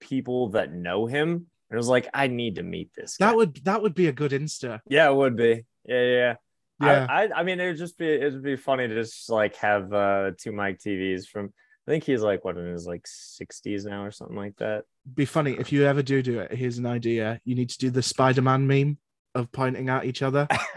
people 0.00 0.50
that 0.50 0.72
know 0.72 1.06
him. 1.06 1.28
And 1.28 1.76
I 1.76 1.76
was 1.76 1.88
like, 1.88 2.08
I 2.12 2.26
need 2.26 2.56
to 2.56 2.62
meet 2.62 2.90
this 2.94 3.16
guy. 3.16 3.26
That 3.26 3.36
would 3.36 3.64
that 3.64 3.82
would 3.82 3.94
be 3.94 4.08
a 4.08 4.12
good 4.12 4.32
Insta. 4.32 4.80
yeah, 4.88 5.08
it 5.08 5.14
would 5.14 5.36
be. 5.36 5.64
Yeah, 5.84 6.02
yeah. 6.02 6.34
Yeah. 6.80 7.06
I, 7.08 7.24
I 7.24 7.40
I 7.40 7.42
mean 7.44 7.60
it 7.60 7.66
would 7.68 7.78
just 7.78 7.96
be 7.98 8.08
it 8.08 8.32
would 8.32 8.42
be 8.42 8.56
funny 8.56 8.88
to 8.88 8.94
just 8.94 9.30
like 9.30 9.56
have 9.56 9.92
uh 9.92 10.32
two 10.36 10.52
Mike 10.52 10.78
Teavees 10.78 11.26
from 11.26 11.52
I 11.86 11.90
think 11.90 12.04
he's 12.04 12.22
like 12.22 12.44
what 12.44 12.56
in 12.56 12.66
his 12.66 12.86
like 12.86 13.04
60s 13.04 13.84
now 13.84 14.04
or 14.04 14.12
something 14.12 14.36
like 14.36 14.56
that. 14.58 14.84
be 15.14 15.24
funny 15.24 15.56
if 15.58 15.72
you 15.72 15.84
ever 15.84 16.02
do 16.02 16.22
do 16.22 16.38
it. 16.38 16.52
Here's 16.52 16.78
an 16.78 16.86
idea: 16.86 17.40
you 17.44 17.56
need 17.56 17.70
to 17.70 17.78
do 17.78 17.90
the 17.90 18.02
Spider-Man 18.02 18.66
meme 18.66 18.98
of 19.34 19.50
pointing 19.50 19.88
at 19.88 20.04
each 20.04 20.22
other. 20.22 20.46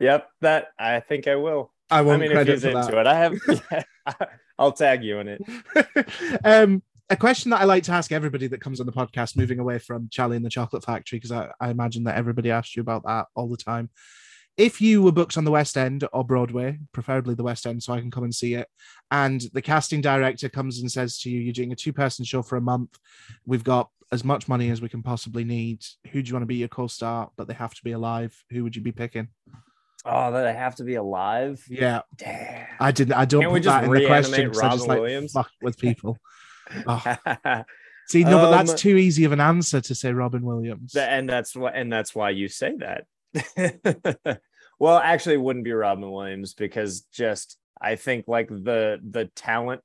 yep, 0.00 0.28
that 0.40 0.68
I 0.78 1.00
think 1.00 1.26
I 1.26 1.36
will. 1.36 1.73
I 1.90 1.98
I 1.98 2.02
won't 2.02 2.20
mean, 2.20 2.30
if 2.30 2.34
credit 2.34 2.52
he's 2.52 2.62
for 2.62 2.68
into 2.70 2.92
that. 2.92 2.98
it, 2.98 3.06
I 3.06 3.14
have. 3.14 3.84
I'll 4.58 4.72
tag 4.72 5.02
you 5.02 5.18
in 5.18 5.28
it. 5.28 6.40
um, 6.44 6.82
a 7.10 7.16
question 7.16 7.50
that 7.50 7.60
I 7.60 7.64
like 7.64 7.82
to 7.84 7.92
ask 7.92 8.12
everybody 8.12 8.46
that 8.48 8.60
comes 8.60 8.80
on 8.80 8.86
the 8.86 8.92
podcast, 8.92 9.36
moving 9.36 9.58
away 9.58 9.78
from 9.78 10.08
Charlie 10.10 10.36
and 10.36 10.44
the 10.44 10.50
Chocolate 10.50 10.84
Factory, 10.84 11.18
because 11.18 11.32
I, 11.32 11.50
I 11.60 11.70
imagine 11.70 12.04
that 12.04 12.16
everybody 12.16 12.50
asks 12.50 12.76
you 12.76 12.80
about 12.80 13.04
that 13.04 13.26
all 13.34 13.48
the 13.48 13.56
time. 13.56 13.90
If 14.56 14.80
you 14.80 15.02
were 15.02 15.12
booked 15.12 15.36
on 15.36 15.44
the 15.44 15.50
West 15.50 15.76
End 15.76 16.06
or 16.12 16.24
Broadway, 16.24 16.78
preferably 16.92 17.34
the 17.34 17.42
West 17.42 17.66
End, 17.66 17.82
so 17.82 17.92
I 17.92 18.00
can 18.00 18.10
come 18.10 18.22
and 18.24 18.34
see 18.34 18.54
it, 18.54 18.68
and 19.10 19.40
the 19.52 19.62
casting 19.62 20.00
director 20.00 20.48
comes 20.48 20.80
and 20.80 20.90
says 20.90 21.18
to 21.20 21.30
you, 21.30 21.40
You're 21.40 21.52
doing 21.52 21.72
a 21.72 21.76
two 21.76 21.92
person 21.92 22.24
show 22.24 22.42
for 22.42 22.56
a 22.56 22.60
month, 22.60 22.96
we've 23.44 23.64
got 23.64 23.90
as 24.12 24.22
much 24.24 24.48
money 24.48 24.70
as 24.70 24.80
we 24.80 24.88
can 24.88 25.02
possibly 25.02 25.42
need. 25.42 25.82
Who 26.12 26.22
do 26.22 26.28
you 26.28 26.34
want 26.34 26.42
to 26.42 26.46
be 26.46 26.56
your 26.56 26.68
co 26.68 26.86
star? 26.86 27.30
But 27.36 27.48
they 27.48 27.54
have 27.54 27.74
to 27.74 27.82
be 27.82 27.92
alive. 27.92 28.34
Who 28.50 28.62
would 28.62 28.76
you 28.76 28.82
be 28.82 28.92
picking? 28.92 29.28
Oh, 30.04 30.32
that 30.32 30.46
I 30.46 30.52
have 30.52 30.74
to 30.76 30.84
be 30.84 30.96
alive. 30.96 31.64
Yeah, 31.68 32.02
Damn. 32.16 32.66
I 32.78 32.92
didn't. 32.92 33.14
I 33.14 33.24
don't 33.24 33.40
Can't 33.42 33.52
we 33.52 33.60
put 33.60 33.64
just 33.64 33.80
that 33.80 33.84
in 33.84 33.90
the 33.92 34.06
question 34.06 34.34
I 34.34 34.44
just 34.48 34.62
Robin 34.62 34.78
like 34.86 35.00
Williams? 35.00 35.32
fuck 35.32 35.50
with 35.62 35.78
people. 35.78 36.18
Oh. 36.86 37.02
See, 38.08 38.24
no, 38.24 38.38
but 38.38 38.50
that's 38.50 38.70
Um, 38.70 38.76
too 38.76 38.96
easy 38.96 39.24
of 39.24 39.32
an 39.32 39.40
answer 39.40 39.80
to 39.82 39.94
say 39.94 40.12
Robin 40.12 40.42
Williams. 40.42 40.92
Th- 40.92 41.06
and 41.08 41.28
that's 41.28 41.54
what 41.54 41.74
and 41.76 41.92
that's 41.92 42.14
why 42.14 42.30
you 42.30 42.48
say 42.48 42.74
that 42.78 43.04
well 44.78 44.96
actually 44.98 45.34
it 45.34 45.40
wouldn't 45.42 45.64
be 45.64 45.72
robin 45.72 46.10
williams 46.10 46.54
because 46.54 47.02
just 47.12 47.58
i 47.80 47.96
think 47.96 48.26
like 48.28 48.48
the 48.48 48.98
the 49.10 49.26
talent 49.36 49.80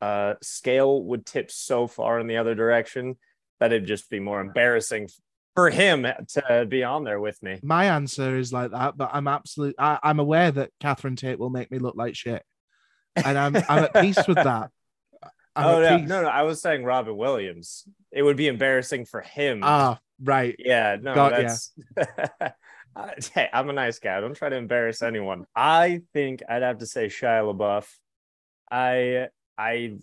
uh 0.00 0.34
scale 0.42 1.02
would 1.04 1.24
tip 1.24 1.50
so 1.50 1.86
far 1.86 2.18
in 2.20 2.26
the 2.26 2.36
other 2.38 2.54
direction 2.54 3.16
that 3.60 3.72
it'd 3.72 3.86
just 3.88 4.10
be 4.10 4.18
more 4.20 4.40
embarrassing 4.40 5.08
for 5.54 5.70
him 5.70 6.06
to 6.28 6.66
be 6.68 6.82
on 6.82 7.04
there 7.04 7.20
with 7.20 7.42
me 7.42 7.60
My 7.62 7.86
answer 7.86 8.38
is 8.38 8.52
like 8.52 8.70
that, 8.70 8.96
but 8.96 9.10
I'm 9.12 9.28
absolutely. 9.28 9.74
I, 9.78 9.98
I'm 10.02 10.18
aware 10.18 10.50
that 10.50 10.70
Catherine 10.80 11.16
Tate 11.16 11.38
will 11.38 11.50
make 11.50 11.70
me 11.70 11.78
look 11.78 11.94
like 11.96 12.14
shit, 12.16 12.42
and 13.16 13.38
I'm 13.38 13.56
I'm 13.68 13.84
at 13.84 13.94
peace 13.94 14.26
with 14.26 14.42
that. 14.42 14.70
I'm 15.56 15.66
oh 15.66 15.82
at 15.82 16.04
no, 16.04 16.22
no 16.22 16.28
i 16.28 16.44
was 16.44 16.62
saying 16.62 16.82
robin 16.82 17.14
williams 17.14 17.86
it 18.10 18.22
would 18.22 18.38
be 18.38 18.48
embarrassing 18.48 19.04
for 19.04 19.20
him 19.20 19.60
Ah, 19.62 19.98
right. 20.22 20.56
Yeah, 20.58 20.96
no, 21.00 21.14
Got 21.14 21.30
that's. 21.30 21.72
I- 22.38 22.52
hey, 23.34 23.48
I'm 23.52 23.70
a 23.70 23.72
nice 23.72 23.98
guy. 23.98 24.16
I 24.16 24.20
don't 24.20 24.34
try 24.34 24.48
to 24.50 24.56
embarrass 24.56 25.02
anyone. 25.02 25.46
I 25.56 26.02
think 26.12 26.42
I'd 26.48 26.62
have 26.62 26.78
to 26.78 26.86
say 26.86 27.06
Shia 27.06 27.42
LaBeouf. 27.42 27.86
I 28.70 29.28
I 29.56 29.96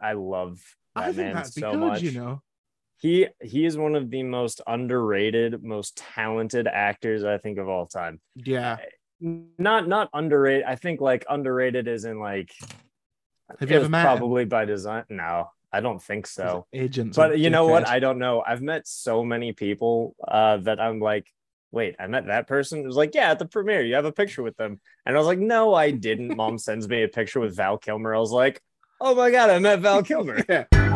I 0.00 0.12
love 0.12 0.60
that 0.94 1.08
I 1.08 1.12
man 1.12 1.44
so 1.44 1.72
good. 1.72 1.80
much. 1.80 2.02
You 2.02 2.12
know. 2.12 2.42
He 3.00 3.26
he 3.42 3.64
is 3.64 3.76
one 3.76 3.94
of 3.94 4.10
the 4.10 4.22
most 4.22 4.60
underrated, 4.66 5.62
most 5.62 5.96
talented 5.96 6.66
actors 6.66 7.24
I 7.24 7.38
think 7.38 7.58
of 7.58 7.68
all 7.68 7.86
time. 7.86 8.20
Yeah. 8.34 8.76
Not 9.20 9.88
not 9.88 10.10
underrated. 10.12 10.64
I 10.64 10.76
think 10.76 11.00
like 11.00 11.24
underrated 11.28 11.88
is 11.88 12.04
in 12.04 12.20
like. 12.20 12.52
Have 13.58 13.70
you 13.70 13.76
ever 13.78 13.88
met 13.88 14.00
him? 14.00 14.04
Probably 14.06 14.44
by 14.44 14.64
design. 14.64 15.04
No, 15.08 15.48
I 15.72 15.80
don't 15.80 16.02
think 16.02 16.26
so 16.26 16.66
Agents. 16.72 17.16
but 17.16 17.38
you 17.38 17.50
know 17.50 17.66
what 17.66 17.86
i 17.86 18.00
don't 18.00 18.18
know 18.18 18.42
i've 18.44 18.62
met 18.62 18.86
so 18.88 19.24
many 19.24 19.52
people 19.52 20.16
uh 20.26 20.56
that 20.58 20.80
i'm 20.80 20.98
like 20.98 21.28
wait 21.70 21.94
i 22.00 22.08
met 22.08 22.26
that 22.26 22.48
person 22.48 22.80
it 22.80 22.86
was 22.86 22.96
like 22.96 23.14
yeah 23.14 23.30
at 23.30 23.38
the 23.38 23.46
premiere 23.46 23.82
you 23.82 23.94
have 23.94 24.04
a 24.04 24.12
picture 24.12 24.42
with 24.42 24.56
them 24.56 24.80
and 25.06 25.14
i 25.14 25.18
was 25.18 25.28
like 25.28 25.38
no 25.38 25.72
i 25.74 25.92
didn't 25.92 26.36
mom 26.36 26.58
sends 26.58 26.88
me 26.88 27.04
a 27.04 27.08
picture 27.08 27.38
with 27.38 27.54
val 27.54 27.78
kilmer 27.78 28.14
i 28.14 28.18
was 28.18 28.32
like 28.32 28.60
oh 29.00 29.14
my 29.14 29.30
god 29.30 29.48
i 29.48 29.58
met 29.58 29.78
val 29.80 30.02
kilmer 30.02 30.44
Yeah. 30.48 30.89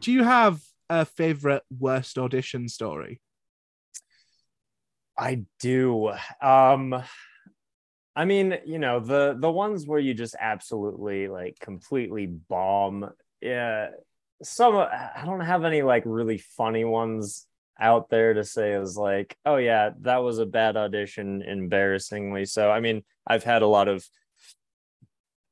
Do 0.00 0.12
you 0.12 0.24
have 0.24 0.60
a 0.88 1.04
favorite 1.04 1.62
worst 1.70 2.18
audition 2.18 2.68
story? 2.68 3.20
i 5.20 5.42
do 5.60 6.10
um 6.40 7.02
i 8.16 8.24
mean 8.24 8.58
you 8.64 8.78
know 8.78 8.98
the 8.98 9.36
the 9.38 9.50
ones 9.50 9.86
where 9.86 9.98
you 9.98 10.14
just 10.14 10.34
absolutely 10.40 11.28
like 11.28 11.58
completely 11.60 12.26
bomb 12.26 13.08
yeah 13.42 13.88
some 14.42 14.74
i 14.74 15.22
don't 15.26 15.40
have 15.40 15.64
any 15.64 15.82
like 15.82 16.02
really 16.06 16.38
funny 16.38 16.84
ones 16.84 17.46
out 17.78 18.08
there 18.08 18.32
to 18.32 18.44
say 18.44 18.72
is 18.72 18.96
like 18.96 19.36
oh 19.44 19.56
yeah 19.56 19.90
that 20.00 20.18
was 20.18 20.38
a 20.38 20.46
bad 20.46 20.76
audition 20.76 21.42
embarrassingly 21.42 22.46
so 22.46 22.70
i 22.70 22.80
mean 22.80 23.02
i've 23.26 23.44
had 23.44 23.60
a 23.60 23.66
lot 23.66 23.88
of 23.88 24.02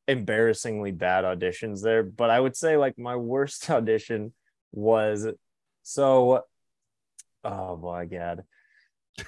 embarrassingly 0.06 0.92
bad 0.92 1.24
auditions 1.24 1.82
there 1.82 2.02
but 2.02 2.30
i 2.30 2.40
would 2.40 2.56
say 2.56 2.78
like 2.78 2.98
my 2.98 3.16
worst 3.16 3.68
audition 3.70 4.32
was 4.72 5.26
so 5.82 6.42
oh 7.44 7.76
my 7.76 8.04
god 8.04 8.44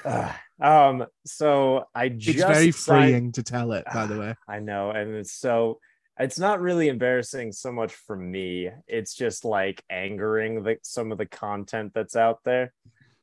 Ugh. 0.05 0.35
um 0.61 1.07
so 1.26 1.85
i 1.94 2.08
just 2.08 2.38
It's 2.38 2.46
very 2.46 2.71
signed- 2.73 3.10
freeing 3.10 3.33
to 3.33 3.42
tell 3.42 3.73
it, 3.73 3.85
by 3.92 4.06
the 4.06 4.19
way. 4.19 4.35
I 4.48 4.60
know. 4.60 4.90
And 4.90 5.14
it's 5.17 5.33
so 5.33 5.81
it's 6.19 6.38
not 6.38 6.60
really 6.60 6.88
embarrassing 6.88 7.50
so 7.52 7.73
much 7.73 7.92
for 7.94 8.14
me. 8.14 8.69
It's 8.87 9.14
just 9.14 9.44
like 9.44 9.83
angering 9.90 10.62
the 10.62 10.77
some 10.83 11.10
of 11.12 11.19
the 11.19 11.27
content 11.27 11.92
that's 11.94 12.14
out 12.14 12.38
there. 12.44 12.73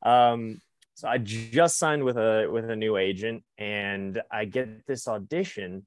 Um 0.04 0.60
so 0.94 1.06
I 1.08 1.18
just 1.18 1.78
signed 1.78 2.02
with 2.04 2.18
a 2.18 2.48
with 2.50 2.68
a 2.68 2.74
new 2.76 2.96
agent 2.96 3.44
and 3.56 4.20
I 4.32 4.44
get 4.46 4.84
this 4.86 5.06
audition 5.08 5.86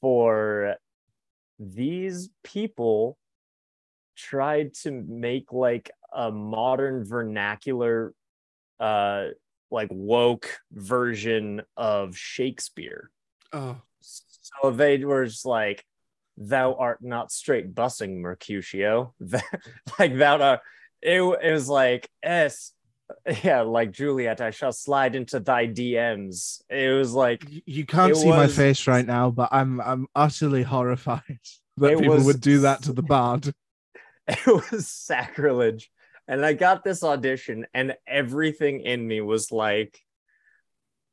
for 0.00 0.76
these 1.60 2.28
people 2.42 3.16
tried 4.16 4.74
to 4.74 4.90
make 4.90 5.52
like 5.52 5.90
a 6.12 6.30
modern 6.30 7.04
vernacular 7.04 8.14
uh 8.80 9.26
like 9.70 9.88
woke 9.90 10.48
version 10.72 11.62
of 11.76 12.16
Shakespeare. 12.16 13.10
Oh, 13.52 13.76
So 14.00 14.70
they 14.70 15.04
were 15.04 15.26
just 15.26 15.46
like, 15.46 15.84
thou 16.36 16.74
art 16.74 16.98
not 17.02 17.32
straight 17.32 17.74
bussing 17.74 18.18
Mercutio. 18.20 19.14
like 19.98 20.16
thou 20.16 20.38
art 20.40 20.60
it, 21.02 21.20
it 21.20 21.52
was 21.52 21.68
like 21.68 22.08
S 22.22 22.72
yeah, 23.44 23.60
like 23.60 23.90
Juliet, 23.92 24.40
I 24.40 24.50
shall 24.50 24.72
slide 24.72 25.14
into 25.14 25.38
thy 25.40 25.66
DMs. 25.66 26.62
It 26.70 26.96
was 26.96 27.12
like 27.12 27.44
You- 27.66 27.84
can't 27.84 28.16
see 28.16 28.30
my 28.30 28.46
face 28.46 28.86
right 28.86 29.06
now, 29.06 29.30
but 29.30 29.48
I'm 29.52 29.80
I'm 29.80 30.06
utterly 30.14 30.62
horrified 30.62 31.38
that 31.78 31.98
people 31.98 32.14
was- 32.14 32.24
would 32.26 32.40
do 32.40 32.60
that 32.60 32.82
to 32.84 32.92
the 32.92 33.02
bard. 33.02 33.52
it 34.28 34.46
was 34.46 34.88
sacrilege. 34.88 35.90
And 36.26 36.44
I 36.44 36.54
got 36.54 36.84
this 36.84 37.04
audition, 37.04 37.66
and 37.74 37.96
everything 38.06 38.80
in 38.80 39.06
me 39.06 39.20
was 39.20 39.52
like, 39.52 40.00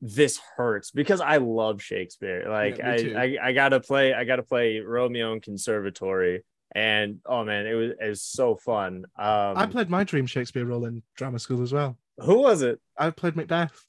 this 0.02 0.40
hurts 0.58 0.90
because 0.90 1.22
I 1.22 1.38
love 1.38 1.82
Shakespeare. 1.82 2.46
Like 2.50 2.80
Yeah. 2.80 2.90
I, 2.90 3.24
I 3.24 3.38
I 3.50 3.54
gotta 3.54 3.80
play, 3.80 4.14
I 4.14 4.24
gotta 4.24 4.42
play 4.44 4.80
Romeo 4.80 5.32
and 5.32 5.42
Conservatory. 5.42 6.44
And 6.74 7.20
oh 7.26 7.44
man, 7.44 7.68
it 7.68 7.74
was 7.74 7.92
it 8.02 8.08
was 8.08 8.22
so 8.24 8.56
fun. 8.56 9.06
Um 9.18 9.58
I 9.58 9.68
played 9.68 9.90
my 9.90 10.04
dream 10.04 10.26
Shakespeare 10.26 10.66
role 10.66 10.86
in 10.86 11.04
drama 11.16 11.38
school 11.38 11.62
as 11.62 11.72
well. 11.72 11.98
who 12.18 12.40
was 12.42 12.62
it? 12.64 12.80
I 12.98 13.12
played 13.12 13.36
Macbeth. 13.36 13.80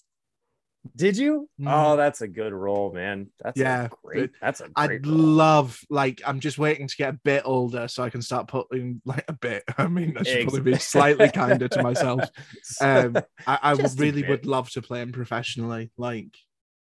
Did 0.97 1.16
you? 1.16 1.49
Mm. 1.61 1.66
Oh, 1.68 1.97
that's 1.97 2.22
a 2.22 2.28
good 2.28 2.53
role, 2.53 2.93
man. 2.93 3.28
That's 3.43 3.59
Yeah, 3.59 3.89
great. 4.05 4.30
That's 4.41 4.61
a 4.61 4.68
great 4.68 4.76
I'd 4.76 5.07
role. 5.07 5.16
love 5.16 5.80
like 5.89 6.20
I'm 6.26 6.41
just 6.41 6.59
waiting 6.59 6.89
to 6.89 6.97
get 6.97 7.14
a 7.14 7.18
bit 7.24 7.43
older 7.45 7.89
so 7.89 8.03
I 8.03 8.11
can 8.11 8.22
start 8.22 8.49
putting 8.49 9.01
like 9.05 9.24
a 9.28 9.33
bit. 9.33 9.64
I 9.78 9.87
mean, 9.87 10.16
I 10.18 10.22
should 10.24 10.49
probably 10.49 10.72
be 10.72 10.78
slightly 10.78 11.30
kinder 11.30 11.68
to 11.68 11.83
myself. 11.83 12.28
Um, 12.80 13.16
I, 13.47 13.59
I 13.62 13.74
would 13.74 13.99
really 13.99 14.24
would 14.24 14.47
love 14.47 14.70
to 14.70 14.83
play 14.83 15.03
him 15.03 15.12
professionally. 15.12 15.93
Like 15.97 16.37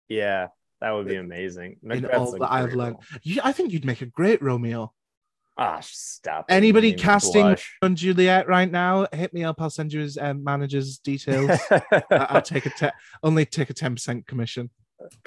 yeah, 0.08 0.48
that 0.80 0.92
would 0.92 1.06
be 1.06 1.16
amazing. 1.16 1.76
in 1.82 2.06
all 2.06 2.32
that 2.32 2.50
I've 2.50 2.74
learned. 2.74 2.96
You, 3.22 3.40
I 3.44 3.52
think 3.52 3.72
you'd 3.72 3.84
make 3.84 4.02
a 4.02 4.06
great 4.06 4.42
Romeo. 4.42 4.92
Ah, 5.62 5.78
stop. 5.82 6.46
Anybody 6.48 6.88
You 6.88 6.92
made 6.94 6.98
me 6.98 7.02
casting 7.04 7.42
blush. 7.42 7.76
on 7.82 7.94
Juliet 7.94 8.48
right 8.48 8.70
now? 8.70 9.06
Hit 9.12 9.34
me 9.34 9.44
up. 9.44 9.60
I'll 9.60 9.68
send 9.68 9.92
you 9.92 10.00
his 10.00 10.16
um, 10.16 10.42
manager's 10.42 10.96
details. 10.98 11.50
I- 11.70 12.02
I'll 12.10 12.40
take 12.40 12.64
a 12.64 12.70
te- 12.70 12.88
only 13.22 13.44
take 13.44 13.68
a 13.68 13.74
ten 13.74 13.94
percent 13.94 14.26
commission. 14.26 14.70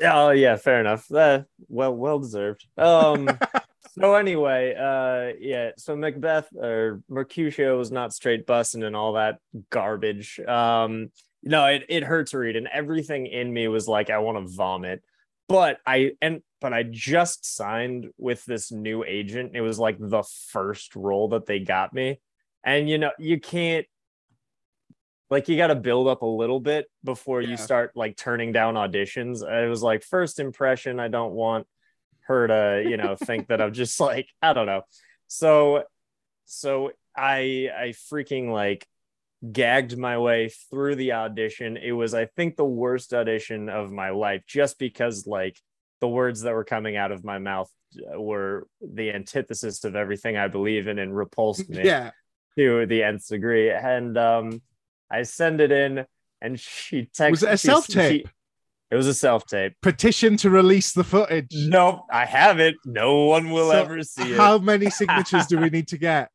oh 0.04 0.32
yeah, 0.32 0.56
fair 0.56 0.80
enough. 0.80 1.12
Uh, 1.12 1.44
well, 1.70 1.96
well 1.96 2.18
deserved. 2.18 2.66
Um. 2.80 3.30
so 4.00 4.16
anyway, 4.16 4.74
uh, 4.74 5.38
yeah. 5.40 5.72
So 5.78 5.96
Macbeth 5.96 6.48
or 6.56 7.02
Mercutio 7.10 7.78
was 7.78 7.92
not 7.92 8.12
straight 8.12 8.48
bussing 8.48 8.84
and 8.84 8.96
all 8.96 9.14
that 9.14 9.38
garbage. 9.70 10.40
Um. 10.40 11.12
No, 11.44 11.66
it 11.68 11.86
it 11.90 12.04
hurt 12.04 12.28
to 12.30 12.40
read, 12.40 12.56
and 12.56 12.68
everything 12.74 13.28
in 13.28 13.54
me 13.54 13.68
was 13.68 13.88
like, 13.88 14.10
I 14.10 14.18
want 14.18 14.40
to 14.48 14.52
vomit. 14.56 15.04
But 15.48 15.80
I 15.86 16.12
and 16.22 16.42
but 16.62 16.74
I 16.74 16.84
just 16.84 17.46
signed 17.46 18.08
with 18.18 18.46
this 18.46 18.72
new 18.72 19.04
agent. 19.04 19.52
It 19.56 19.62
was 19.62 19.78
like 19.78 19.98
the 20.00 20.24
first 20.50 20.96
role 20.96 21.30
that 21.30 21.46
they 21.46 21.60
got 21.60 21.94
me, 21.94 22.20
and 22.64 22.90
you 22.90 22.98
know 22.98 23.12
you 23.20 23.40
can't 23.40 23.86
like 25.30 25.48
you 25.50 25.58
got 25.58 25.68
to 25.68 25.76
build 25.76 26.08
up 26.08 26.22
a 26.22 26.26
little 26.28 26.60
bit 26.60 26.86
before 27.04 27.42
Yeah. 27.42 27.50
you 27.50 27.58
start 27.58 27.92
like 27.96 28.16
turning 28.16 28.52
down 28.52 28.76
auditions. 28.76 29.42
It 29.44 29.68
was 29.70 29.82
like 29.82 30.04
first 30.04 30.40
impression. 30.40 31.00
I 31.00 31.08
don't 31.08 31.34
want 31.34 31.68
her 32.22 32.48
to 32.48 32.90
you 32.90 32.98
know 32.98 33.16
think 33.16 33.48
that 33.48 33.62
I'm 33.62 33.74
just 33.74 34.00
like 34.00 34.28
I 34.42 34.54
don't 34.54 34.66
know. 34.68 34.84
So 35.28 35.84
so 36.46 36.92
I 37.16 37.70
I 37.78 37.88
freaking 38.12 38.52
like 38.52 38.88
gagged 39.52 39.98
my 39.98 40.18
way 40.18 40.50
through 40.70 40.96
the 40.96 41.12
audition. 41.14 41.76
It 41.78 41.92
was 41.92 42.14
I 42.14 42.26
think 42.26 42.56
the 42.56 42.66
worst 42.66 43.14
audition 43.14 43.68
of 43.70 43.92
my 43.92 44.10
life 44.12 44.44
just 44.48 44.80
because 44.80 45.28
like 45.28 45.60
the 46.02 46.08
words 46.08 46.42
that 46.42 46.54
were 46.54 46.64
coming 46.64 46.96
out 46.96 47.12
of 47.12 47.24
my 47.24 47.40
mouth 47.40 47.70
uh, 48.14 48.20
were 48.20 48.68
the 48.82 49.12
antithesis 49.12 49.84
of 49.84 49.96
everything 49.96 50.38
I 50.38 50.48
believe 50.48 50.88
in 50.88 51.00
and 51.00 51.16
repulsed 51.16 51.70
me 51.70 51.84
Yeah, 51.86 52.12
to 52.58 52.86
the 52.86 53.04
nth 53.04 53.28
degree. 53.28 53.70
And 53.72 54.18
um, 54.18 54.62
I 55.12 55.24
send 55.24 55.62
it 55.62 55.72
in, 55.72 56.06
and 56.42 56.60
she 56.60 57.04
texted. 57.18 57.32
Was 57.32 57.44
it 57.44 57.50
a 57.52 57.58
self-tape? 57.58 58.28
she- 58.28 58.32
It 58.92 58.96
was 58.96 59.08
a 59.08 59.14
self 59.14 59.46
tape. 59.46 59.74
petition 59.82 60.38
to 60.38 60.50
release 60.50 60.94
the 60.94 61.04
footage. 61.04 61.48
Nope, 61.54 62.02
I 62.12 62.26
have 62.26 62.60
it. 62.60 62.76
No 62.86 63.26
one 63.26 63.50
will 63.52 63.72
So 63.72 63.82
ever 63.82 64.04
see 64.04 64.32
it. 64.34 64.38
How 64.38 64.58
many 64.58 64.90
signatures 65.02 65.48
do 65.48 65.58
we 65.60 65.70
need 65.70 65.88
to 65.90 65.98
get? 65.98 66.30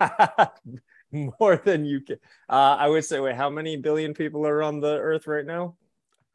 More 1.40 1.56
than 1.56 1.84
you 1.84 2.00
can. 2.00 2.16
Uh, 2.48 2.76
I 2.78 2.88
would 2.88 3.04
say, 3.04 3.20
wait, 3.20 3.34
how 3.36 3.50
many 3.50 3.76
billion 3.76 4.14
people 4.14 4.46
are 4.46 4.62
on 4.62 4.80
the 4.80 4.96
Earth 4.98 5.26
right 5.26 5.44
now? 5.46 5.76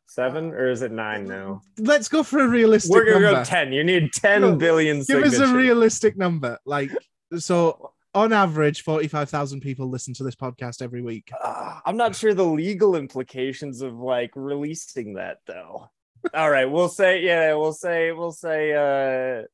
Seven, 0.08 0.52
or 0.52 0.70
is 0.70 0.82
it 0.84 0.92
nine 0.92 1.26
now? 1.26 1.62
Let's 1.80 2.08
go 2.08 2.22
for 2.22 2.40
a 2.40 2.48
realistic 2.48 2.92
We're 2.92 3.06
gonna 3.06 3.20
number. 3.22 3.40
go 3.40 3.44
ten. 3.44 3.74
You 3.74 3.84
need 3.84 4.14
ten 4.14 4.42
No, 4.42 4.56
billion. 4.56 5.02
Give 5.02 5.24
us 5.24 5.40
a 5.40 5.56
realistic 5.56 6.16
number. 6.16 6.60
Like 6.64 6.92
so, 7.40 7.92
on 8.14 8.32
average, 8.32 8.84
forty-five 8.84 9.32
thousand 9.32 9.62
people 9.62 9.90
listen 9.90 10.14
to 10.16 10.24
this 10.24 10.36
podcast 10.36 10.84
every 10.84 11.02
week. 11.02 11.32
Uh, 11.44 11.80
I'm 11.86 11.98
not 11.98 12.16
sure 12.16 12.36
the 12.36 12.46
legal 12.46 12.96
implications 12.96 13.82
of 13.82 13.96
like 13.96 14.32
releasing 14.36 15.16
that 15.16 15.40
though. 15.48 15.90
All 16.36 16.52
right, 16.52 16.66
we'll 16.66 16.90
say 16.90 17.24
yeah, 17.24 17.56
we'll 17.56 17.74
say 17.74 18.12
we'll 18.12 18.32
say 18.32 18.74
uh 18.74 19.46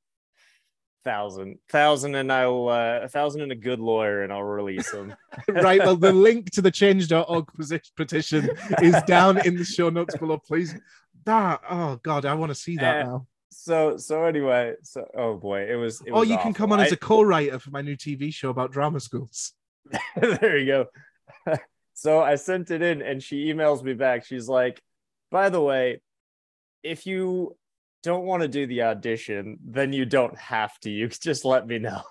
thousand 1.03 1.57
thousand 1.69 2.15
and 2.15 2.31
I'll 2.31 2.69
uh, 2.69 2.99
a 3.03 3.07
thousand 3.07 3.41
and 3.41 3.51
a 3.51 3.55
good 3.55 3.79
lawyer 3.79 4.23
and 4.23 4.31
I'll 4.31 4.43
release 4.43 4.91
them. 4.91 5.15
right. 5.49 5.79
Well, 5.79 5.95
the 5.95 6.13
link 6.13 6.51
to 6.51 6.61
the 6.61 6.71
change.org 6.71 7.45
petition 7.95 8.49
is 8.81 8.95
down 9.07 9.45
in 9.45 9.57
the 9.57 9.65
show 9.65 9.89
notes 9.89 10.15
below. 10.17 10.37
Please. 10.37 10.75
That. 11.25 11.61
Oh 11.69 11.99
God, 12.03 12.25
I 12.25 12.33
want 12.33 12.49
to 12.51 12.55
see 12.55 12.77
that 12.77 13.01
Uh, 13.01 13.03
now. 13.03 13.27
so 13.51 13.97
so 13.97 14.25
anyway, 14.25 14.73
so 14.83 15.05
oh 15.15 15.35
boy, 15.35 15.69
it 15.71 15.75
was. 15.75 16.01
It 16.01 16.11
Or 16.11 16.21
was 16.21 16.29
you 16.29 16.37
can 16.37 16.53
come 16.53 16.71
awful. 16.71 16.81
on 16.81 16.85
as 16.87 16.91
a 16.91 16.97
co-writer 16.97 17.59
for 17.59 17.69
my 17.71 17.81
new 17.81 17.95
TV 17.95 18.33
show 18.33 18.49
about 18.49 18.71
drama 18.71 18.99
schools. 18.99 19.53
there 20.15 20.57
you 20.57 20.65
go. 21.45 21.55
so 21.93 22.21
I 22.21 22.35
sent 22.35 22.71
it 22.71 22.81
in 22.81 23.01
and 23.01 23.21
she 23.21 23.51
emails 23.53 23.83
me 23.83 23.93
back. 23.93 24.25
She's 24.25 24.47
like, 24.49 24.81
by 25.29 25.49
the 25.49 25.61
way, 25.61 26.01
if 26.83 27.05
you 27.05 27.55
don't 28.03 28.25
want 28.25 28.41
to 28.41 28.47
do 28.47 28.65
the 28.67 28.83
audition, 28.83 29.57
then 29.65 29.93
you 29.93 30.05
don't 30.05 30.37
have 30.37 30.77
to. 30.81 30.89
You 30.89 31.07
just 31.21 31.45
let 31.45 31.67
me 31.67 31.79
know. 31.79 32.01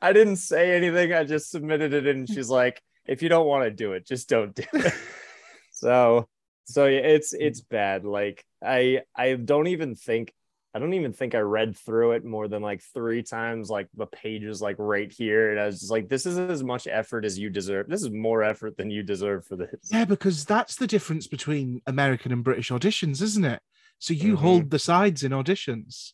I 0.00 0.12
didn't 0.12 0.36
say 0.36 0.74
anything. 0.76 1.12
I 1.12 1.24
just 1.24 1.50
submitted 1.50 1.92
it. 1.92 2.06
And 2.06 2.28
she's 2.28 2.48
like, 2.48 2.82
if 3.06 3.22
you 3.22 3.28
don't 3.28 3.46
want 3.46 3.64
to 3.64 3.70
do 3.70 3.92
it, 3.92 4.06
just 4.06 4.28
don't 4.28 4.54
do 4.54 4.64
it. 4.72 4.94
so 5.72 6.28
so 6.64 6.86
yeah, 6.86 7.00
it's 7.00 7.32
it's 7.32 7.60
mm. 7.60 7.68
bad. 7.68 8.04
Like 8.04 8.44
I 8.62 9.02
I 9.16 9.34
don't 9.34 9.68
even 9.68 9.94
think 9.94 10.32
I 10.74 10.80
don't 10.80 10.94
even 10.94 11.12
think 11.12 11.34
I 11.36 11.38
read 11.38 11.76
through 11.76 12.12
it 12.12 12.24
more 12.24 12.48
than 12.48 12.60
like 12.60 12.82
three 12.82 13.22
times, 13.22 13.70
like 13.70 13.86
the 13.96 14.06
pages 14.06 14.60
like 14.60 14.74
right 14.78 15.12
here. 15.12 15.52
And 15.52 15.60
I 15.60 15.66
was 15.66 15.78
just 15.78 15.92
like, 15.92 16.08
this 16.08 16.26
is 16.26 16.36
as 16.36 16.64
much 16.64 16.88
effort 16.88 17.24
as 17.24 17.38
you 17.38 17.48
deserve. 17.48 17.88
This 17.88 18.02
is 18.02 18.10
more 18.10 18.42
effort 18.42 18.76
than 18.76 18.90
you 18.90 19.04
deserve 19.04 19.46
for 19.46 19.54
this. 19.54 19.88
Yeah, 19.92 20.04
because 20.04 20.44
that's 20.44 20.74
the 20.74 20.88
difference 20.88 21.28
between 21.28 21.80
American 21.86 22.32
and 22.32 22.42
British 22.42 22.70
auditions, 22.70 23.22
isn't 23.22 23.44
it? 23.44 23.60
So 24.00 24.14
you 24.14 24.34
Mhm. 24.34 24.40
hold 24.40 24.70
the 24.70 24.80
sides 24.80 25.22
in 25.22 25.30
auditions. 25.30 26.12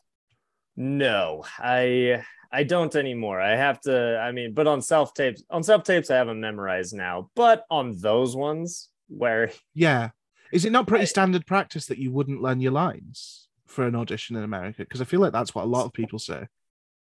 No, 0.77 1.45
I 1.59 2.25
I 2.53 2.65
don't 2.65 2.95
anymore. 2.97 3.41
I 3.41 3.55
have 3.57 3.81
to, 3.83 4.19
I 4.19 4.33
mean, 4.33 4.55
but 4.55 4.67
on 4.67 4.83
self 4.83 5.15
tapes, 5.15 5.43
on 5.51 5.63
self 5.63 5.85
tapes, 5.85 6.11
I 6.11 6.17
have 6.17 6.27
them 6.27 6.41
memorized 6.41 6.95
now. 6.95 7.31
But 7.37 7.65
on 7.71 7.97
those 7.99 8.35
ones 8.37 8.89
where 9.09 9.53
Yeah. 9.75 10.11
Is 10.53 10.65
it 10.65 10.73
not 10.73 10.87
pretty 10.89 11.03
I- 11.03 11.07
standard 11.07 11.47
practice 11.47 11.87
that 11.87 11.99
you 11.99 12.11
wouldn't 12.13 12.43
learn 12.43 12.61
your 12.61 12.73
lines 12.73 13.47
for 13.71 13.87
an 13.87 13.95
audition 13.95 14.37
in 14.37 14.43
America? 14.45 14.79
Because 14.81 15.01
I 15.01 15.05
feel 15.05 15.21
like 15.21 15.33
that's 15.33 15.55
what 15.55 15.65
a 15.65 15.69
lot 15.69 15.87
of 15.87 15.93
people 15.93 16.19
say. 16.19 16.47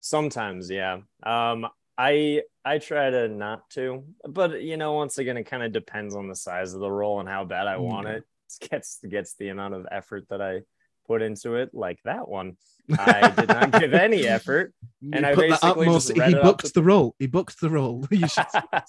sometimes, 0.01 0.69
yeah. 0.69 0.99
Um, 1.23 1.67
I 1.97 2.43
I 2.63 2.77
try 2.77 3.09
to 3.09 3.27
not 3.27 3.69
to, 3.71 4.03
but 4.27 4.61
you 4.61 4.77
know, 4.77 4.93
once 4.93 5.17
again, 5.17 5.37
it 5.37 5.45
kind 5.45 5.63
of 5.63 5.71
depends 5.71 6.15
on 6.15 6.27
the 6.27 6.35
size 6.35 6.73
of 6.73 6.79
the 6.79 6.91
role 6.91 7.19
and 7.19 7.27
how 7.27 7.43
bad 7.45 7.67
I 7.67 7.77
want 7.77 8.07
Yeah. 8.07 8.13
it. 8.15 8.23
It 8.61 8.69
gets 8.69 8.99
gets 9.09 9.35
the 9.35 9.49
amount 9.49 9.73
of 9.73 9.87
effort 9.91 10.25
that 10.29 10.41
I 10.41 10.61
put 11.07 11.21
into 11.21 11.55
it, 11.55 11.73
like 11.73 11.99
that 12.05 12.27
one. 12.27 12.57
I 12.99 13.31
did 13.31 13.49
not 13.49 13.71
give 13.79 13.93
any 13.93 14.27
effort. 14.27 14.73
You 15.01 15.11
I 15.25 15.35
basically 15.35 15.87
just 15.87 16.15
read 16.17 16.29
he 16.29 16.35
booked 16.35 16.63
the- 16.65 16.71
the 16.75 16.83
role. 16.83 17.15
He 17.19 17.27
booked 17.27 17.59
the 17.59 17.69
role. 17.69 18.05
You 18.11 18.27
should 18.27 18.45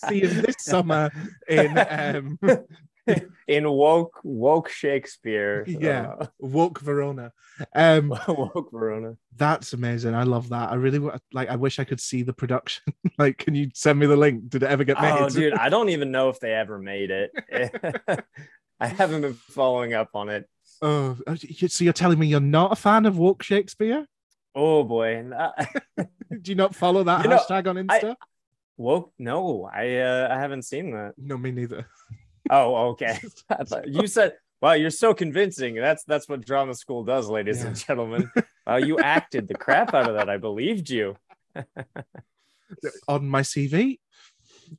see 0.07 0.21
him 0.21 0.43
this 0.43 0.57
summer 0.73 1.11
in 1.49 1.77
um, 1.79 2.39
in 3.49 3.69
woke 3.71 4.21
woke 4.23 4.69
Shakespeare. 4.69 5.65
Yeah. 5.69 6.15
uh, 6.21 6.27
Woke 6.39 6.81
Verona. 6.81 7.33
Um, 7.75 8.09
woke 8.29 8.71
Verona. 8.73 9.17
that's 9.37 9.73
amazing. 9.73 10.15
I 10.15 10.23
love 10.25 10.49
that. 10.51 10.71
I 10.71 10.75
really 10.75 10.99
like. 11.33 11.49
I 11.49 11.57
wish 11.57 11.79
I 11.79 11.85
could 11.85 12.01
see 12.01 12.23
the 12.23 12.33
production. 12.33 12.93
like, 13.19 13.39
can 13.39 13.55
you 13.55 13.71
send 13.75 13.99
me 13.99 14.07
the 14.07 14.17
link? 14.17 14.49
Did 14.49 14.63
it 14.63 14.69
ever 14.71 14.85
get 14.85 15.01
made? 15.01 15.13
Oh, 15.13 15.29
dude, 15.29 15.55
I 15.55 15.69
don't 15.69 15.89
even 15.89 16.11
know 16.11 16.29
if 16.29 16.39
they 16.41 16.53
ever 16.53 16.79
made 16.79 17.11
it. 17.11 17.31
I 18.81 18.87
haven't 18.87 19.23
been 19.23 19.35
following 19.35 19.93
up 19.95 20.11
on 20.15 20.29
it. 20.29 20.49
Oh, 20.81 21.17
so 21.37 21.85
you're 21.85 21.93
telling 21.93 22.19
me 22.19 22.29
you're 22.29 22.39
not 22.41 22.73
a 22.73 22.77
fan 22.77 23.07
of 23.07 23.19
woke 23.19 23.43
Shakespeare? 23.43 24.07
Oh 24.55 24.85
boy, 24.85 25.25
Do 25.97 26.51
you 26.51 26.55
not 26.55 26.75
follow 26.75 27.03
that 27.05 27.25
You 27.25 27.31
know, 27.31 27.39
hashtag 27.39 27.67
on 27.69 27.77
Insta? 27.77 28.15
woke. 28.77 29.13
No, 29.19 29.69
I 29.73 29.97
uh, 29.97 30.29
I 30.31 30.39
haven't 30.39 30.63
seen 30.63 30.93
that. 30.93 31.15
no, 31.17 31.37
me 31.37 31.51
neither. 31.51 31.87
Oh, 32.51 32.89
okay. 32.91 33.19
You 33.87 34.07
said, 34.07 34.35
"Wow, 34.61 34.73
you're 34.73 34.91
so 34.91 35.15
convincing." 35.15 35.75
That's 35.75 36.05
that's 36.05 36.29
what 36.29 36.45
drama 36.45 36.75
school 36.75 37.05
does, 37.05 37.29
ladies 37.29 37.65
and 37.65 37.77
gentlemen. 37.77 38.31
Wow, 38.67 38.77
you 38.77 38.99
acted 38.99 39.49
the 39.49 39.55
crap 39.55 39.95
out 39.95 40.11
of 40.11 40.17
that. 40.17 40.29
I 40.29 40.37
believed 40.37 40.91
you. 40.91 41.17
on 43.09 43.27
my 43.27 43.41
CV. 43.41 43.99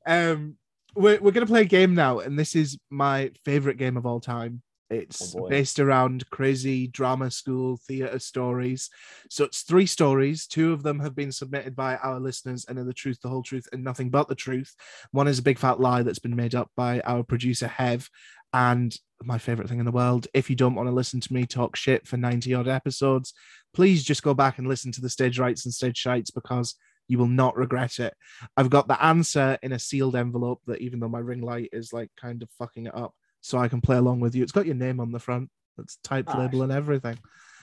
Um, 0.05 0.57
we're 0.93 1.19
we're 1.19 1.31
gonna 1.31 1.47
play 1.47 1.61
a 1.61 1.65
game 1.65 1.95
now, 1.95 2.19
and 2.19 2.37
this 2.37 2.55
is 2.55 2.77
my 2.91 3.31
favorite 3.45 3.77
game 3.77 3.97
of 3.97 4.05
all 4.05 4.19
time. 4.19 4.61
It's 4.89 5.35
Oh, 5.35 5.47
based 5.47 5.79
around 5.79 6.29
crazy 6.29 6.87
drama 6.87 7.29
school 7.29 7.79
theater 7.87 8.19
stories. 8.19 8.89
So 9.29 9.43
it's 9.43 9.61
three 9.61 9.85
stories. 9.85 10.47
Two 10.47 10.73
of 10.73 10.83
them 10.83 10.99
have 10.99 11.15
been 11.15 11.31
submitted 11.31 11.75
by 11.75 11.97
our 11.97 12.19
listeners, 12.19 12.65
and 12.67 12.79
are 12.79 12.83
the 12.83 12.93
truth, 12.93 13.19
the 13.21 13.29
whole 13.29 13.43
truth, 13.43 13.67
and 13.71 13.83
nothing 13.83 14.09
but 14.09 14.27
the 14.27 14.35
truth. 14.35 14.75
One 15.11 15.27
is 15.27 15.39
a 15.39 15.43
big 15.43 15.59
fat 15.59 15.79
lie 15.79 16.03
that's 16.03 16.19
been 16.19 16.35
made 16.35 16.55
up 16.55 16.71
by 16.75 17.01
our 17.01 17.23
producer 17.23 17.67
Hev, 17.67 18.09
and 18.53 18.95
my 19.21 19.37
favorite 19.37 19.69
thing 19.69 19.79
in 19.79 19.85
the 19.85 19.91
world. 19.91 20.27
If 20.33 20.49
you 20.49 20.55
don't 20.55 20.75
want 20.75 20.87
to 20.87 20.95
listen 20.95 21.19
to 21.21 21.33
me 21.33 21.45
talk 21.45 21.75
shit 21.75 22.07
for 22.07 22.17
90 22.17 22.53
odd 22.53 22.67
episodes, 22.67 23.33
please 23.73 24.03
just 24.03 24.23
go 24.23 24.33
back 24.33 24.57
and 24.57 24.67
listen 24.67 24.91
to 24.93 25.01
the 25.01 25.09
stage 25.09 25.39
rights 25.39 25.65
and 25.65 25.73
stage 25.73 25.97
shites 25.97 26.31
because 26.31 26.75
you 27.07 27.17
will 27.17 27.27
not 27.27 27.57
regret 27.57 27.99
it. 27.99 28.13
I've 28.55 28.69
got 28.69 28.87
the 28.87 29.03
answer 29.03 29.57
in 29.61 29.71
a 29.71 29.79
sealed 29.79 30.15
envelope 30.15 30.61
that 30.67 30.81
even 30.81 30.99
though 30.99 31.09
my 31.09 31.19
ring 31.19 31.41
light 31.41 31.69
is 31.73 31.91
like 31.91 32.09
kind 32.19 32.41
of 32.41 32.49
fucking 32.57 32.85
it 32.85 32.95
up, 32.95 33.13
so 33.41 33.57
I 33.57 33.67
can 33.67 33.81
play 33.81 33.97
along 33.97 34.19
with 34.19 34.35
you. 34.35 34.43
It's 34.43 34.51
got 34.51 34.65
your 34.65 34.75
name 34.75 34.99
on 34.99 35.11
the 35.11 35.19
front. 35.19 35.49
It's 35.77 35.97
typed 36.03 36.29
Ah, 36.33 36.37
label 36.39 36.61
and 36.63 36.71
everything. 36.71 37.17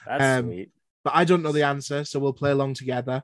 That's 0.07 0.22
Um, 0.41 0.47
sweet. 0.47 0.70
But 1.05 1.14
I 1.14 1.24
don't 1.24 1.43
know 1.43 1.53
the 1.53 1.62
answer, 1.64 2.05
so 2.05 2.18
we'll 2.18 2.33
play 2.33 2.51
along 2.51 2.74
together. 2.74 3.22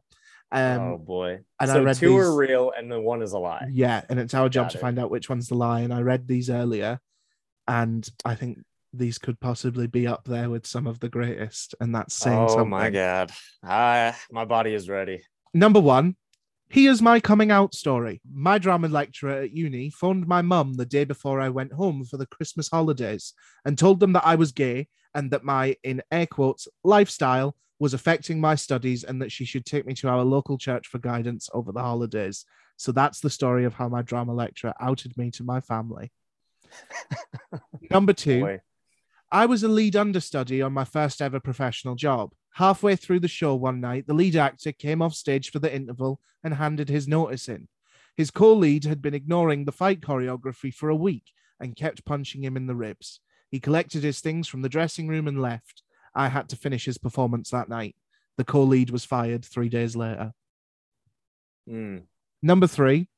Um, 0.52 0.80
oh 0.82 0.98
boy. 0.98 1.40
and 1.58 1.70
I 1.70 1.74
so 1.74 1.82
read 1.82 1.96
two 1.96 2.16
are 2.18 2.36
real 2.36 2.72
and 2.76 2.92
the 2.92 3.00
one 3.00 3.22
is 3.22 3.32
a 3.32 3.38
lie. 3.38 3.68
Yeah, 3.72 4.02
and 4.10 4.20
it's 4.20 4.34
our 4.34 4.48
job 4.50 4.66
Got 4.66 4.70
to 4.72 4.78
it. 4.78 4.80
find 4.82 4.98
out 4.98 5.10
which 5.10 5.28
one's 5.30 5.48
the 5.48 5.54
lie. 5.54 5.80
And 5.80 5.94
I 5.94 6.02
read 6.02 6.28
these 6.28 6.50
earlier, 6.50 7.00
and 7.66 8.06
I 8.24 8.34
think 8.34 8.58
these 8.92 9.16
could 9.16 9.40
possibly 9.40 9.86
be 9.86 10.06
up 10.06 10.24
there 10.24 10.50
with 10.50 10.66
some 10.66 10.86
of 10.86 11.00
the 11.00 11.08
greatest, 11.08 11.74
and 11.80 11.94
that's 11.94 12.14
saying 12.14 12.38
oh 12.38 12.48
something. 12.48 12.68
my 12.68 12.90
god. 12.90 13.32
I 13.64 14.14
my 14.30 14.44
body 14.44 14.74
is 14.74 14.88
ready. 14.90 15.22
Number 15.54 15.80
one, 15.80 16.16
here's 16.72 17.02
my 17.02 17.20
coming 17.20 17.50
out 17.50 17.74
story. 17.74 18.22
My 18.32 18.56
drama 18.56 18.88
lecturer 18.88 19.42
at 19.42 19.54
uni 19.54 19.90
phoned 19.90 20.26
my 20.26 20.40
mum 20.40 20.72
the 20.72 20.86
day 20.86 21.04
before 21.04 21.38
I 21.38 21.50
went 21.50 21.74
home 21.74 22.02
for 22.04 22.16
the 22.16 22.26
Christmas 22.26 22.70
holidays 22.70 23.34
and 23.66 23.76
told 23.76 24.00
them 24.00 24.14
that 24.14 24.26
I 24.26 24.36
was 24.36 24.52
gay 24.52 24.88
and 25.14 25.30
that 25.32 25.44
my, 25.44 25.76
in 25.84 26.02
air 26.10 26.26
quotes, 26.26 26.66
lifestyle 26.82 27.54
was 27.78 27.92
affecting 27.92 28.40
my 28.40 28.54
studies 28.54 29.04
and 29.04 29.20
that 29.20 29.30
she 29.30 29.44
should 29.44 29.66
take 29.66 29.84
me 29.84 29.92
to 29.92 30.08
our 30.08 30.24
local 30.24 30.56
church 30.56 30.88
for 30.88 30.98
guidance 30.98 31.50
over 31.52 31.72
the 31.72 31.82
holidays. 31.82 32.46
So 32.78 32.90
that's 32.90 33.20
the 33.20 33.28
story 33.28 33.66
of 33.66 33.74
how 33.74 33.90
my 33.90 34.00
drama 34.00 34.32
lecturer 34.32 34.72
outed 34.80 35.14
me 35.18 35.30
to 35.32 35.44
my 35.44 35.60
family. 35.60 36.10
Number 37.90 38.14
two, 38.14 38.40
Boy. 38.40 38.60
I 39.30 39.44
was 39.44 39.62
a 39.62 39.68
lead 39.68 39.94
understudy 39.94 40.62
on 40.62 40.72
my 40.72 40.84
first 40.84 41.20
ever 41.20 41.38
professional 41.38 41.96
job. 41.96 42.32
Halfway 42.54 42.96
through 42.96 43.20
the 43.20 43.28
show 43.28 43.54
one 43.54 43.80
night, 43.80 44.06
the 44.06 44.14
lead 44.14 44.36
actor 44.36 44.72
came 44.72 45.00
off 45.00 45.14
stage 45.14 45.50
for 45.50 45.58
the 45.58 45.74
interval 45.74 46.20
and 46.44 46.54
handed 46.54 46.88
his 46.88 47.08
notice 47.08 47.48
in. 47.48 47.68
His 48.16 48.30
co 48.30 48.52
lead 48.52 48.84
had 48.84 49.00
been 49.00 49.14
ignoring 49.14 49.64
the 49.64 49.72
fight 49.72 50.00
choreography 50.00 50.72
for 50.72 50.90
a 50.90 50.96
week 50.96 51.32
and 51.58 51.76
kept 51.76 52.04
punching 52.04 52.44
him 52.44 52.56
in 52.56 52.66
the 52.66 52.74
ribs. 52.74 53.20
He 53.50 53.60
collected 53.60 54.02
his 54.02 54.20
things 54.20 54.48
from 54.48 54.62
the 54.62 54.68
dressing 54.68 55.08
room 55.08 55.26
and 55.26 55.40
left. 55.40 55.82
I 56.14 56.28
had 56.28 56.48
to 56.50 56.56
finish 56.56 56.84
his 56.84 56.98
performance 56.98 57.50
that 57.50 57.68
night. 57.68 57.96
The 58.36 58.44
co 58.44 58.62
lead 58.62 58.90
was 58.90 59.04
fired 59.04 59.44
three 59.44 59.68
days 59.68 59.96
later. 59.96 60.32
Mm. 61.68 62.02
Number 62.42 62.66
three, 62.66 63.08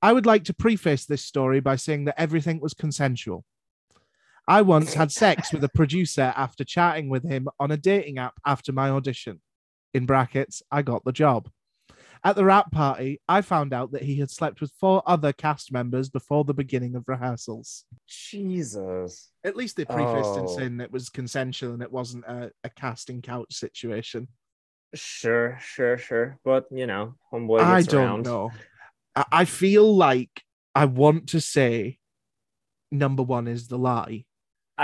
I 0.00 0.12
would 0.12 0.26
like 0.26 0.44
to 0.44 0.54
preface 0.54 1.04
this 1.04 1.22
story 1.22 1.60
by 1.60 1.76
saying 1.76 2.06
that 2.06 2.20
everything 2.20 2.58
was 2.60 2.74
consensual. 2.74 3.44
I 4.48 4.62
once 4.62 4.94
had 4.94 5.12
sex 5.12 5.52
with 5.52 5.62
a 5.64 5.68
producer 5.68 6.32
after 6.36 6.64
chatting 6.64 7.08
with 7.08 7.22
him 7.28 7.48
on 7.60 7.70
a 7.70 7.76
dating 7.76 8.18
app 8.18 8.34
after 8.44 8.72
my 8.72 8.90
audition. 8.90 9.40
In 9.94 10.06
brackets, 10.06 10.62
I 10.70 10.82
got 10.82 11.04
the 11.04 11.12
job. 11.12 11.48
At 12.24 12.36
the 12.36 12.44
wrap 12.44 12.70
party, 12.70 13.20
I 13.28 13.40
found 13.42 13.72
out 13.72 13.92
that 13.92 14.02
he 14.02 14.16
had 14.18 14.30
slept 14.30 14.60
with 14.60 14.72
four 14.78 15.02
other 15.06 15.32
cast 15.32 15.72
members 15.72 16.08
before 16.08 16.44
the 16.44 16.54
beginning 16.54 16.94
of 16.94 17.04
rehearsals. 17.08 17.84
Jesus. 18.08 19.30
At 19.44 19.56
least 19.56 19.76
they 19.76 19.84
prefaced 19.84 20.28
Oh. 20.38 20.46
saying 20.56 20.80
it 20.80 20.92
was 20.92 21.08
consensual 21.08 21.74
and 21.74 21.82
it 21.82 21.90
wasn't 21.90 22.24
a, 22.24 22.52
a 22.64 22.70
casting 22.70 23.22
couch 23.22 23.52
situation. 23.54 24.28
Sure, 24.94 25.58
sure, 25.60 25.98
sure. 25.98 26.38
But 26.44 26.66
you 26.70 26.86
know, 26.86 27.14
homeboy 27.32 27.58
gets 27.58 27.68
I 27.68 27.82
don't 27.82 28.04
around. 28.04 28.22
know. 28.24 28.50
I, 29.16 29.24
I 29.32 29.44
feel 29.44 29.94
like 29.96 30.42
I 30.74 30.84
want 30.84 31.28
to 31.30 31.40
say 31.40 31.98
number 32.92 33.22
one 33.22 33.48
is 33.48 33.68
the 33.68 33.78
lie. 33.78 34.24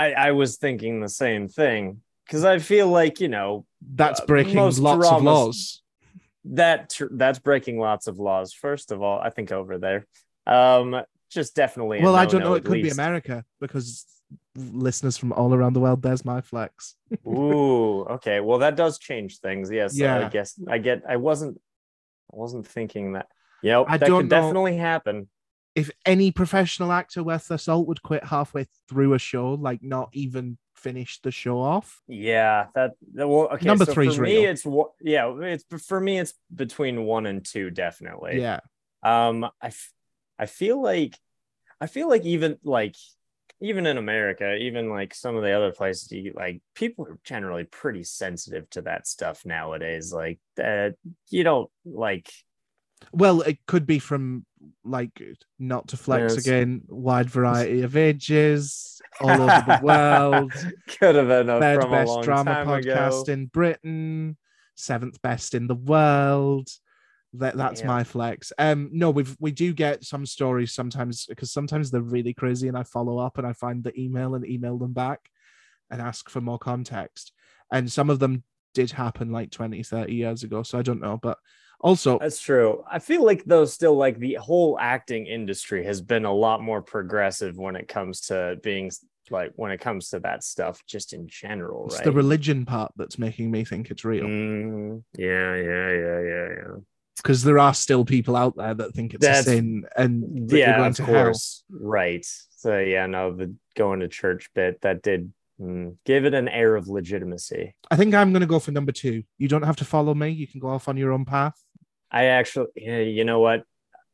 I, 0.01 0.11
I 0.27 0.31
was 0.31 0.57
thinking 0.57 0.99
the 1.01 1.09
same 1.09 1.47
thing. 1.47 2.01
Because 2.25 2.43
I 2.45 2.59
feel 2.59 2.87
like, 2.87 3.19
you 3.19 3.27
know, 3.27 3.65
That's 3.95 4.19
Uh, 4.21 4.25
breaking 4.25 4.55
most 4.55 4.79
lots 4.79 5.07
of 5.07 5.23
laws. 5.23 5.81
that 6.45 6.89
tr- 6.91 7.11
that's 7.11 7.39
breaking 7.39 7.79
lots 7.79 8.05
of 8.07 8.19
laws. 8.19 8.53
First 8.53 8.91
of 8.91 9.01
all, 9.01 9.19
I 9.19 9.29
think 9.31 9.51
over 9.51 9.77
there. 9.79 10.05
Um, 10.45 10.87
just 11.29 11.55
definitely. 11.55 12.01
Well, 12.01 12.15
I 12.15 12.25
don't 12.25 12.41
know. 12.41 12.53
It 12.53 12.65
could 12.65 12.83
be. 12.83 12.89
America 12.89 13.45
because 13.59 14.05
listeners 14.55 15.17
from 15.17 15.31
all 15.33 15.53
around 15.53 15.73
the 15.73 15.79
world, 15.79 16.01
there's 16.01 16.23
my 16.23 16.41
flex. 16.41 16.95
Ooh, 17.27 18.01
okay. 18.15 18.39
Well, 18.41 18.59
that 18.59 18.75
does 18.75 18.99
change 18.99 19.39
things. 19.39 19.71
Yes. 19.71 19.97
Yeah. 19.97 20.25
I 20.25 20.29
guess 20.29 20.59
I 20.67 20.77
get. 20.77 21.03
I 21.09 21.17
wasn't. 21.17 21.59
I 22.31 22.35
wasn't 22.37 22.67
thinking 22.67 23.13
that. 23.13 23.27
Yep. 23.63 23.85
I 23.89 23.97
that 23.97 24.09
could 24.09 24.29
know. 24.29 24.41
definitely 24.41 24.77
happen. 24.77 25.29
If 25.75 25.91
any 26.05 26.31
professional 26.31 26.91
actor 26.91 27.23
worth 27.23 27.47
their 27.47 27.57
salt 27.57 27.87
would 27.87 28.01
quit 28.01 28.23
halfway 28.23 28.65
through 28.89 29.13
a 29.13 29.19
show, 29.19 29.53
like 29.53 29.81
not 29.83 30.09
even 30.13 30.57
finish 30.75 31.19
the 31.21 31.31
show 31.31 31.59
off, 31.59 32.01
Yeah. 32.07 32.67
That. 32.75 32.91
that- 33.13 33.27
Well. 33.27 33.49
Okay. 33.53 33.65
Number 33.65 33.85
so 33.85 33.93
three's 33.93 34.15
for 34.15 34.23
me, 34.23 34.45
it's 34.45 34.65
what. 34.65 34.91
Yeah. 35.01 35.33
It's 35.41 35.63
for 35.85 35.99
me. 35.99 36.19
It's 36.19 36.33
between 36.53 37.03
one 37.03 37.25
and 37.25 37.45
two. 37.45 37.69
Definitely. 37.69 38.39
yeah, 38.41 38.59
um 39.03 39.45
i 39.61 39.67
f- 39.67 39.93
i 40.37 40.45
feel 40.45 40.81
like 40.81 41.15
i 41.79 41.87
feel 41.87 42.09
like 42.09 42.25
even 42.25 42.57
like 42.63 42.95
even 43.61 43.85
in 43.85 43.97
america 43.97 44.55
even 44.55 44.89
like 44.89 45.13
some 45.13 45.37
of 45.37 45.43
the 45.43 45.51
other 45.53 45.71
places 45.71 46.11
you 46.11 46.33
like 46.35 46.61
people 46.75 47.05
are 47.07 47.17
generally 47.23 47.63
pretty 47.63 48.03
sensitive 48.03 48.69
to 48.69 48.81
that 48.81 49.07
stuff 49.07 49.45
nowadays 49.45 50.11
like 50.11 50.39
uh, 50.61 50.89
you 51.29 51.43
don't 51.45 51.69
like 51.85 52.29
well, 53.11 53.41
it 53.41 53.57
could 53.65 53.85
be 53.85 53.99
from 53.99 54.45
like 54.83 55.21
not 55.57 55.89
to 55.89 55.97
flex 55.97 56.37
again, 56.37 56.81
wide 56.87 57.29
variety 57.29 57.81
of 57.81 57.95
ages 57.95 59.01
all 59.21 59.29
over 59.29 59.63
the 59.67 59.79
world. 59.81 60.53
could 60.99 61.15
have 61.15 61.27
been 61.27 61.49
a, 61.49 61.59
third 61.59 61.81
from 61.81 61.93
a 61.93 62.05
best 62.05 62.21
drama 62.21 62.51
podcast 62.65 63.23
ago. 63.23 63.33
in 63.33 63.45
Britain, 63.47 64.37
seventh 64.75 65.21
best 65.21 65.53
in 65.53 65.67
the 65.67 65.75
world. 65.75 66.69
That 67.33 67.55
that's 67.57 67.81
Yeah. 67.81 67.87
my 67.87 68.03
flex. 68.03 68.51
Um, 68.57 68.89
no, 68.91 69.11
we've 69.11 69.35
we 69.39 69.51
do 69.51 69.71
get 69.73 70.03
some 70.03 70.25
stories 70.25 70.73
sometimes 70.73 71.25
because 71.27 71.51
sometimes 71.51 71.91
they're 71.91 72.01
really 72.01 72.33
crazy, 72.33 72.67
and 72.67 72.77
I 72.77 72.83
follow 72.83 73.19
up 73.19 73.37
and 73.37 73.45
I 73.45 73.53
find 73.53 73.83
the 73.83 73.97
email 73.99 74.35
and 74.35 74.45
email 74.45 74.77
them 74.77 74.93
back 74.93 75.19
and 75.91 76.01
ask 76.01 76.29
for 76.29 76.41
more 76.41 76.59
context. 76.59 77.31
And 77.71 77.91
some 77.91 78.09
of 78.09 78.19
them 78.19 78.43
did 78.73 78.91
happen 78.91 79.31
like 79.31 79.51
20, 79.51 79.83
30 79.83 80.13
years 80.13 80.43
ago. 80.43 80.63
So 80.63 80.79
I 80.79 80.81
don't 80.81 81.01
know. 81.01 81.17
But 81.21 81.37
also, 81.81 82.19
That's 82.19 82.39
true. 82.41 82.83
I 82.89 82.99
feel 82.99 83.23
like 83.25 83.45
though 83.45 83.65
still 83.65 83.95
like 83.95 84.19
the 84.19 84.35
whole 84.35 84.77
acting 84.79 85.27
industry 85.27 85.85
has 85.85 86.01
been 86.01 86.25
a 86.25 86.33
lot 86.33 86.61
more 86.61 86.81
progressive 86.81 87.57
when 87.57 87.75
it 87.75 87.87
comes 87.87 88.21
to 88.27 88.59
being 88.61 88.91
like 89.31 89.53
when 89.55 89.71
it 89.71 89.79
comes 89.79 90.09
to 90.09 90.19
that 90.19 90.43
stuff 90.43 90.81
just 90.85 91.13
in 91.13 91.27
general, 91.27 91.85
it's 91.85 91.95
right? 91.95 92.03
the 92.03 92.11
religion 92.11 92.65
part 92.65 92.91
that's 92.97 93.17
making 93.17 93.49
me 93.51 93.63
think 93.63 93.91
it's 93.91 94.03
real. 94.03 94.25
Mm, 94.25 95.03
yeah, 95.17 95.55
yeah, 95.55 95.91
yeah, 95.91 96.19
yeah, 96.19 96.47
yeah. 96.49 96.75
Because 97.17 97.43
there 97.43 97.59
are 97.59 97.73
still 97.73 98.05
people 98.05 98.35
out 98.35 98.55
there 98.55 98.73
that 98.73 98.93
think 98.93 99.13
it's 99.13 99.25
That's- 99.25 99.47
a 99.47 99.51
sin 99.51 99.85
and 99.95 100.49
yeah, 100.51 100.85
of 100.85 100.95
to 100.95 101.05
hell. 101.05 101.25
course. 101.25 101.63
Right. 101.69 102.25
So 102.51 102.79
yeah, 102.79 103.05
no, 103.05 103.35
the 103.35 103.55
going 103.75 104.01
to 104.01 104.07
church 104.07 104.49
bit 104.53 104.81
that 104.81 105.01
did 105.01 105.31
mm, 105.59 105.95
give 106.05 106.25
it 106.25 106.33
an 106.33 106.47
air 106.47 106.75
of 106.75 106.87
legitimacy. 106.87 107.75
I 107.91 107.95
think 107.95 108.13
I'm 108.13 108.31
going 108.31 108.41
to 108.41 108.47
go 108.47 108.59
for 108.59 108.71
number 108.71 108.91
two. 108.91 109.23
You 109.37 109.47
don't 109.47 109.63
have 109.63 109.77
to 109.77 109.85
follow 109.85 110.13
me. 110.13 110.29
You 110.29 110.47
can 110.47 110.59
go 110.59 110.69
off 110.69 110.87
on 110.87 110.97
your 110.97 111.11
own 111.11 111.25
path. 111.25 111.61
I 112.11 112.25
actually, 112.25 112.67
you 112.75 113.23
know 113.23 113.39
what? 113.39 113.63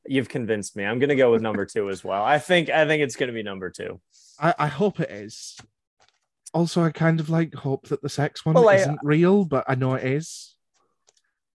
You've 0.08 0.30
convinced 0.30 0.76
me. 0.76 0.84
I'm 0.86 1.00
gonna 1.00 1.16
go 1.16 1.32
with 1.32 1.42
number 1.42 1.66
two 1.66 1.90
as 1.90 2.04
well. 2.04 2.24
I 2.24 2.38
think 2.38 2.70
I 2.70 2.86
think 2.86 3.02
it's 3.02 3.16
gonna 3.16 3.32
be 3.32 3.42
number 3.44 3.70
two. 3.72 4.00
I, 4.40 4.54
I 4.60 4.68
hope 4.68 5.00
it 5.00 5.10
is. 5.10 5.58
Also, 6.54 6.84
I 6.84 6.92
kind 6.92 7.20
of 7.20 7.30
like 7.30 7.54
hope 7.56 7.88
that 7.88 8.02
the 8.02 8.10
sex 8.10 8.46
one 8.46 8.56
Well, 8.56 8.70
isn't 8.70 9.00
real, 9.04 9.46
but 9.46 9.66
I 9.68 9.76
know 9.76 9.96
it 9.96 10.04
is. 10.04 10.56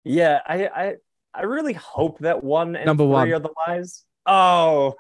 Yeah, 0.03 0.41
I 0.47 0.67
I 0.67 0.95
I 1.33 1.43
really 1.43 1.75
hope 1.75 2.19
that 2.21 2.43
one 2.43 2.75
and 2.75 2.87
Number 2.87 3.05
three 3.05 3.11
one. 3.13 3.33
are 3.33 3.39
the 3.39 3.51
lies. 3.69 4.05
Oh, 4.27 4.95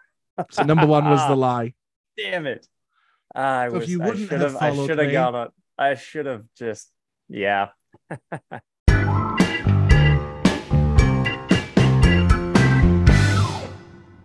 So 0.50 0.62
number 0.62 0.86
one 0.86 1.04
was 1.10 1.26
the 1.26 1.36
lie. 1.48 1.74
damn 2.16 2.46
it! 2.46 2.66
I 3.34 3.68
So 3.68 3.76
if 3.76 3.80
was. 3.80 3.90
you 3.90 4.02
I 4.02 4.06
wouldn't 4.06 4.28
should 4.28 4.40
have. 4.40 4.56
I 4.56 4.74
should 4.86 4.98
have 4.98 5.12
gone. 5.12 5.34
On, 5.34 5.48
I 5.76 5.94
should 5.96 6.26
have 6.26 6.44
just. 6.56 6.88
Yeah. 7.28 7.68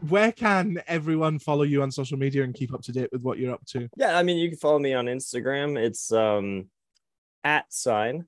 Where 0.09 0.31
can 0.31 0.81
everyone 0.87 1.39
follow 1.39 1.63
you 1.63 1.81
on 1.81 1.91
social 1.91 2.17
media 2.17 2.43
and 2.43 2.53
keep 2.53 2.73
up 2.73 2.81
to 2.83 2.91
date 2.91 3.09
with 3.11 3.21
what 3.21 3.37
you're 3.39 3.53
up 3.53 3.65
to? 3.67 3.89
Yeah, 3.97 4.17
I 4.17 4.23
mean, 4.23 4.37
you 4.37 4.49
can 4.49 4.57
follow 4.57 4.79
me 4.79 4.93
on 4.93 5.05
Instagram. 5.05 5.77
It's 5.77 6.11
um 6.11 6.69
at 7.43 7.71
sign 7.73 8.25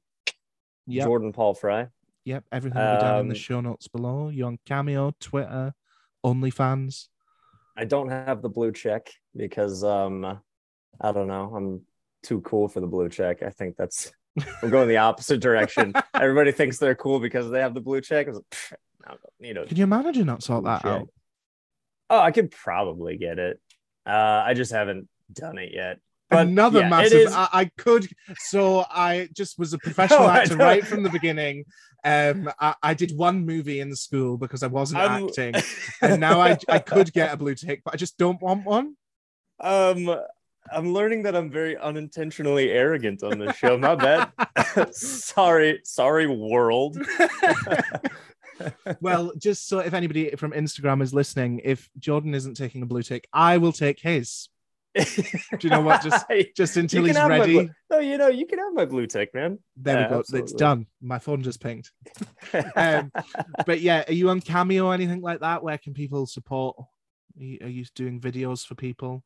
Yep. 0.87 1.05
Jordan 1.05 1.33
Paul 1.33 1.53
Fry. 1.53 1.87
Yep. 2.25 2.45
Everything 2.51 2.79
will 2.81 2.95
be 2.95 3.01
down 3.01 3.19
in 3.21 3.27
the 3.27 3.33
Um, 3.35 3.39
show 3.39 3.61
notes 3.61 3.87
below. 3.87 4.29
You're 4.29 4.47
on 4.47 4.59
Cameo, 4.65 5.13
Twitter, 5.19 5.73
OnlyFans. 6.25 7.07
I 7.75 7.85
don't 7.85 8.09
have 8.09 8.41
the 8.41 8.49
blue 8.49 8.71
check 8.71 9.11
because 9.35 9.83
um 9.83 10.25
I 10.99 11.11
don't 11.11 11.27
know. 11.27 11.53
I'm 11.55 11.81
too 12.23 12.41
cool 12.41 12.67
for 12.67 12.79
the 12.79 12.87
blue 12.87 13.09
check. 13.09 13.43
I 13.43 13.49
think 13.49 13.75
that's 13.75 14.11
we're 14.61 14.69
going 14.69 14.87
the 14.87 14.97
opposite 14.97 15.39
direction. 15.41 15.93
Everybody 16.13 16.51
thinks 16.51 16.77
they're 16.77 16.95
cool 16.95 17.19
because 17.19 17.49
they 17.49 17.59
have 17.59 17.73
the 17.73 17.81
blue 17.81 18.01
check. 18.01 18.27
I 18.27 18.29
was 18.29 18.37
like, 18.37 18.49
"Pfft, 18.51 18.73
I 19.05 19.09
don't 19.09 19.21
need 19.39 19.57
a 19.57 19.65
Can 19.65 19.77
you 19.77 19.83
imagine 19.83 20.25
not 20.27 20.43
sort 20.43 20.63
that 20.65 20.81
check." 20.81 20.91
out? 20.91 21.09
Oh, 22.09 22.19
I 22.19 22.31
could 22.31 22.51
probably 22.51 23.17
get 23.17 23.39
it. 23.39 23.59
Uh, 24.05 24.43
I 24.45 24.53
just 24.53 24.71
haven't 24.71 25.09
done 25.31 25.57
it 25.57 25.71
yet. 25.73 25.99
But 26.29 26.47
Another 26.47 26.81
yeah, 26.81 26.89
massive. 26.89 27.27
I, 27.31 27.47
I 27.53 27.65
could. 27.77 28.07
So 28.37 28.85
I 28.89 29.29
just 29.33 29.57
was 29.57 29.73
a 29.73 29.77
professional 29.83 30.21
No, 30.21 30.29
actor 30.29 30.57
right 30.57 30.85
from 30.85 31.03
the 31.03 31.09
beginning. 31.09 31.65
Um, 32.03 32.49
I, 32.59 32.75
I 32.83 32.93
did 32.93 33.11
one 33.17 33.45
movie 33.45 33.79
in 33.79 33.95
school 33.95 34.37
because 34.37 34.61
I 34.63 34.67
wasn't 34.67 35.01
I'm- 35.01 35.25
acting, 35.25 35.55
and 36.01 36.19
now 36.21 36.39
I 36.39 36.57
I 36.69 36.79
could 36.79 37.11
get 37.13 37.33
a 37.33 37.37
blue 37.37 37.55
tick, 37.55 37.81
but 37.83 37.93
I 37.93 37.97
just 37.97 38.17
don't 38.17 38.41
want 38.41 38.65
one. 38.65 38.95
um, 39.59 40.15
I'm 40.69 40.93
learning 40.93 41.23
that 41.23 41.33
I'm 41.35 41.49
very 41.49 41.77
unintentionally 41.77 42.69
arrogant 42.71 43.23
on 43.23 43.39
this 43.39 43.55
show. 43.55 43.77
My 43.77 43.95
bad. 43.95 44.31
sorry, 44.93 45.79
sorry, 45.85 46.27
world. 46.27 46.97
Well, 49.01 49.31
just 49.37 49.67
so 49.67 49.79
if 49.79 49.93
anybody 49.93 50.31
from 50.35 50.51
Instagram 50.51 51.01
is 51.01 51.13
listening, 51.13 51.61
if 51.63 51.89
Jordan 51.99 52.33
isn't 52.33 52.55
taking 52.55 52.81
a 52.81 52.85
blue 52.85 53.03
tick, 53.03 53.27
I 53.33 53.57
will 53.57 53.71
take 53.73 53.99
his. 53.99 54.49
Do 54.95 55.03
you 55.61 55.69
know 55.69 55.81
what? 55.81 56.01
Just- 56.01 56.25
Just 56.55 56.77
until 56.77 57.05
he's 57.05 57.15
ready. 57.15 57.53
blue- 57.53 57.69
no, 57.91 57.99
you 57.99 58.17
know, 58.17 58.29
you 58.29 58.47
can 58.47 58.57
have 58.59 58.73
my 58.73 58.85
blue 58.85 59.05
tick, 59.05 59.33
man. 59.33 59.59
There 59.75 59.99
Yeah, 59.99 60.17
we 60.17 60.23
go. 60.23 60.39
It's 60.39 60.53
done. 60.53 60.87
My 61.01 61.19
phone 61.19 61.43
just 61.43 61.61
pinged. 61.61 61.89
Um, 62.75 63.11
But 63.65 63.81
yeah, 63.81 64.03
are 64.07 64.13
you 64.13 64.29
on 64.29 64.41
Cameo 64.41 64.87
or 64.87 64.93
anything 64.93 65.21
like 65.21 65.41
that? 65.41 65.61
Where 65.63 65.77
can 65.77 65.93
people 65.93 66.25
support? 66.25 66.77
Are 66.79 67.43
you, 67.43 67.57
are 67.61 67.67
you 67.69 67.85
doing 67.93 68.19
videos 68.19 68.65
for 68.65 68.73
people? 68.75 69.23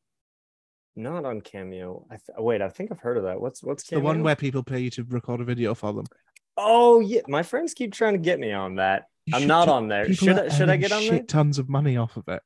Not 0.94 1.24
on 1.24 1.40
Cameo. 1.40 2.06
I 2.10 2.16
th- 2.16 2.38
wait, 2.38 2.60
I 2.60 2.68
think 2.68 2.92
I've 2.92 3.00
heard 3.00 3.16
of 3.16 3.22
that. 3.24 3.40
What's 3.40 3.62
what's 3.62 3.84
The 3.84 3.98
one 4.00 4.22
where 4.22 4.36
people 4.36 4.62
pay 4.62 4.80
you 4.80 4.90
to 4.90 5.04
record 5.04 5.40
a 5.40 5.44
video 5.44 5.74
for 5.74 5.92
them. 5.94 6.04
Oh 6.58 7.00
yeah, 7.00 7.22
my 7.28 7.42
friends 7.42 7.72
keep 7.72 7.94
trying 7.94 8.12
to 8.12 8.18
get 8.18 8.38
me 8.38 8.52
on 8.52 8.74
that. 8.76 9.04
You 9.26 9.36
I'm 9.36 9.46
not 9.46 9.66
do- 9.66 9.72
on 9.72 9.88
there. 9.88 10.12
Should 10.12 10.38
I, 10.38 10.48
should 10.48 10.68
I 10.68 10.76
get 10.76 10.92
on 10.92 11.06
there? 11.06 11.22
tons 11.22 11.58
of 11.58 11.68
money 11.68 11.96
off 11.96 12.16
of 12.16 12.26
it. 12.28 12.42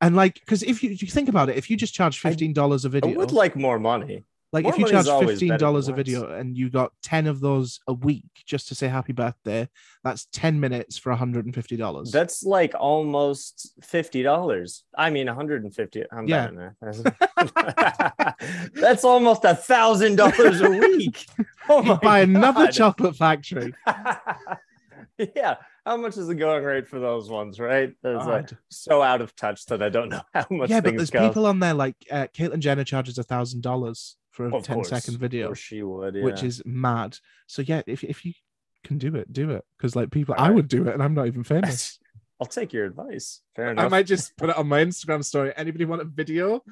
And 0.00 0.14
like, 0.14 0.34
because 0.34 0.62
if 0.62 0.82
you, 0.82 0.90
you 0.90 1.08
think 1.08 1.28
about 1.28 1.48
it, 1.48 1.56
if 1.56 1.70
you 1.70 1.76
just 1.76 1.94
charge 1.94 2.20
fifteen 2.20 2.52
dollars 2.52 2.84
a 2.84 2.88
video, 2.88 3.12
I 3.12 3.16
would 3.16 3.32
like 3.32 3.56
more 3.56 3.78
money. 3.78 4.24
like 4.52 4.64
more 4.64 4.72
if 4.74 4.78
you 4.78 4.86
charge 4.86 5.06
fifteen 5.26 5.56
dollars 5.56 5.88
a 5.88 5.94
video 5.94 6.30
and 6.32 6.54
you 6.56 6.68
got 6.68 6.92
ten 7.02 7.26
of 7.26 7.40
those 7.40 7.80
a 7.88 7.94
week 7.94 8.24
just 8.44 8.68
to 8.68 8.74
say 8.74 8.88
happy 8.88 9.14
birthday, 9.14 9.66
that's 10.04 10.26
ten 10.32 10.60
minutes 10.60 10.98
for 10.98 11.14
hundred 11.14 11.46
and 11.46 11.54
fifty 11.54 11.76
dollars. 11.76 12.12
That's 12.12 12.42
like 12.44 12.74
almost 12.78 13.72
fifty 13.82 14.22
dollars. 14.22 14.84
I 14.94 15.08
mean, 15.08 15.28
150. 15.28 16.04
I'm 16.12 16.28
Yeah. 16.28 16.50
at. 16.84 18.36
That's 18.74 19.02
almost 19.02 19.44
a 19.46 19.54
thousand 19.54 20.16
dollars 20.16 20.60
a 20.60 20.70
week. 20.70 21.26
Oh 21.68 21.82
my 21.82 21.96
buy 21.96 22.20
another 22.20 22.68
chocolate 22.68 23.16
factory. 23.16 23.74
yeah. 25.36 25.56
How 25.84 25.96
much 25.96 26.16
is 26.16 26.26
the 26.26 26.34
going 26.34 26.64
rate 26.64 26.88
for 26.88 26.98
those 26.98 27.30
ones, 27.30 27.60
right? 27.60 27.92
Oh, 28.04 28.12
like 28.12 28.50
so 28.70 29.02
out 29.02 29.20
of 29.20 29.34
touch 29.36 29.66
that 29.66 29.82
I 29.82 29.88
don't 29.88 30.08
know 30.08 30.22
how 30.34 30.46
much 30.50 30.70
yeah, 30.70 30.80
but 30.80 30.96
there's 30.96 31.10
go. 31.10 31.26
people 31.26 31.46
on 31.46 31.60
there 31.60 31.74
like 31.74 31.96
uh, 32.10 32.26
Caitlyn 32.36 32.58
Jenner 32.58 32.84
charges 32.84 33.18
a 33.18 33.22
thousand 33.22 33.62
dollars 33.62 34.16
for 34.30 34.48
a 34.48 34.56
Of 34.56 34.64
10 34.64 34.74
course, 34.74 34.88
second 34.88 35.14
of 35.14 35.20
video, 35.20 35.46
course 35.46 35.58
she 35.58 35.82
would, 35.82 36.14
which 36.14 36.42
is 36.42 36.62
mad. 36.66 37.18
So 37.46 37.62
yeah, 37.62 37.82
if 37.86 38.04
if 38.04 38.24
you 38.24 38.32
can 38.84 38.98
do 38.98 39.14
it, 39.16 39.32
do 39.32 39.50
it. 39.50 39.64
Because 39.76 39.96
like 39.96 40.10
people, 40.10 40.34
I 40.36 40.50
would 40.50 40.68
do 40.68 40.86
it, 40.88 40.94
and 40.94 41.02
I'm 41.02 41.14
not 41.14 41.26
even 41.26 41.44
famous. 41.44 41.98
I'll 42.40 42.46
take 42.46 42.74
your 42.74 42.84
advice. 42.84 43.40
Fair 43.54 43.70
enough. 43.70 43.86
I 43.86 43.88
might 43.88 44.06
just 44.06 44.36
put 44.36 44.50
it 44.50 44.58
on 44.58 44.68
my 44.68 44.84
Instagram 44.84 45.24
story. 45.24 45.52
Anybody 45.56 45.86
want 45.86 46.02
a 46.02 46.04
video? 46.04 46.62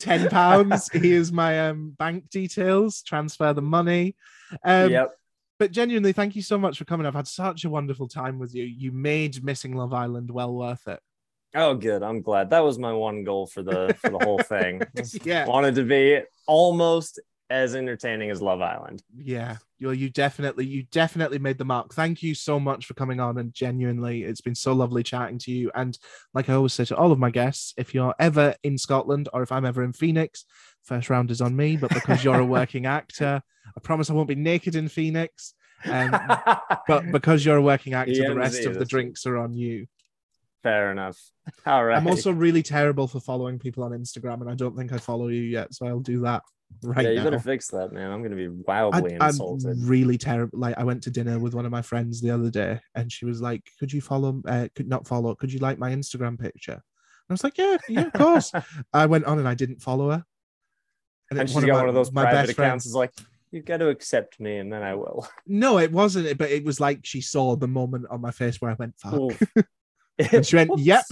Ten 0.00 0.28
pounds. 0.28 0.90
Here's 0.92 1.30
my 1.30 1.68
um 1.68 1.94
bank 1.96 2.28
details. 2.30 3.02
Transfer 3.02 3.52
the 3.52 3.62
money. 3.62 4.16
Um, 4.64 4.90
yep. 4.90 5.12
But 5.62 5.70
genuinely, 5.70 6.12
thank 6.12 6.34
you 6.34 6.42
so 6.42 6.58
much 6.58 6.76
for 6.76 6.84
coming. 6.84 7.06
I've 7.06 7.14
had 7.14 7.28
such 7.28 7.64
a 7.64 7.70
wonderful 7.70 8.08
time 8.08 8.40
with 8.40 8.52
you. 8.52 8.64
You 8.64 8.90
made 8.90 9.44
missing 9.44 9.76
Love 9.76 9.94
Island 9.94 10.28
well 10.28 10.52
worth 10.52 10.88
it. 10.88 10.98
Oh, 11.54 11.76
good. 11.76 12.02
I'm 12.02 12.20
glad. 12.20 12.50
That 12.50 12.64
was 12.64 12.80
my 12.80 12.92
one 12.92 13.22
goal 13.22 13.46
for 13.46 13.62
the 13.62 13.94
for 14.00 14.10
the 14.10 14.18
whole 14.18 14.40
thing. 14.40 14.82
Yeah. 15.22 15.46
Wanted 15.46 15.76
to 15.76 15.84
be 15.84 16.22
almost 16.48 17.20
as 17.48 17.76
entertaining 17.76 18.30
as 18.30 18.42
Love 18.42 18.60
Island. 18.60 19.04
Yeah, 19.16 19.58
you 19.82 19.90
you 19.90 20.10
definitely 20.10 20.64
you 20.64 20.84
definitely 20.84 21.38
made 21.38 21.58
the 21.58 21.64
mark. 21.64 21.92
Thank 21.92 22.22
you 22.22 22.34
so 22.34 22.60
much 22.60 22.86
for 22.86 22.94
coming 22.94 23.20
on 23.20 23.38
and 23.38 23.52
genuinely 23.52 24.22
it's 24.22 24.40
been 24.40 24.54
so 24.54 24.72
lovely 24.72 25.02
chatting 25.02 25.38
to 25.38 25.50
you. 25.50 25.70
And 25.74 25.98
like 26.34 26.48
I 26.48 26.54
always 26.54 26.72
say 26.72 26.84
to 26.86 26.96
all 26.96 27.12
of 27.12 27.18
my 27.18 27.30
guests, 27.30 27.74
if 27.76 27.92
you're 27.92 28.14
ever 28.18 28.54
in 28.62 28.78
Scotland 28.78 29.28
or 29.32 29.42
if 29.42 29.50
I'm 29.50 29.64
ever 29.64 29.82
in 29.82 29.92
Phoenix, 29.92 30.44
first 30.84 31.10
round 31.10 31.30
is 31.30 31.40
on 31.40 31.56
me. 31.56 31.76
But 31.76 31.92
because 31.92 32.22
you're 32.24 32.40
a 32.40 32.46
working 32.46 32.86
actor, 32.86 33.42
I 33.76 33.80
promise 33.80 34.08
I 34.10 34.14
won't 34.14 34.28
be 34.28 34.34
naked 34.34 34.76
in 34.76 34.88
Phoenix. 34.88 35.54
Um, 35.84 36.10
but 36.86 37.10
because 37.10 37.44
you're 37.44 37.56
a 37.56 37.62
working 37.62 37.94
actor, 37.94 38.28
the 38.28 38.34
rest 38.34 38.64
of 38.64 38.78
the 38.78 38.84
drinks 38.84 39.26
are 39.26 39.36
on 39.36 39.54
you. 39.54 39.86
Fair 40.62 40.92
enough. 40.92 41.18
All 41.66 41.84
right. 41.84 41.96
I'm 41.96 42.06
also 42.06 42.32
really 42.32 42.62
terrible 42.62 43.08
for 43.08 43.20
following 43.20 43.58
people 43.58 43.82
on 43.82 43.92
Instagram, 43.92 44.40
and 44.40 44.50
I 44.50 44.54
don't 44.54 44.76
think 44.76 44.92
I 44.92 44.98
follow 44.98 45.28
you 45.28 45.42
yet, 45.42 45.74
so 45.74 45.86
I'll 45.86 46.00
do 46.00 46.20
that 46.20 46.42
right 46.82 46.96
now. 46.96 47.02
yeah, 47.02 47.08
you're 47.10 47.24
now. 47.24 47.30
better 47.30 47.42
fix 47.42 47.68
that, 47.68 47.92
man. 47.92 48.10
I'm 48.10 48.22
gonna 48.22 48.36
be 48.36 48.46
I, 48.46 48.84
wildly 48.84 49.16
I'm 49.20 49.36
really 49.86 50.16
terrible. 50.18 50.58
Like 50.58 50.78
I 50.78 50.84
went 50.84 51.02
to 51.04 51.10
dinner 51.10 51.38
with 51.38 51.54
one 51.54 51.66
of 51.66 51.72
my 51.72 51.82
friends 51.82 52.20
the 52.20 52.30
other 52.30 52.50
day, 52.50 52.80
and 52.94 53.10
she 53.10 53.24
was 53.24 53.42
like, 53.42 53.62
"Could 53.78 53.92
you 53.92 54.00
follow? 54.00 54.40
Uh, 54.46 54.68
could 54.74 54.88
not 54.88 55.06
follow? 55.06 55.34
Could 55.34 55.52
you 55.52 55.58
like 55.58 55.78
my 55.78 55.90
Instagram 55.90 56.38
picture?" 56.38 56.72
And 56.72 57.30
I 57.30 57.32
was 57.32 57.44
like, 57.44 57.58
"Yeah, 57.58 57.76
yeah, 57.88 58.06
of 58.06 58.12
course." 58.14 58.52
I 58.92 59.06
went 59.06 59.24
on 59.24 59.38
and 59.38 59.48
I 59.48 59.54
didn't 59.54 59.82
follow 59.82 60.10
her. 60.10 60.24
and 61.30 61.48
she's 61.48 61.56
got 61.64 61.68
my- 61.68 61.80
one 61.80 61.88
of 61.88 61.94
those 61.94 62.12
my 62.12 62.22
private 62.22 62.46
best 62.46 62.58
accounts. 62.58 62.86
Is 62.86 62.94
like, 62.94 63.12
you've 63.50 63.64
got 63.64 63.78
to 63.78 63.88
accept 63.88 64.38
me, 64.38 64.58
and 64.58 64.72
then 64.72 64.82
I 64.82 64.94
will. 64.94 65.26
No, 65.46 65.78
it 65.78 65.90
wasn't. 65.90 66.38
But 66.38 66.50
it 66.50 66.64
was 66.64 66.78
like 66.78 67.00
she 67.04 67.20
saw 67.20 67.56
the 67.56 67.68
moment 67.68 68.06
on 68.10 68.20
my 68.20 68.30
face 68.30 68.60
where 68.60 68.70
I 68.70 68.74
went, 68.74 68.94
"Fuck." 68.98 69.32
Oof. 70.20 70.32
And 70.32 70.46
she 70.46 70.56
went, 70.56 70.70
"Yep." 70.78 71.04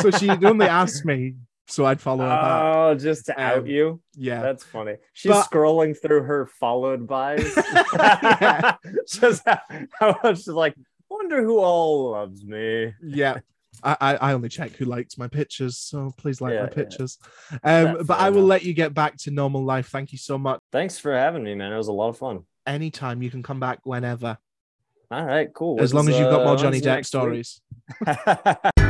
So 0.00 0.10
she'd 0.10 0.44
only 0.44 0.66
asked 0.66 1.04
me, 1.04 1.34
so 1.68 1.84
I'd 1.84 2.00
follow 2.00 2.24
her 2.24 2.28
back. 2.30 2.64
Oh, 2.64 2.94
just 2.96 3.26
to 3.26 3.40
out 3.40 3.58
Um, 3.58 3.66
you. 3.66 4.00
Yeah. 4.16 4.42
That's 4.42 4.64
funny. 4.64 4.96
She's 5.12 5.30
But- 5.30 5.46
scrolling 5.46 5.96
through 6.00 6.22
her 6.22 6.46
followed 6.46 7.06
bys. 7.06 7.52
Yeah. 7.94 8.76
Just 9.08 9.42
how, 9.46 9.60
how 9.98 10.16
much 10.24 10.40
is 10.40 10.48
like, 10.48 10.74
wonder 11.08 11.42
who 11.42 11.58
all 11.58 12.10
loves 12.12 12.44
me. 12.44 12.92
yeah. 13.02 13.38
I, 13.84 13.96
I 14.00 14.16
I 14.16 14.32
only 14.34 14.48
check 14.50 14.72
who 14.76 14.84
likes 14.84 15.16
my 15.18 15.26
pictures, 15.28 15.78
so 15.78 16.12
please 16.18 16.40
like 16.40 16.52
Yeah, 16.54 16.62
my 16.64 16.68
pictures. 16.68 17.18
Fair- 17.62 17.96
Um, 17.98 18.04
but 18.06 18.18
I 18.20 18.28
will 18.30 18.38
enough. 18.40 18.48
let 18.50 18.62
you 18.64 18.74
get 18.74 18.94
back 18.94 19.16
to 19.18 19.30
normal 19.30 19.64
life. 19.64 19.88
Thank 19.88 20.12
you 20.12 20.18
so 20.18 20.36
much. 20.38 20.60
Thanks 20.70 20.98
for 20.98 21.12
having 21.12 21.42
me, 21.42 21.54
man. 21.54 21.72
It 21.72 21.76
was 21.78 21.88
a 21.88 21.92
lot 21.92 22.10
of 22.10 22.18
fun. 22.18 22.44
Anytime 22.66 23.22
you 23.22 23.30
can 23.30 23.42
come 23.42 23.58
back 23.60 23.80
whenever, 23.84 24.36
All 25.12 25.26
right, 25.26 25.52
cool. 25.52 25.78
as 25.78 25.92
long 25.92 26.08
as 26.08 26.18
you've 26.18 26.30
got 26.30 26.40
uh, 26.40 26.44
more 26.44 26.56
Johnny 26.56 26.80
when's 26.80 26.86
Depp 26.86 27.04
stories. 27.04 27.60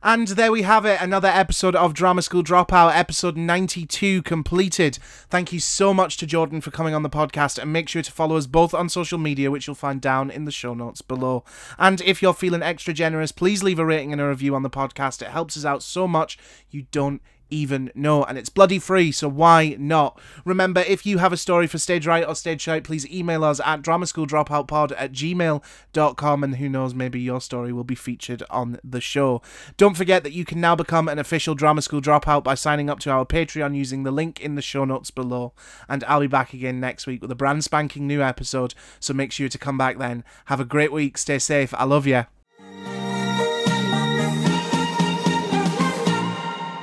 And 0.00 0.28
there 0.28 0.50
we 0.50 0.62
have 0.62 0.86
it, 0.86 1.02
another 1.02 1.28
episode 1.28 1.76
of 1.76 1.92
Drama 1.92 2.22
School 2.22 2.42
Dropout, 2.42 2.96
episode 2.96 3.36
92 3.36 4.22
completed. 4.22 4.98
Thank 5.28 5.52
you 5.52 5.60
so 5.60 5.92
much 5.92 6.16
to 6.16 6.26
Jordan 6.26 6.60
for 6.60 6.70
coming 6.70 6.94
on 6.94 7.02
the 7.02 7.10
podcast, 7.10 7.58
and 7.58 7.72
make 7.72 7.88
sure 7.88 8.00
to 8.00 8.10
follow 8.10 8.36
us 8.36 8.46
both 8.46 8.72
on 8.72 8.88
social 8.88 9.18
media, 9.18 9.50
which 9.50 9.66
you'll 9.66 9.74
find 9.76 10.00
down 10.00 10.30
in 10.30 10.44
the 10.46 10.50
show 10.50 10.72
notes 10.72 11.02
below. 11.02 11.44
And 11.78 12.00
if 12.00 12.22
you're 12.22 12.32
feeling 12.32 12.62
extra 12.62 12.94
generous, 12.94 13.32
please 13.32 13.62
leave 13.62 13.78
a 13.78 13.84
rating 13.84 14.12
and 14.12 14.22
a 14.22 14.28
review 14.28 14.54
on 14.54 14.62
the 14.62 14.70
podcast. 14.70 15.20
It 15.20 15.28
helps 15.28 15.56
us 15.56 15.66
out 15.66 15.82
so 15.82 16.08
much, 16.08 16.38
you 16.70 16.86
don't 16.90 17.20
even 17.50 17.90
know. 17.94 18.24
And 18.24 18.38
it's 18.38 18.48
bloody 18.48 18.78
free, 18.78 19.12
so 19.12 19.28
why 19.28 19.76
not? 19.78 20.20
Remember, 20.44 20.80
if 20.80 21.06
you 21.06 21.18
have 21.18 21.32
a 21.32 21.36
story 21.36 21.66
for 21.66 21.78
Stage 21.78 22.06
Right 22.06 22.26
or 22.26 22.34
Stage 22.34 22.62
Shite, 22.62 22.84
please 22.84 23.08
email 23.10 23.44
us 23.44 23.60
at 23.60 23.82
dramaschool_dropoutpod 23.82 24.94
at 24.96 25.12
gmail.com, 25.12 26.44
and 26.44 26.56
who 26.56 26.68
knows, 26.68 26.94
maybe 26.94 27.20
your 27.20 27.40
story 27.40 27.72
will 27.72 27.84
be 27.84 27.94
featured 27.94 28.42
on 28.50 28.78
the 28.84 29.00
show. 29.00 29.42
Don't 29.76 29.96
forget 29.96 30.22
that 30.22 30.32
you 30.32 30.44
can 30.44 30.60
now 30.60 30.74
become 30.74 31.08
an 31.08 31.18
official 31.18 31.54
Drama 31.54 31.82
School 31.82 32.00
Dropout 32.00 32.44
by 32.44 32.54
signing 32.54 32.90
up 32.90 33.00
to 33.00 33.10
our 33.10 33.24
Patreon 33.24 33.76
using 33.76 34.02
the 34.02 34.10
link 34.10 34.40
in 34.40 34.54
the 34.54 34.62
show 34.62 34.84
notes 34.84 35.10
below. 35.10 35.52
And 35.88 36.04
I'll 36.04 36.20
be 36.20 36.26
back 36.26 36.54
again 36.54 36.80
next 36.80 37.06
week 37.06 37.22
with 37.22 37.30
a 37.30 37.36
brand 37.36 37.64
spanking 37.64 38.06
new 38.06 38.22
episode, 38.22 38.74
so 39.00 39.12
make 39.12 39.32
sure 39.32 39.48
to 39.48 39.58
come 39.58 39.78
back 39.78 39.98
then. 39.98 40.24
Have 40.46 40.60
a 40.60 40.64
great 40.64 40.92
week, 40.92 41.18
stay 41.18 41.38
safe, 41.38 41.74
I 41.74 41.84
love 41.84 42.06
you. 42.06 42.26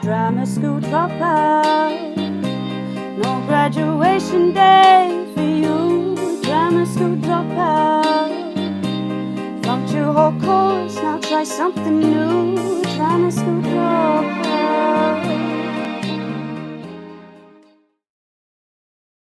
Drama 0.05 0.45
school 0.45 0.79
dropout. 0.81 2.15
No 3.17 3.41
graduation 3.47 4.53
day 4.53 5.25
for 5.33 5.41
you. 5.41 6.15
Drama 6.43 6.85
school 6.85 7.15
dropout. 7.15 8.29
Flunked 9.63 9.91
your 9.91 10.13
whole 10.13 10.39
course, 10.39 10.93
now 10.97 11.17
try 11.17 11.43
something 11.43 11.99
new. 12.01 12.83
Drama 12.95 13.31
school 13.31 13.61
dropout. 13.63 14.45